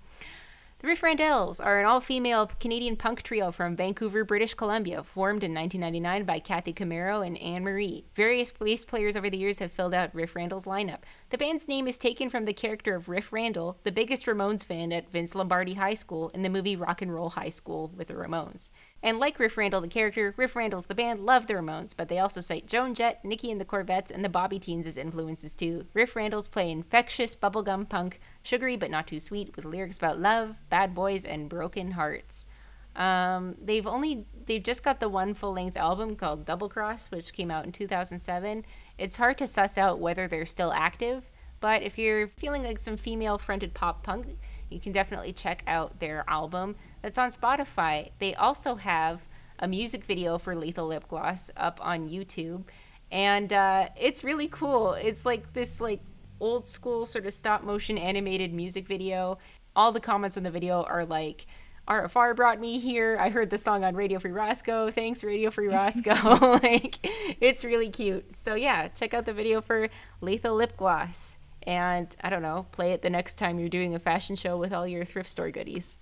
The 0.80 0.88
Riff 0.88 1.02
Randells 1.02 1.60
are 1.60 1.80
an 1.80 1.86
all 1.86 2.00
female 2.00 2.52
Canadian 2.60 2.96
punk 2.96 3.24
trio 3.24 3.52
from 3.52 3.76
Vancouver, 3.76 4.24
British 4.24 4.54
Columbia, 4.54 5.04
formed 5.04 5.44
in 5.44 5.54
1999 5.54 6.24
by 6.24 6.40
Kathy 6.40 6.72
Camaro 6.72 7.26
and 7.26 7.36
Anne 7.40 7.64
Marie. 7.64 8.06
Various 8.14 8.52
bass 8.52 8.86
players 8.86 9.18
over 9.18 9.30
the 9.30 9.40
years 9.40 9.58
have 9.58 9.72
filled 9.72 9.96
out 9.96 10.14
Riff 10.14 10.36
Randells' 10.36 10.68
lineup. 10.68 11.00
The 11.32 11.38
band's 11.38 11.68
name 11.68 11.88
is 11.88 11.98
taken 11.98 12.30
from 12.30 12.46
the 12.46 12.54
character 12.54 12.96
of 12.96 13.10
Riff 13.10 13.34
Randell, 13.34 13.80
the 13.84 13.92
biggest 13.92 14.28
Ramones 14.28 14.64
fan 14.64 14.94
at 14.94 15.12
Vince 15.12 15.34
Lombardi 15.34 15.74
High 15.74 15.96
School 15.96 16.30
in 16.30 16.44
the 16.44 16.50
movie 16.50 16.76
Rock 16.76 17.02
and 17.02 17.12
Roll 17.12 17.32
High 17.32 17.50
School 17.50 17.92
with 17.98 18.08
the 18.08 18.14
Ramones. 18.14 18.70
And 19.04 19.20
like 19.20 19.40
Riff 19.40 19.58
Randell, 19.58 19.82
the 19.82 19.88
character, 19.88 20.34
Riff 20.38 20.56
Randells 20.56 20.88
the 20.88 20.96
band 20.96 21.26
love 21.26 21.48
the 21.48 21.54
Ramones, 21.54 21.96
but 21.96 22.10
they 22.10 22.18
also 22.18 22.42
cite 22.42 22.68
Joan 22.68 22.96
Jett, 22.96 23.24
Nikki 23.24 23.52
and 23.52 23.62
the 23.62 23.66
Corvettes, 23.66 24.10
and 24.12 24.26
the 24.26 24.30
Bobbyteens 24.30 24.88
as 24.88 24.98
influences 24.98 25.56
too. 25.56 25.86
Riff 25.94 26.16
Randells 26.16 26.50
play 26.50 26.72
infectious 26.72 27.36
bubblegum 27.36 27.88
punk, 27.88 28.20
sugary 28.42 28.76
but 28.76 28.90
not 28.90 29.08
too 29.08 29.20
sweet, 29.20 29.56
with 29.56 29.66
lyrics 29.66 29.98
about 29.98 30.20
love, 30.20 30.58
bad 30.70 30.96
boys, 30.96 31.26
and 31.26 31.48
broken 31.48 31.92
hearts. 31.92 32.48
Um, 32.96 33.56
they've 33.64 33.86
only 33.86 34.26
they've 34.48 34.64
just 34.64 34.84
got 34.84 35.00
the 35.00 35.08
one 35.08 35.36
full 35.36 35.54
length 35.54 35.78
album 35.78 36.16
called 36.16 36.46
Double 36.46 36.68
Cross, 36.68 37.12
which 37.12 37.32
came 37.34 37.52
out 37.52 37.66
in 37.66 37.72
2007. 37.72 38.66
It's 38.98 39.18
hard 39.18 39.38
to 39.38 39.46
suss 39.46 39.78
out 39.78 40.00
whether 40.00 40.28
they're 40.28 40.48
still 40.48 40.74
active, 40.74 41.30
but 41.60 41.84
if 41.84 42.00
you're 42.00 42.28
feeling 42.28 42.64
like 42.64 42.80
some 42.80 42.98
female 42.98 43.38
fronted 43.38 43.76
pop 43.76 44.04
punk, 44.04 44.40
you 44.70 44.80
can 44.80 44.92
definitely 44.92 45.34
check 45.34 45.64
out 45.68 46.00
their 46.00 46.24
album. 46.28 46.76
That's 47.02 47.18
on 47.18 47.30
Spotify. 47.30 48.12
They 48.20 48.36
also 48.36 48.76
have 48.76 49.22
a 49.60 49.68
music 49.68 50.04
video 50.04 50.38
for 50.38 50.56
Lethal 50.56 50.88
Lip 50.88 51.08
Gloss 51.08 51.50
up 51.58 51.80
on 51.82 52.10
YouTube, 52.10 52.64
and 53.12 53.52
uh, 53.52 53.90
it's 54.00 54.24
really 54.24 54.48
cool. 54.48 54.94
It's 54.94 55.26
like 55.26 55.54
this 55.54 55.80
like 55.82 56.02
old 56.40 56.68
school 56.68 57.06
sort 57.06 57.26
of 57.26 57.34
stop 57.34 57.64
motion 57.64 57.98
animated 57.98 58.54
music 58.54 58.88
video. 58.88 59.38
All 59.76 59.92
the 59.92 60.00
comments 60.00 60.38
in 60.38 60.44
the 60.44 60.52
video 60.52 60.84
are 60.84 61.06
like. 61.06 61.46
RFR 61.88 62.36
brought 62.36 62.60
me 62.60 62.80
here. 62.80 63.18
I 63.18 63.30
heard 63.30 63.50
the 63.50 63.58
song 63.58 63.86
on 63.86 63.96
Radio 63.96 64.20
Free 64.20 64.34
Roscoe. 64.34 64.92
Thanks, 64.92 65.24
Radio 65.24 65.50
Free 65.50 65.70
Roscoe. 65.70 66.12
like, 66.62 66.98
it's 67.40 67.64
really 67.64 67.90
cute. 67.90 68.36
So, 68.36 68.56
yeah, 68.56 68.90
check 68.90 69.14
out 69.14 69.26
the 69.26 69.32
video 69.32 69.62
for 69.62 69.88
Lethal 70.20 70.56
Lip 70.56 70.76
Gloss. 70.76 71.37
And 71.68 72.16
I 72.24 72.30
don't 72.30 72.42
know, 72.42 72.66
play 72.72 72.94
it 72.94 73.02
the 73.02 73.10
next 73.10 73.36
time 73.36 73.60
you're 73.60 73.68
doing 73.68 73.94
a 73.94 74.00
fashion 74.00 74.38
show 74.38 74.58
with 74.58 74.74
all 74.74 74.88
your 74.88 75.04
thrift 75.04 75.30
store 75.30 75.52
goodies. 75.52 75.98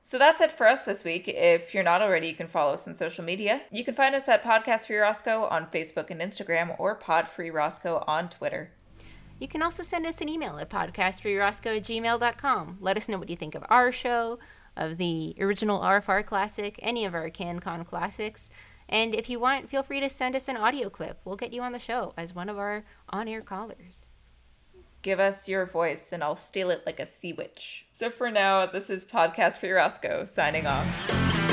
So 0.00 0.18
that's 0.18 0.40
it 0.40 0.50
for 0.50 0.66
us 0.66 0.84
this 0.84 1.04
week. 1.04 1.28
If 1.28 1.74
you're 1.74 1.84
not 1.84 2.00
already, 2.00 2.28
you 2.28 2.34
can 2.34 2.48
follow 2.48 2.72
us 2.72 2.88
on 2.88 2.94
social 2.94 3.22
media. 3.22 3.60
You 3.70 3.84
can 3.84 3.92
find 3.92 4.14
us 4.14 4.30
at 4.30 4.42
Podcast 4.42 4.86
Free 4.86 4.96
Roscoe 4.96 5.44
on 5.44 5.66
Facebook 5.66 6.10
and 6.10 6.22
Instagram 6.22 6.74
or 6.80 6.94
Pod 6.94 7.28
Free 7.28 7.50
Roscoe 7.50 8.02
on 8.06 8.30
Twitter. 8.30 8.72
You 9.38 9.46
can 9.46 9.62
also 9.62 9.82
send 9.82 10.06
us 10.06 10.22
an 10.22 10.30
email 10.30 10.58
at 10.58 10.70
podcastfreeroscoe 10.70 11.76
at 11.76 11.84
gmail.com. 11.84 12.78
Let 12.80 12.96
us 12.96 13.08
know 13.08 13.18
what 13.18 13.28
you 13.28 13.36
think 13.36 13.54
of 13.54 13.64
our 13.68 13.92
show, 13.92 14.38
of 14.74 14.96
the 14.96 15.34
original 15.38 15.80
RFR 15.80 16.24
classic, 16.24 16.78
any 16.82 17.04
of 17.04 17.14
our 17.14 17.28
CanCon 17.28 17.86
classics. 17.86 18.50
And 18.88 19.14
if 19.14 19.28
you 19.28 19.38
want, 19.38 19.68
feel 19.68 19.82
free 19.82 20.00
to 20.00 20.08
send 20.08 20.34
us 20.34 20.48
an 20.48 20.56
audio 20.56 20.88
clip. 20.88 21.20
We'll 21.24 21.36
get 21.36 21.52
you 21.52 21.60
on 21.60 21.72
the 21.72 21.78
show 21.78 22.14
as 22.16 22.34
one 22.34 22.48
of 22.48 22.58
our 22.58 22.84
on 23.10 23.28
air 23.28 23.42
callers. 23.42 24.06
Give 25.02 25.18
us 25.18 25.48
your 25.48 25.64
voice 25.64 26.12
and 26.12 26.22
I'll 26.22 26.36
steal 26.36 26.70
it 26.70 26.82
like 26.84 27.00
a 27.00 27.06
sea 27.06 27.32
witch. 27.32 27.86
So 27.90 28.10
for 28.10 28.30
now, 28.30 28.66
this 28.66 28.90
is 28.90 29.06
Podcast 29.06 29.58
Free 29.58 29.70
Roscoe 29.70 30.26
signing 30.26 30.66
off. 30.66 31.49